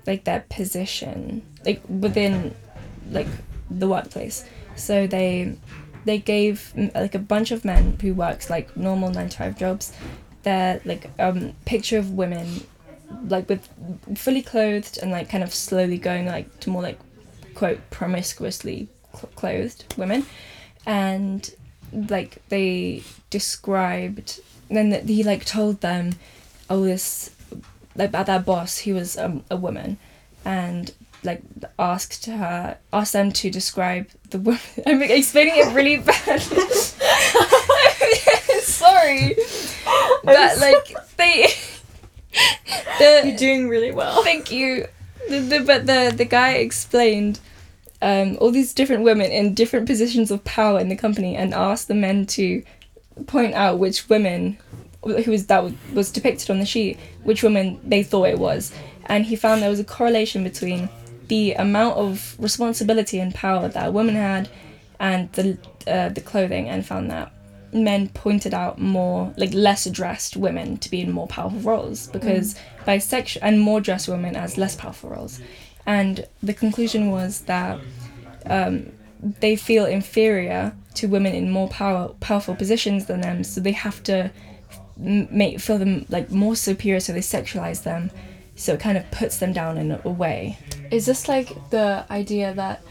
like 0.06 0.24
their 0.24 0.44
position 0.50 1.42
like 1.64 1.80
within 1.88 2.54
like 3.10 3.28
the 3.70 3.88
workplace. 3.88 4.44
So 4.76 5.06
they 5.06 5.56
they 6.04 6.18
gave 6.18 6.72
like 6.94 7.14
a 7.14 7.18
bunch 7.18 7.50
of 7.50 7.64
men 7.64 7.96
who 8.00 8.14
works 8.14 8.50
like 8.50 8.76
normal 8.76 9.10
nine 9.10 9.28
to 9.30 9.38
five 9.38 9.58
jobs 9.58 9.92
their 10.42 10.80
like 10.84 11.10
um 11.18 11.54
picture 11.64 11.98
of 11.98 12.10
women 12.12 12.60
like 13.28 13.48
with 13.48 13.68
fully 14.16 14.42
clothed 14.42 14.98
and 15.00 15.10
like 15.10 15.28
kind 15.28 15.44
of 15.44 15.52
slowly 15.54 15.98
going 15.98 16.26
like 16.26 16.60
to 16.60 16.70
more 16.70 16.82
like 16.82 16.98
quote 17.54 17.78
promiscuously 17.90 18.88
cl- 19.12 19.30
clothed 19.34 19.94
women. 19.96 20.26
And 20.86 21.50
like 21.92 22.42
they 22.48 23.02
described 23.30 24.40
then 24.68 24.90
th- 24.90 25.06
he 25.06 25.22
like 25.22 25.44
told 25.44 25.80
them 25.80 26.14
oh 26.68 26.84
this 26.84 27.30
like 27.96 28.08
about 28.08 28.26
their 28.26 28.40
boss 28.40 28.78
who 28.78 28.94
was 28.94 29.16
um, 29.16 29.44
a 29.50 29.56
woman. 29.56 29.98
And 30.44 30.92
like 31.22 31.42
asked 31.78 32.26
her 32.26 32.76
asked 32.92 33.14
them 33.14 33.32
to 33.32 33.50
describe 33.50 34.06
the 34.28 34.38
woman 34.38 34.60
i'm 34.86 35.00
explaining 35.00 35.54
it 35.56 35.72
really 35.72 35.96
badly 36.26 36.58
sorry. 38.64 39.36
But 40.24 40.58
like 40.58 41.16
they 41.16 41.48
the 42.98 43.22
You're 43.24 43.36
doing 43.36 43.68
really 43.68 43.92
well. 43.92 44.22
Thank 44.22 44.50
you. 44.50 44.86
The, 45.28 45.40
the, 45.40 45.60
but 45.60 45.86
the 45.86 46.12
the 46.14 46.24
guy 46.24 46.54
explained 46.54 47.40
um, 48.02 48.36
all 48.40 48.50
these 48.50 48.74
different 48.74 49.02
women 49.02 49.30
in 49.30 49.54
different 49.54 49.86
positions 49.86 50.30
of 50.30 50.44
power 50.44 50.78
in 50.78 50.88
the 50.88 50.96
company 50.96 51.36
and 51.36 51.54
asked 51.54 51.88
the 51.88 51.94
men 51.94 52.26
to 52.26 52.62
point 53.26 53.54
out 53.54 53.78
which 53.78 54.08
women 54.08 54.58
who 55.02 55.30
was 55.30 55.46
that 55.46 55.72
was 55.92 56.10
depicted 56.10 56.50
on 56.50 56.58
the 56.58 56.66
sheet, 56.66 56.98
which 57.22 57.42
women 57.42 57.80
they 57.84 58.02
thought 58.02 58.28
it 58.28 58.38
was, 58.38 58.72
and 59.06 59.26
he 59.26 59.36
found 59.36 59.62
there 59.62 59.70
was 59.70 59.80
a 59.80 59.84
correlation 59.84 60.44
between 60.44 60.88
the 61.28 61.52
amount 61.54 61.96
of 61.96 62.36
responsibility 62.38 63.18
and 63.18 63.34
power 63.34 63.68
that 63.68 63.88
a 63.88 63.90
woman 63.90 64.14
had 64.14 64.48
and 65.00 65.32
the 65.32 65.58
uh, 65.86 66.08
the 66.08 66.20
clothing, 66.20 66.68
and 66.68 66.86
found 66.86 67.10
that 67.10 67.32
men 67.74 68.08
pointed 68.08 68.54
out 68.54 68.78
more 68.78 69.34
like 69.36 69.52
less 69.52 69.84
dressed 69.90 70.36
women 70.36 70.78
to 70.78 70.90
be 70.90 71.00
in 71.00 71.10
more 71.10 71.26
powerful 71.26 71.60
roles 71.60 72.06
because 72.08 72.54
bisexual 72.86 73.38
and 73.42 73.60
more 73.60 73.80
dressed 73.80 74.08
women 74.08 74.36
as 74.36 74.56
less 74.56 74.76
powerful 74.76 75.10
roles. 75.10 75.40
And 75.84 76.26
the 76.42 76.54
conclusion 76.54 77.10
was 77.10 77.40
that 77.42 77.80
um, 78.46 78.92
they 79.40 79.56
feel 79.56 79.84
inferior 79.84 80.74
to 80.94 81.08
women 81.08 81.34
in 81.34 81.50
more 81.50 81.68
power 81.68 82.08
powerful 82.20 82.54
positions 82.54 83.06
than 83.06 83.20
them 83.20 83.42
so 83.42 83.60
they 83.60 83.72
have 83.72 84.02
to 84.04 84.30
make 84.96 85.58
feel 85.58 85.78
them 85.78 86.06
like 86.08 86.30
more 86.30 86.54
superior 86.54 87.00
so 87.00 87.12
they 87.12 87.18
sexualize 87.18 87.82
them 87.82 88.10
so 88.56 88.74
it 88.74 88.80
kind 88.80 88.96
of 88.96 89.10
puts 89.10 89.38
them 89.38 89.52
down 89.52 89.76
in 89.78 89.98
a 90.04 90.08
way. 90.08 90.56
Is 90.90 91.06
this 91.06 91.28
like 91.28 91.70
the 91.70 92.06
idea 92.10 92.54
that 92.54 92.82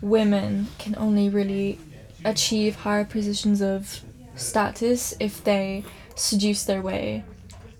women 0.00 0.66
can 0.78 0.96
only 0.96 1.28
really 1.28 1.78
achieve 2.24 2.74
higher 2.74 3.04
positions 3.04 3.62
of 3.62 4.00
status 4.38 5.14
if 5.20 5.42
they 5.44 5.84
seduce 6.14 6.64
their 6.64 6.80
way 6.82 7.24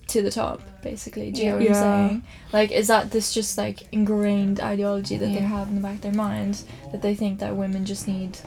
to 0.09 0.23
the 0.23 0.31
top, 0.31 0.61
basically? 0.83 1.31
Do 1.31 1.41
you 1.43 1.49
know 1.51 1.55
what 1.57 1.63
Yeah. 1.65 1.71
I'm 1.71 2.09
saying? 2.09 2.23
Like, 2.53 2.71
is 2.73 2.87
that 2.89 3.11
this 3.11 3.33
just 3.33 3.59
like 3.59 3.83
ingrained 3.93 4.61
ideology 4.61 5.17
that 5.17 5.27
they 5.27 5.41
have 5.41 5.69
in 5.69 5.75
the 5.77 5.81
back 5.81 5.97
of 5.97 6.01
their 6.03 6.13
mind 6.13 6.63
that 6.93 7.03
they 7.03 7.15
think 7.15 7.39
that 7.41 7.57
women 7.57 7.85
just 7.85 8.09
need? 8.09 8.39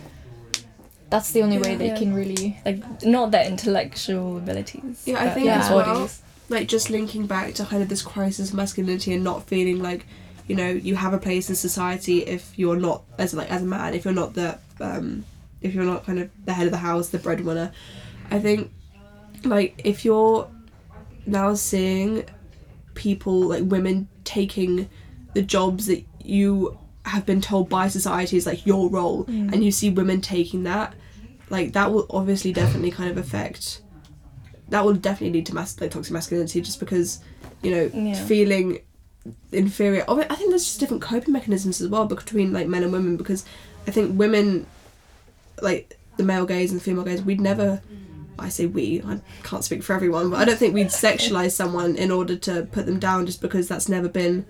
That's 1.09 1.31
the 1.31 1.43
only 1.43 1.57
way 1.57 1.75
they 1.75 1.87
Yeah. 1.87 1.97
can 1.97 2.13
really. 2.13 2.57
like 2.65 3.03
not 3.03 3.31
their 3.31 3.45
intellectual 3.45 4.37
abilities 4.37 5.01
Yeah, 5.05 5.21
I 5.23 5.29
think 5.29 5.45
their 5.47 5.55
as 5.59 5.69
well- 5.69 6.09
like 6.49 6.67
just 6.67 6.89
linking 6.89 7.27
back 7.27 7.53
to 7.55 7.65
kind 7.65 7.81
of 7.83 7.89
this 7.89 8.01
crisis 8.01 8.49
of 8.49 8.55
masculinity 8.55 9.13
and 9.13 9.23
not 9.23 9.47
feeling 9.47 9.81
like 9.81 10.05
you 10.47 10.55
know 10.55 10.69
you 10.69 10.95
have 10.95 11.13
a 11.13 11.17
place 11.17 11.49
in 11.49 11.55
society 11.55 12.19
if 12.23 12.51
you're 12.57 12.75
not 12.75 13.03
as 13.17 13.33
like 13.33 13.49
as 13.51 13.61
a 13.61 13.65
man 13.65 13.93
if 13.93 14.03
you're 14.03 14.13
not 14.13 14.33
the 14.33 14.57
um 14.81 15.23
if 15.61 15.73
you're 15.73 15.85
not 15.85 16.05
kind 16.05 16.19
of 16.19 16.29
the 16.45 16.51
head 16.53 16.65
of 16.65 16.71
the 16.71 16.77
house 16.77 17.07
the 17.09 17.17
breadwinner 17.19 17.71
i 18.31 18.39
think 18.39 18.71
like 19.43 19.79
if 19.83 20.03
you're 20.05 20.49
now 21.25 21.53
seeing 21.53 22.23
people 22.95 23.41
like 23.41 23.63
women 23.65 24.07
taking 24.23 24.89
the 25.33 25.41
jobs 25.41 25.85
that 25.87 26.03
you 26.23 26.77
have 27.05 27.25
been 27.25 27.41
told 27.41 27.67
by 27.69 27.87
society 27.87 28.37
is 28.37 28.45
like 28.45 28.65
your 28.65 28.89
role 28.89 29.25
mm. 29.25 29.51
and 29.51 29.63
you 29.63 29.71
see 29.71 29.89
women 29.89 30.21
taking 30.21 30.63
that 30.63 30.93
like 31.49 31.73
that 31.73 31.91
will 31.91 32.05
obviously 32.09 32.53
definitely 32.53 32.91
kind 32.91 33.09
of 33.09 33.17
affect 33.17 33.81
that 34.69 34.85
will 34.85 34.93
definitely 34.93 35.39
lead 35.39 35.45
to 35.45 35.53
mas- 35.53 35.79
like 35.81 35.91
toxic 35.91 36.13
masculinity 36.13 36.61
just 36.61 36.79
because 36.79 37.19
you 37.61 37.71
know 37.71 37.89
Yeah. 37.93 38.13
feeling 38.25 38.79
inferior 39.51 40.03
i 40.07 40.35
think 40.35 40.49
there's 40.49 40.65
just 40.65 40.79
different 40.79 41.01
coping 41.01 41.33
mechanisms 41.33 41.81
as 41.81 41.87
well 41.87 42.05
between 42.05 42.53
like 42.53 42.67
men 42.67 42.83
and 42.83 42.91
women 42.91 43.17
because 43.17 43.45
i 43.87 43.91
think 43.91 44.17
women 44.17 44.65
like 45.61 45.97
the 46.17 46.23
male 46.23 46.45
gaze 46.45 46.71
and 46.71 46.79
the 46.79 46.83
female 46.83 47.03
gaze 47.03 47.21
we'd 47.21 47.41
never 47.41 47.81
i 48.39 48.49
say 48.49 48.65
we 48.65 49.01
i 49.05 49.19
can't 49.43 49.63
speak 49.63 49.83
for 49.83 49.93
everyone 49.93 50.29
but 50.29 50.39
i 50.39 50.45
don't 50.45 50.57
think 50.57 50.73
we'd 50.73 50.87
sexualize 51.07 51.51
someone 51.51 51.95
in 51.95 52.09
order 52.11 52.35
to 52.35 52.63
put 52.71 52.85
them 52.85 52.99
down 52.99 53.25
just 53.25 53.41
because 53.41 53.67
that's 53.67 53.87
never 53.89 54.07
been 54.09 54.45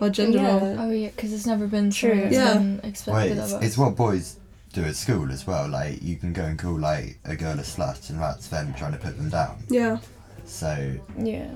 our 0.00 0.10
gender 0.10 0.38
Yeah. 0.38 0.58
role 0.58 0.76
Oh 0.80 0.90
yeah, 0.90 1.08
because 1.08 1.32
it's 1.32 1.46
never 1.46 1.66
been 1.66 1.90
True. 1.90 2.10
true. 2.12 2.20
It's 2.24 2.34
Yeah. 2.34 2.54
been 2.54 2.80
Well, 2.82 2.90
it's, 2.92 3.06
of 3.06 3.14
us. 3.38 3.64
it's 3.64 3.78
what 3.78 3.96
boys 3.96 4.36
do 4.74 4.82
at 4.84 4.94
school 4.94 5.32
as 5.32 5.46
well. 5.46 5.68
Like 5.70 6.02
you 6.02 6.16
can 6.16 6.34
go 6.34 6.42
and 6.44 6.58
call 6.58 6.78
like 6.78 7.18
a 7.24 7.34
girl 7.34 7.52
a 7.58 7.62
slut, 7.62 8.10
and 8.10 8.20
that's 8.20 8.48
them 8.48 8.74
trying 8.76 8.92
to 8.92 8.98
put 8.98 9.16
them 9.16 9.30
down. 9.30 9.56
yeah 9.70 9.96
So, 10.44 10.96
yeah 11.18 11.48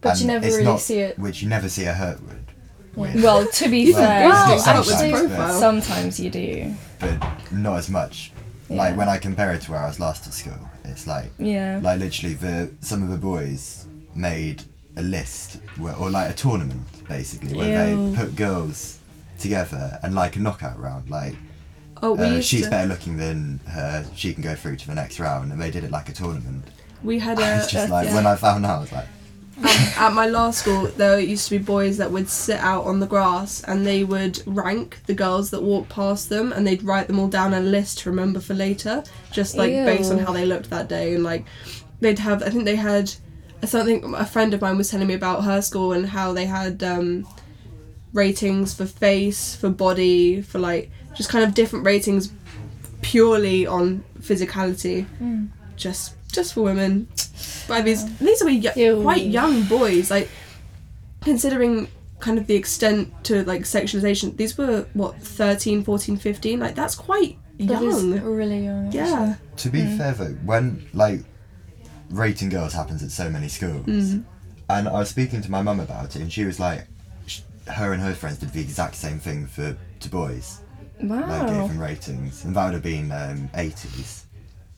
but 0.00 0.18
you 0.20 0.26
never 0.26 0.46
really 0.46 0.64
not- 0.64 0.80
see 0.80 1.00
it. 1.00 1.18
which 1.18 1.42
you 1.42 1.50
never 1.50 1.68
see 1.68 1.84
a 1.84 1.92
hurt 1.92 2.18
with, 2.96 3.22
well 3.22 3.46
to 3.46 3.68
be 3.68 3.92
Well, 3.92 4.02
fair 4.02 4.28
Well, 4.30 4.56
not 4.56 4.68
up 4.68 4.76
with 4.78 4.86
sometimes, 4.88 5.12
but- 5.12 5.28
profile. 5.28 5.60
sometimes 5.60 6.20
you 6.20 6.30
do 6.30 6.74
but 6.98 7.52
not 7.52 7.76
as 7.76 7.90
much. 7.90 8.32
Yeah. 8.68 8.76
Like 8.76 8.96
when 8.96 9.08
I 9.08 9.18
compare 9.18 9.52
it 9.52 9.62
to 9.62 9.72
where 9.72 9.80
I 9.80 9.86
was 9.86 10.00
last 10.00 10.26
at 10.26 10.34
school, 10.34 10.58
it's 10.88 11.06
like 11.06 11.30
yeah 11.38 11.80
like 11.82 12.00
literally 12.00 12.34
the 12.34 12.70
some 12.80 13.02
of 13.02 13.08
the 13.08 13.16
boys 13.16 13.86
made 14.14 14.62
a 14.96 15.02
list 15.02 15.60
where, 15.76 15.94
or 15.96 16.10
like 16.10 16.30
a 16.30 16.34
tournament 16.34 16.82
basically 17.08 17.54
where 17.54 17.90
Ew. 17.90 18.10
they 18.10 18.16
put 18.16 18.34
girls 18.34 18.98
together 19.38 19.98
and 20.02 20.14
like 20.14 20.36
a 20.36 20.38
knockout 20.38 20.78
round 20.78 21.10
like 21.10 21.36
oh 22.02 22.12
we 22.12 22.24
uh, 22.24 22.40
she's 22.40 22.64
to, 22.64 22.70
better 22.70 22.88
looking 22.88 23.16
than 23.18 23.60
her 23.66 24.06
she 24.14 24.32
can 24.32 24.42
go 24.42 24.54
through 24.54 24.76
to 24.76 24.86
the 24.86 24.94
next 24.94 25.20
round 25.20 25.52
and 25.52 25.60
they 25.60 25.70
did 25.70 25.84
it 25.84 25.90
like 25.90 26.08
a 26.08 26.12
tournament 26.12 26.64
we 27.02 27.18
had 27.18 27.38
it's 27.40 27.68
a 27.68 27.72
just 27.72 27.90
like 27.90 28.08
yeah. 28.08 28.14
when 28.14 28.26
I 28.26 28.36
found 28.36 28.64
out 28.64 28.78
I 28.78 28.80
was 28.80 28.92
like 28.92 29.06
at 29.62 30.12
my 30.12 30.26
last 30.26 30.60
school, 30.60 30.86
there 30.96 31.18
used 31.18 31.48
to 31.48 31.58
be 31.58 31.64
boys 31.64 31.96
that 31.96 32.10
would 32.10 32.28
sit 32.28 32.60
out 32.60 32.84
on 32.84 33.00
the 33.00 33.06
grass 33.06 33.62
and 33.64 33.86
they 33.86 34.04
would 34.04 34.42
rank 34.46 34.98
the 35.06 35.14
girls 35.14 35.50
that 35.50 35.62
walked 35.62 35.88
past 35.88 36.28
them 36.28 36.52
and 36.52 36.66
they'd 36.66 36.82
write 36.82 37.06
them 37.06 37.18
all 37.18 37.28
down 37.28 37.54
on 37.54 37.62
a 37.62 37.64
list 37.64 37.98
to 38.00 38.10
remember 38.10 38.38
for 38.40 38.54
later, 38.54 39.02
just 39.32 39.56
like 39.56 39.70
based 39.70 40.12
on 40.12 40.18
how 40.18 40.32
they 40.32 40.44
looked 40.44 40.68
that 40.70 40.88
day. 40.88 41.14
And 41.14 41.24
like, 41.24 41.46
they'd 42.00 42.18
have, 42.18 42.42
I 42.42 42.50
think 42.50 42.64
they 42.66 42.76
had 42.76 43.12
something, 43.64 44.14
a 44.14 44.26
friend 44.26 44.52
of 44.52 44.60
mine 44.60 44.76
was 44.76 44.90
telling 44.90 45.06
me 45.06 45.14
about 45.14 45.44
her 45.44 45.62
school 45.62 45.92
and 45.92 46.06
how 46.06 46.32
they 46.34 46.44
had 46.44 46.82
um, 46.82 47.26
ratings 48.12 48.74
for 48.74 48.84
face, 48.84 49.54
for 49.56 49.70
body, 49.70 50.42
for 50.42 50.58
like, 50.58 50.90
just 51.14 51.30
kind 51.30 51.44
of 51.44 51.54
different 51.54 51.86
ratings 51.86 52.30
purely 53.00 53.66
on 53.66 54.04
physicality. 54.20 55.06
Just 55.76 56.15
just 56.36 56.54
for 56.54 56.60
women. 56.62 57.08
But 57.66 57.84
these 57.84 58.04
these 58.18 58.40
are 58.42 58.46
y- 58.46 59.02
quite 59.02 59.24
young 59.24 59.64
boys, 59.64 60.10
like 60.10 60.28
considering 61.22 61.88
kind 62.20 62.38
of 62.38 62.46
the 62.46 62.54
extent 62.54 63.12
to 63.24 63.44
like 63.44 63.62
sexualization. 63.62 64.36
These 64.36 64.56
were 64.56 64.86
what 64.94 65.16
13, 65.20 65.82
14, 65.84 66.16
15. 66.16 66.60
Like 66.60 66.74
that's 66.74 66.94
quite 66.94 67.36
That 67.58 67.82
is 67.82 68.04
young. 68.04 68.20
really 68.22 68.64
young. 68.64 68.92
Yeah. 68.92 69.34
To 69.56 69.68
be 69.68 69.80
fair 69.98 70.12
though, 70.12 70.34
when 70.44 70.86
like 70.94 71.20
rating 72.10 72.48
girls 72.48 72.72
happens 72.72 73.02
at 73.02 73.10
so 73.10 73.28
many 73.28 73.48
schools, 73.48 73.86
and 74.68 74.88
I 74.88 74.92
was 74.92 75.10
speaking 75.10 75.42
to 75.42 75.50
my 75.50 75.62
mum 75.62 75.80
about 75.80 76.14
it, 76.16 76.22
and 76.22 76.32
she 76.32 76.44
was 76.44 76.60
like, 76.60 76.86
sh- 77.26 77.40
her 77.66 77.92
and 77.92 78.02
her 78.02 78.14
friends 78.14 78.38
did 78.38 78.52
the 78.52 78.60
exact 78.60 78.94
same 78.94 79.18
thing 79.18 79.46
for 79.46 79.76
to 80.00 80.08
boys, 80.08 80.60
like 81.02 81.26
Wow. 81.26 81.46
gave 81.46 81.68
them 81.70 81.78
ratings, 81.80 82.44
and 82.44 82.54
that 82.54 82.64
would 82.66 82.74
have 82.74 82.82
been 82.82 83.10
um, 83.12 83.48
80s. 83.54 84.22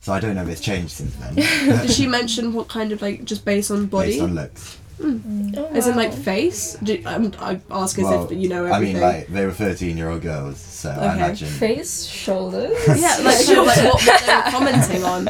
So 0.01 0.13
I 0.13 0.19
don't 0.19 0.35
know 0.35 0.43
if 0.43 0.49
it's 0.49 0.61
changed 0.61 0.91
since 0.91 1.15
then. 1.15 1.35
Did 1.35 1.91
she 1.91 2.07
mention 2.19 2.53
what 2.53 2.67
kind 2.67 2.91
of 2.91 3.01
like 3.01 3.25
just 3.25 3.43
based 3.45 3.69
on 3.71 3.87
body? 3.87 4.11
Based 4.11 4.21
on 4.21 4.35
looks. 4.35 4.77
Hmm. 5.01 5.53
Oh, 5.55 5.65
As 5.67 5.87
in 5.87 5.95
like 5.95 6.13
face? 6.13 6.73
Do, 6.83 7.01
I'm, 7.05 7.33
I 7.39 7.61
ask 7.71 7.97
as 7.97 8.03
Well, 8.03 8.25
if 8.29 8.37
you 8.37 8.49
know 8.49 8.65
everything. 8.65 8.97
I 8.97 8.99
mean, 8.99 9.01
like 9.01 9.27
they 9.27 9.45
were 9.45 9.53
13 9.53 9.95
year 9.97 10.09
old 10.09 10.21
girls, 10.21 10.59
so 10.59 10.89
I 10.89 11.15
imagine. 11.15 11.47
face, 11.47 12.05
shoulders. 12.05 12.77
yeah, 12.99 13.17
like, 13.21 13.37
sure, 13.45 13.65
like 13.65 13.77
what, 13.77 14.01
what 14.05 14.25
they 14.25 14.35
were 14.35 14.51
commenting 14.51 15.03
on. 15.05 15.25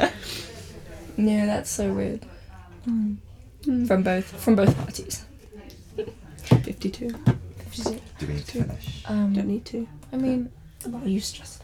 Yeah, 1.18 1.46
that's 1.46 1.70
so 1.70 1.94
weird. 1.94 2.26
Hmm. 2.86 3.16
Hmm. 3.66 3.86
From 3.86 4.04
both 4.04 4.26
from 4.26 4.56
both 4.56 4.76
parties. 4.78 5.26
Fifty-two. 6.64 7.10
Do 7.10 8.28
we 8.28 8.34
need 8.34 8.46
to 8.48 8.64
finish? 8.64 9.04
Um, 9.06 9.34
Don't 9.34 9.48
need 9.48 9.66
to. 9.66 9.88
I 10.12 10.18
mean, 10.18 10.52
are 10.86 11.08
You 11.08 11.20
stress. 11.20 11.60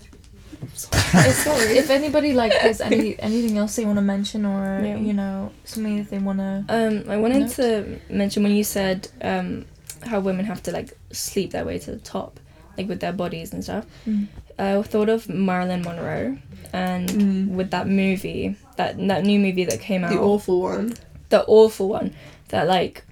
If, 0.62 1.46
if 1.72 1.90
anybody 1.90 2.34
like 2.34 2.54
has 2.54 2.82
any 2.82 3.18
anything 3.30 3.58
else 3.58 3.76
they 3.76 3.86
want 3.86 3.98
to 3.98 4.02
mention 4.02 4.46
or 4.46 4.82
Yeah. 4.84 4.98
you 4.98 5.14
know 5.14 5.52
something 5.64 5.98
that 5.98 6.10
they 6.10 6.20
want 6.20 6.40
to. 6.40 6.66
Um, 6.70 7.10
I 7.10 7.18
wanted 7.18 7.42
Note? 7.42 7.52
to 7.52 8.00
mention 8.10 8.44
when 8.44 8.54
you 8.54 8.64
said 8.64 9.08
um, 9.22 9.66
how 10.06 10.20
women 10.20 10.46
have 10.46 10.62
to 10.64 10.72
like 10.72 10.98
sleep 11.12 11.52
their 11.52 11.66
way 11.66 11.80
to 11.80 11.92
the 11.92 12.00
top, 12.00 12.40
like 12.78 12.88
with 12.88 13.00
their 13.00 13.14
bodies 13.14 13.54
and 13.54 13.64
stuff. 13.64 13.86
Mm. 14.08 14.28
I 14.58 14.82
thought 14.84 15.10
of 15.10 15.28
Marilyn 15.28 15.82
Monroe, 15.82 16.38
and 16.74 17.10
Mm. 17.10 17.48
with 17.50 17.72
that 17.72 17.88
movie, 17.88 18.56
that 18.78 18.98
that 19.08 19.24
new 19.26 19.40
movie 19.40 19.66
that 19.66 19.80
came 19.82 20.04
out, 20.04 20.12
The 20.14 20.20
awful 20.20 20.62
one. 20.62 20.94
the 21.30 21.44
awful 21.46 21.90
one, 21.90 22.14
that 22.50 22.68
like 22.68 23.04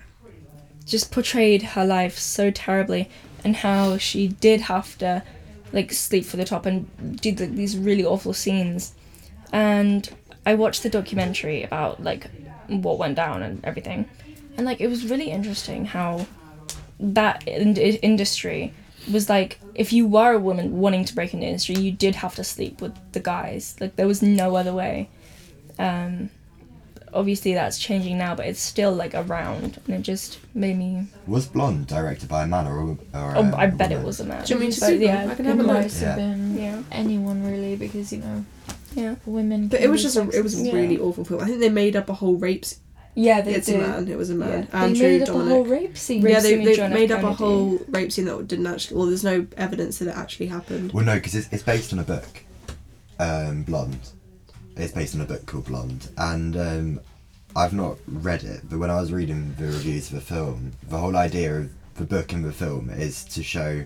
just 0.85 1.11
portrayed 1.11 1.61
her 1.61 1.85
life 1.85 2.17
so 2.17 2.49
terribly, 2.51 3.09
and 3.43 3.57
how 3.57 3.97
she 3.97 4.29
did 4.29 4.61
have 4.61 4.97
to 4.99 5.23
like 5.73 5.91
sleep 5.91 6.23
for 6.23 6.37
the 6.37 6.45
top 6.45 6.65
and 6.65 7.19
did 7.19 7.37
the, 7.37 7.47
these 7.47 7.77
really 7.77 8.05
awful 8.05 8.33
scenes. 8.33 8.93
And 9.51 10.09
I 10.45 10.53
watched 10.55 10.83
the 10.83 10.89
documentary 10.89 11.63
about 11.63 12.01
like 12.01 12.29
what 12.67 12.97
went 12.97 13.15
down 13.15 13.43
and 13.43 13.63
everything, 13.65 14.09
and 14.55 14.65
like 14.65 14.79
it 14.79 14.87
was 14.87 15.09
really 15.09 15.29
interesting 15.29 15.85
how 15.85 16.25
that 16.99 17.45
in- 17.47 17.75
industry 17.75 18.73
was 19.11 19.29
like 19.29 19.59
if 19.75 19.91
you 19.91 20.07
were 20.07 20.33
a 20.33 20.39
woman 20.39 20.79
wanting 20.79 21.03
to 21.03 21.13
break 21.13 21.33
into 21.33 21.45
industry 21.45 21.75
you 21.75 21.91
did 21.91 22.15
have 22.15 22.35
to 22.35 22.43
sleep 22.43 22.81
with 22.81 22.95
the 23.11 23.19
guys. 23.19 23.75
Like 23.81 23.95
there 23.95 24.07
was 24.07 24.21
no 24.21 24.55
other 24.55 24.73
way. 24.73 25.09
Um 25.77 26.29
obviously 27.13 27.53
that's 27.53 27.77
changing 27.79 28.17
now 28.17 28.33
but 28.35 28.45
it's 28.45 28.59
still 28.59 28.91
like 28.91 29.13
around 29.15 29.79
and 29.85 29.95
it 29.95 30.01
just 30.01 30.39
made 30.53 30.77
me 30.77 31.05
Was 31.27 31.45
Blonde 31.47 31.87
directed 31.87 32.27
by 32.29 32.43
a 32.43 32.47
man 32.47 32.67
or, 32.67 32.79
a- 32.79 32.85
or 32.91 32.97
oh 33.37 33.51
a 33.53 33.55
i 33.55 33.67
bet 33.67 33.91
it 33.91 34.03
was 34.03 34.19
a 34.19 34.25
man 34.25 34.43
Do 34.45 34.53
you 34.53 34.59
mean 34.59 34.71
to 34.71 34.79
But 34.79 34.89
Google? 34.89 35.07
yeah 35.07 35.27
I 35.31 35.35
can 35.35 35.45
have 35.45 35.59
a 35.59 35.63
it 35.63 35.67
look. 35.67 35.77
have 35.77 36.01
Yeah. 36.01 36.15
been 36.15 36.57
yeah 36.57 36.83
anyone 36.91 37.43
really 37.45 37.75
because 37.75 38.11
you 38.11 38.19
know 38.19 38.45
yeah 38.95 39.15
women. 39.25 39.69
But 39.69 39.81
it 39.81 39.89
was 39.89 40.03
just 40.03 40.15
a, 40.17 40.21
it 40.29 40.43
was 40.43 40.53
a 40.59 40.63
sexist. 40.63 40.73
really 40.73 40.99
awful 40.99 41.25
film. 41.25 41.41
I 41.41 41.45
think 41.47 41.59
they 41.59 41.69
made 41.69 41.95
up 41.95 42.09
a 42.09 42.13
whole 42.13 42.35
rape. 42.35 42.63
s- 42.63 42.79
yeah 43.15 43.41
they 43.41 43.55
It's 43.55 43.65
did 43.65 43.79
a 43.79 43.87
man. 43.87 44.07
It 44.07 44.17
was 44.17 44.29
a 44.29 44.35
man. 44.35 44.67
They 44.71 44.77
Andrew 44.77 45.07
made 45.07 45.21
up 45.23 45.29
Dominik. 45.29 45.45
a 45.45 45.49
whole 45.49 45.65
rape 45.65 45.97
scene. 45.97 46.21
Rape 46.21 46.33
yeah, 46.33 46.39
they, 46.41 46.49
scene 46.57 46.63
with 46.63 46.77
they 46.77 46.87
made 46.89 47.11
up 47.11 47.23
a 47.23 47.33
whole 47.33 47.79
rape 47.89 48.11
scene 48.11 48.25
that 48.25 48.47
didn't 48.47 48.67
actually. 48.67 48.97
Well, 48.97 49.07
there's 49.07 49.23
no 49.23 49.47
evidence 49.57 49.97
that 49.99 50.09
it 50.09 50.15
actually 50.15 50.45
happened. 50.47 50.91
Well, 50.93 51.05
no, 51.05 51.15
because 51.15 51.33
it's, 51.33 51.49
it's 51.51 51.63
based 51.63 51.91
on 51.93 51.99
a 51.99 52.03
book, 52.03 52.43
um, 53.19 53.63
Blonde. 53.63 54.09
It's 54.75 54.91
based 54.93 55.15
on 55.15 55.21
a 55.21 55.25
book 55.25 55.45
called 55.45 55.65
Blonde, 55.65 56.09
and 56.17 56.57
um, 56.57 56.99
I've 57.55 57.73
not 57.73 57.97
read 58.07 58.43
it, 58.43 58.61
but 58.69 58.79
when 58.79 58.89
I 58.89 58.99
was 58.99 59.11
reading 59.11 59.53
the 59.59 59.65
reviews 59.65 60.09
of 60.09 60.15
the 60.15 60.21
film, 60.21 60.71
the 60.89 60.97
whole 60.97 61.15
idea 61.15 61.57
of 61.59 61.69
the 61.95 62.05
book 62.05 62.33
and 62.33 62.43
the 62.43 62.51
film 62.51 62.89
is 62.89 63.23
to 63.25 63.43
show, 63.43 63.85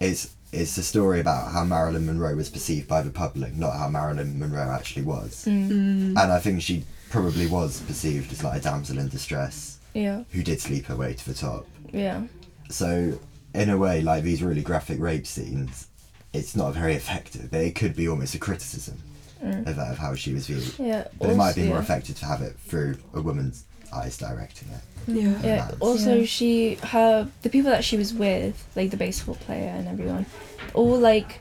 it's 0.00 0.34
it's 0.52 0.76
a 0.78 0.82
story 0.84 1.18
about 1.20 1.50
how 1.50 1.64
Marilyn 1.64 2.06
Monroe 2.06 2.36
was 2.36 2.48
perceived 2.48 2.86
by 2.86 3.02
the 3.02 3.10
public, 3.10 3.54
not 3.56 3.76
how 3.76 3.88
Marilyn 3.88 4.38
Monroe 4.38 4.70
actually 4.70 5.02
was, 5.04 5.44
Mm, 5.46 5.68
Mm. 5.68 6.08
and 6.22 6.32
I 6.32 6.38
think 6.38 6.62
she 6.62 6.84
probably 7.10 7.46
was 7.46 7.80
perceived 7.82 8.32
as 8.32 8.42
like 8.44 8.60
a 8.60 8.62
damsel 8.62 8.98
in 8.98 9.08
distress 9.08 9.78
yeah. 9.94 10.22
who 10.30 10.42
did 10.42 10.60
sleep 10.60 10.86
her 10.86 10.96
way 10.96 11.14
to 11.14 11.24
the 11.26 11.34
top. 11.34 11.66
yeah. 11.92 12.22
So, 12.70 13.18
in 13.52 13.68
a 13.68 13.76
way, 13.76 14.00
like 14.00 14.22
these 14.24 14.42
really 14.42 14.62
graphic 14.62 14.98
rape 14.98 15.26
scenes, 15.26 15.86
it's 16.32 16.56
not 16.56 16.72
very 16.74 16.94
effective, 16.94 17.50
but 17.50 17.60
it 17.60 17.74
could 17.76 17.94
be 17.94 18.08
almost 18.08 18.34
a 18.34 18.38
criticism 18.38 18.98
Mm. 19.42 19.66
of, 19.66 19.78
of 19.78 19.98
how 19.98 20.14
she 20.14 20.32
was 20.32 20.46
viewed. 20.46 20.64
yeah 20.78 21.06
But 21.18 21.30
it 21.30 21.36
might 21.36 21.54
be 21.54 21.64
more 21.64 21.76
yeah. 21.76 21.82
effective 21.82 22.18
to 22.20 22.26
have 22.26 22.40
it 22.40 22.56
through 22.66 22.96
a 23.12 23.20
woman's 23.20 23.64
eyes 23.92 24.16
directing 24.16 24.68
it. 24.70 24.80
Yeah. 25.06 25.38
Yeah. 25.42 25.70
Also, 25.80 26.16
Yeah. 26.16 26.24
she 26.26 26.74
her 26.76 27.28
the 27.42 27.50
people 27.50 27.70
that 27.70 27.84
she 27.84 27.96
was 27.96 28.14
with, 28.14 28.66
like 28.74 28.90
the 28.90 28.96
baseball 28.96 29.34
player 29.34 29.68
and 29.68 29.86
everyone, 29.88 30.24
all 30.72 30.98
like 30.98 31.40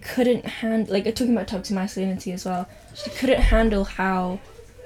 couldn't 0.00 0.44
handle 0.44 0.92
like 0.92 1.04
talking 1.14 1.32
about 1.32 1.48
toxic 1.48 1.74
masculinity 1.74 2.32
as 2.32 2.44
well. 2.44 2.68
She 2.94 3.10
couldn't 3.10 3.40
handle 3.40 3.84
how 3.84 4.40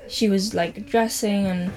she 0.09 0.29
was 0.29 0.55
like 0.55 0.87
dressing 0.87 1.47
and 1.47 1.73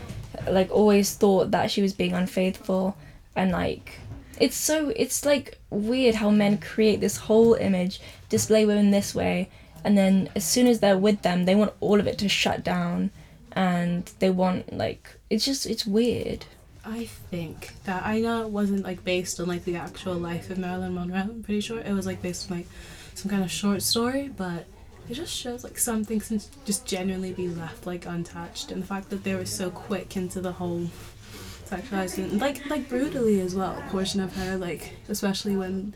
like 0.49 0.71
always 0.71 1.13
thought 1.15 1.51
that 1.51 1.69
she 1.71 1.81
was 1.81 1.93
being 1.93 2.13
unfaithful 2.13 2.95
and 3.35 3.51
like 3.51 3.99
it's 4.39 4.55
so 4.55 4.89
it's 4.95 5.25
like 5.25 5.57
weird 5.69 6.15
how 6.15 6.29
men 6.29 6.57
create 6.57 6.99
this 6.99 7.17
whole 7.17 7.53
image 7.55 7.99
display 8.29 8.65
women 8.65 8.89
this 8.91 9.13
way 9.13 9.49
and 9.83 9.97
then 9.97 10.29
as 10.35 10.43
soon 10.43 10.67
as 10.67 10.79
they're 10.79 10.97
with 10.97 11.21
them 11.21 11.45
they 11.45 11.55
want 11.55 11.73
all 11.79 11.99
of 11.99 12.07
it 12.07 12.17
to 12.17 12.29
shut 12.29 12.63
down 12.63 13.09
and 13.53 14.11
they 14.19 14.29
want 14.29 14.71
like 14.73 15.17
it's 15.29 15.45
just 15.45 15.65
it's 15.65 15.85
weird 15.85 16.45
I 16.83 17.05
think 17.05 17.73
that 17.83 18.03
I 18.05 18.19
know 18.19 18.41
it 18.41 18.49
wasn't 18.49 18.83
like 18.83 19.03
based 19.03 19.39
on 19.39 19.47
like 19.47 19.65
the 19.65 19.75
actual 19.75 20.15
life 20.15 20.49
of 20.49 20.57
Marilyn 20.57 20.95
Monroe. 20.95 21.19
I'm 21.19 21.43
pretty 21.43 21.61
sure 21.61 21.79
it 21.79 21.93
was 21.93 22.05
like 22.07 22.21
based 22.21 22.49
on 22.49 22.57
like 22.57 22.67
some 23.13 23.29
kind 23.29 23.43
of 23.43 23.51
short 23.51 23.83
story, 23.83 24.29
but 24.35 24.65
it 25.07 25.13
just 25.13 25.33
shows 25.33 25.63
like 25.63 25.77
some 25.77 26.03
things 26.03 26.29
can 26.29 26.41
just 26.65 26.85
genuinely 26.87 27.33
be 27.33 27.47
left 27.49 27.85
like 27.85 28.05
untouched, 28.05 28.71
and 28.71 28.81
the 28.81 28.87
fact 28.87 29.09
that 29.11 29.23
they 29.23 29.35
were 29.35 29.45
so 29.45 29.69
quick 29.69 30.17
into 30.17 30.41
the 30.41 30.53
whole 30.53 30.87
sexualizing, 31.65 32.41
like 32.41 32.67
like 32.67 32.89
brutally 32.89 33.41
as 33.41 33.53
well, 33.53 33.81
portion 33.89 34.19
of 34.19 34.35
her, 34.35 34.57
like 34.57 34.93
especially 35.09 35.55
when. 35.55 35.93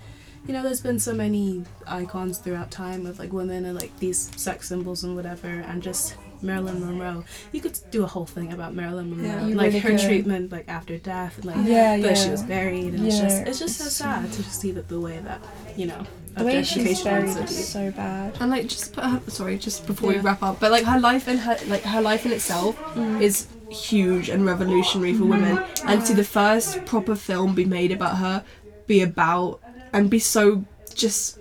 You 0.48 0.54
know, 0.54 0.62
there's 0.62 0.82
been 0.82 1.00
so 1.00 1.14
many 1.14 1.64
icons 1.88 2.38
throughout 2.38 2.70
time 2.72 3.06
of 3.06 3.18
like 3.18 3.34
women 3.34 3.66
and 3.66 3.76
like 3.76 3.98
these 4.00 4.30
sex 4.40 4.68
symbols 4.70 5.04
and 5.04 5.16
whatever, 5.16 5.48
and 5.48 5.82
just 5.82 6.16
Marilyn 6.42 6.80
Monroe. 6.86 7.24
You 7.52 7.62
could 7.62 7.78
do 7.90 8.04
a 8.04 8.08
whole 8.08 8.28
thing 8.28 8.54
about 8.54 8.76
Marilyn 8.76 9.10
Monroe, 9.10 9.48
Yeah. 9.48 9.56
Like 9.56 9.68
really 9.68 9.80
her 9.80 9.90
could. 9.92 10.00
treatment, 10.00 10.52
like 10.52 10.66
after 10.68 10.98
death, 10.98 11.38
and 11.38 11.46
like 11.46 11.58
Yeah, 11.66 11.98
that 11.98 12.18
she 12.18 12.30
was 12.30 12.44
buried, 12.44 12.94
and 12.94 13.06
it's 13.08 13.18
just 13.20 13.42
it's 13.48 13.60
just 13.60 13.78
so 13.78 13.86
sad 13.86 14.32
to 14.34 14.44
see 14.44 14.72
that 14.72 14.88
the 14.88 15.00
way 15.00 15.20
that 15.20 15.42
you 15.76 15.88
know 15.88 16.06
the 16.38 16.44
way 16.44 16.64
she's 16.64 17.02
buried 17.04 17.30
is 17.30 17.34
so 17.36 17.42
is 17.44 17.56
deep. 17.56 17.66
so 17.66 17.92
bad 17.92 18.38
And 18.42 18.52
like 18.52 18.68
just 18.68 18.94
put 18.94 19.06
her, 19.06 19.22
sorry, 19.30 19.58
just 19.58 19.88
before 19.88 20.12
Yeah. 20.12 20.18
we 20.20 20.24
wrap 20.24 20.44
up, 20.44 20.60
but 20.60 20.70
like 20.70 20.84
her 20.84 21.00
life 21.00 21.28
and 21.28 21.40
her 21.40 21.58
like 21.68 21.82
her 21.84 22.02
life 22.02 22.26
in 22.26 22.32
itself 22.34 22.78
mm. 22.94 23.20
is 23.22 23.48
huge 23.70 24.30
and 24.30 24.46
revolutionary 24.46 25.14
for 25.16 25.26
women. 25.26 25.64
And 25.86 26.06
to 26.06 26.14
the 26.14 26.24
first 26.24 26.86
proper 26.86 27.16
film 27.16 27.56
be 27.56 27.66
made 27.66 27.92
about 27.92 28.18
her, 28.18 28.44
be 28.86 29.02
about 29.02 29.62
and 29.96 30.10
be 30.10 30.20
so 30.20 30.64
just 30.94 31.40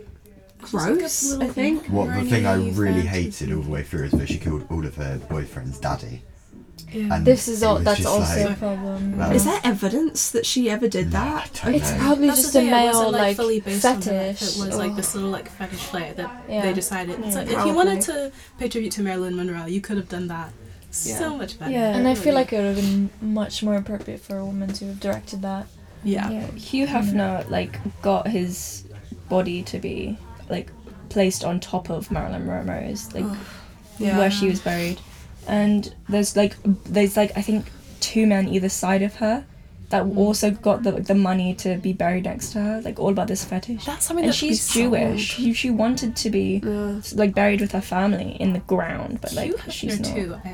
gross. 0.61 1.35
I 1.35 1.47
think. 1.49 1.87
What 1.87 2.15
the 2.15 2.25
thing 2.31 2.47
I 2.47 2.55
really 2.71 3.03
hated 3.03 3.53
all 3.53 3.63
the 3.63 3.71
way 3.71 3.83
through 3.83 4.05
is 4.05 4.13
that 4.13 4.29
she 4.29 4.39
called 4.39 4.67
all 4.71 4.85
of 4.87 4.95
her 4.97 5.19
boyfriends 5.29 5.81
daddy. 5.81 6.23
Yeah. 6.93 7.15
And 7.17 7.27
This 7.27 7.49
is 7.49 7.63
it 7.63 7.67
all. 7.67 7.75
was 7.77 7.85
That's 7.85 7.99
just 7.99 8.09
also 8.09 8.41
like- 8.49 8.57
a 8.57 8.59
problem. 8.59 9.19
Well, 9.19 9.33
Is 9.33 9.45
there 9.45 9.61
evidence 9.65 10.31
that 10.31 10.47
she 10.47 10.71
ever 10.71 10.87
did 10.89 11.11
that? 11.11 11.61
I 11.65 11.67
don't 11.73 11.75
It's 11.81 11.91
know. 11.91 11.99
probably 11.99 12.27
That's 12.29 12.41
just 12.43 12.53
the 12.53 12.59
a 12.61 12.63
thing, 12.63 12.69
it 12.69 12.77
male 12.77 12.93
wasn't, 12.95 13.13
like 13.13 13.37
fully 13.37 13.61
based 13.61 13.85
on 13.85 13.91
her 13.95 13.99
life. 13.99 14.39
fetish. 14.39 14.57
It 14.57 14.65
was 14.67 14.77
like 14.77 14.95
this 14.95 15.15
little 15.15 15.31
like 15.31 15.49
fetish 15.51 15.81
play 15.93 16.13
that 16.17 16.45
Yeah. 16.49 16.63
they 16.63 16.73
decided. 16.73 17.19
It's 17.19 17.29
Yeah. 17.35 17.35
like, 17.43 17.49
if 17.51 17.67
you 17.67 17.75
wanted 17.75 18.01
to 18.03 18.31
pay 18.59 18.69
tribute 18.69 18.93
to 18.93 19.03
Marilyn 19.03 19.35
Monroe, 19.37 19.67
you 19.67 19.81
could 19.81 19.97
have 19.97 20.09
done 20.09 20.29
that 20.29 20.53
so 20.93 21.37
much 21.37 21.59
better. 21.59 21.73
Yeah. 21.73 21.97
And 21.97 22.07
I 22.07 22.15
feel 22.15 22.35
like 22.35 22.53
it 22.53 22.59
would 22.59 22.77
have 22.77 22.77
been 22.77 23.11
much 23.21 23.63
more 23.65 23.75
appropriate 23.77 24.21
for 24.21 24.37
a 24.39 24.45
woman 24.47 24.73
to 24.75 24.87
have 24.87 25.01
directed 25.01 25.43
that. 25.43 25.67
Yeah. 26.05 26.31
yeah 26.31 26.47
hugh 26.53 26.87
hefner 26.87 27.49
like 27.51 27.79
got 28.03 28.29
his 28.29 28.85
body 29.29 29.63
to 29.65 29.79
be 29.79 30.19
like 30.49 30.71
placed 31.09 31.45
on 31.45 31.61
top 31.61 31.91
of 31.91 32.11
marilyn 32.11 32.47
monroe's 32.47 33.13
like 33.15 33.25
Yeah. 33.99 34.19
where 34.19 34.31
she 34.31 34.49
was 34.49 34.61
buried 34.61 34.99
and 35.47 35.95
there's 36.09 36.37
like 36.37 36.57
there's 36.85 37.17
like 37.17 37.33
i 37.37 37.43
think 37.43 37.67
two 38.01 38.27
men 38.27 38.49
either 38.49 38.69
side 38.69 39.03
of 39.03 39.15
her 39.17 39.45
that 39.91 40.05
Mm. 40.05 40.17
also 40.17 40.51
got 40.51 40.83
the 40.83 40.93
the 40.93 41.15
money 41.15 41.55
to 41.55 41.77
be 41.77 41.93
buried 41.93 42.25
next 42.25 42.53
to 42.53 42.61
her 42.61 42.81
like 42.83 42.99
all 42.99 43.11
about 43.11 43.29
this 43.29 43.45
fetish 43.45 43.85
That's 43.85 44.07
something 44.07 44.25
and 44.25 44.33
that 44.33 44.37
she's 44.37 44.67
jewish 44.73 45.21
she, 45.35 45.53
she 45.53 45.71
wanted 45.71 46.17
to 46.17 46.31
be 46.31 46.61
Yeah. 46.65 47.01
like 47.15 47.35
buried 47.35 47.61
with 47.61 47.73
her 47.73 47.81
family 47.83 48.31
in 48.41 48.53
the 48.55 48.61
ground 48.61 49.21
but 49.21 49.33
like 49.35 49.51
Hugh 49.61 49.71
she's 49.71 49.99
Hefner 50.01 50.07
not 50.33 50.43
too. 50.45 50.51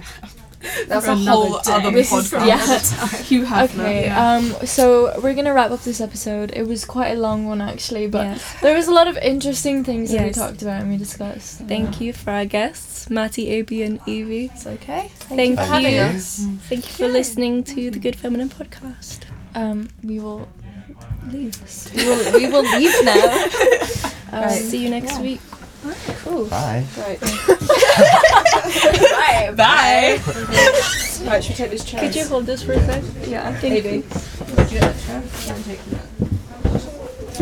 That's 0.89 1.07
a 1.07 1.17
whole 1.17 1.59
day. 1.61 1.73
other 1.73 1.91
This 1.91 2.13
is- 2.13 2.31
podcast. 2.31 2.47
yeah. 2.47 3.23
You 3.31 3.45
have 3.45 3.79
Okay, 3.79 4.05
yeah. 4.07 4.35
um, 4.37 4.45
so 4.67 5.19
we're 5.23 5.35
gonna 5.35 5.55
wrap 5.55 5.71
up 5.71 5.83
this 5.83 6.01
episode. 6.01 6.53
It 6.55 6.65
was 6.67 6.85
quite 6.85 7.13
a 7.13 7.21
long 7.21 7.47
one 7.47 7.61
actually, 7.61 8.09
but 8.09 8.25
Yes. 8.27 8.61
there 8.61 8.75
was 8.77 8.89
a 8.89 8.93
lot 8.93 9.07
of 9.09 9.17
interesting 9.19 9.85
things 9.85 10.11
that 10.13 10.25
we 10.27 10.31
talked 10.33 10.63
about 10.63 10.83
and 10.83 10.91
we 10.91 10.97
discussed. 10.97 11.61
Thank 11.69 12.01
you 12.01 12.13
for 12.13 12.31
our 12.33 12.45
guests, 12.45 13.09
Matty, 13.09 13.59
Abby, 13.61 13.83
and 13.83 14.01
Evie. 14.07 14.47
It's 14.53 14.67
okay. 14.67 15.11
Thank, 15.15 15.59
for 15.59 15.65
you. 15.65 15.69
having 15.71 15.99
us. 15.99 16.45
Thank 16.69 16.87
you 16.89 17.07
for 17.07 17.09
listening 17.09 17.63
to 17.65 17.91
the 17.91 17.99
Good 17.99 18.17
Feminine 18.17 18.49
podcast. 18.51 19.21
Um, 19.55 19.89
we 20.03 20.19
will 20.21 20.49
leave. 21.31 21.55
We 21.95 22.05
will, 22.05 22.33
we 22.35 22.49
will 22.49 22.79
leave 22.79 22.95
now. 23.05 23.47
Um, 24.33 24.49
See 24.51 24.85
you 24.85 24.91
next 24.91 25.19
week. 25.19 25.41
Alright, 25.83 26.17
cool. 26.25 26.45
Bye. 26.47 26.85
Right. 26.99 27.21
Bye. 29.11 29.53
Bye. 29.57 30.21
right, 31.27 31.43
should 31.43 31.51
we 31.51 31.57
take 31.57 31.71
this 31.71 31.85
chair? 31.85 32.01
Could 32.01 32.15
you 32.15 32.25
hold 32.27 32.47
this 32.47 32.63
for 32.63 32.73
a 32.73 32.81
sec? 32.85 33.03
Yeah. 33.27 33.51
Thank 33.59 33.75
Maybe. 33.85 33.89
you. 33.89 34.05
Would 34.57 34.71
you 34.73 34.79
get 34.79 34.95
that 34.95 34.99
chair? 35.07 35.23
Yeah, 35.47 35.55
I'm 35.55 35.63
taking 35.65 35.93
that. 35.93 36.07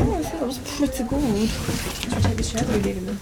Oh, 0.01 0.15
I 0.15 0.23
thought 0.23 0.39
that 0.41 0.47
was 0.47 0.59
pretty 0.59 1.03
good. 1.05 1.49
Should 1.49 2.15
we 2.15 2.23
take 2.23 2.37
this 2.37 2.53
chair? 2.53 2.63
Or 2.63 2.67
are 2.71 2.77
we 2.77 2.83
leaving 2.83 3.07
them? 3.07 3.19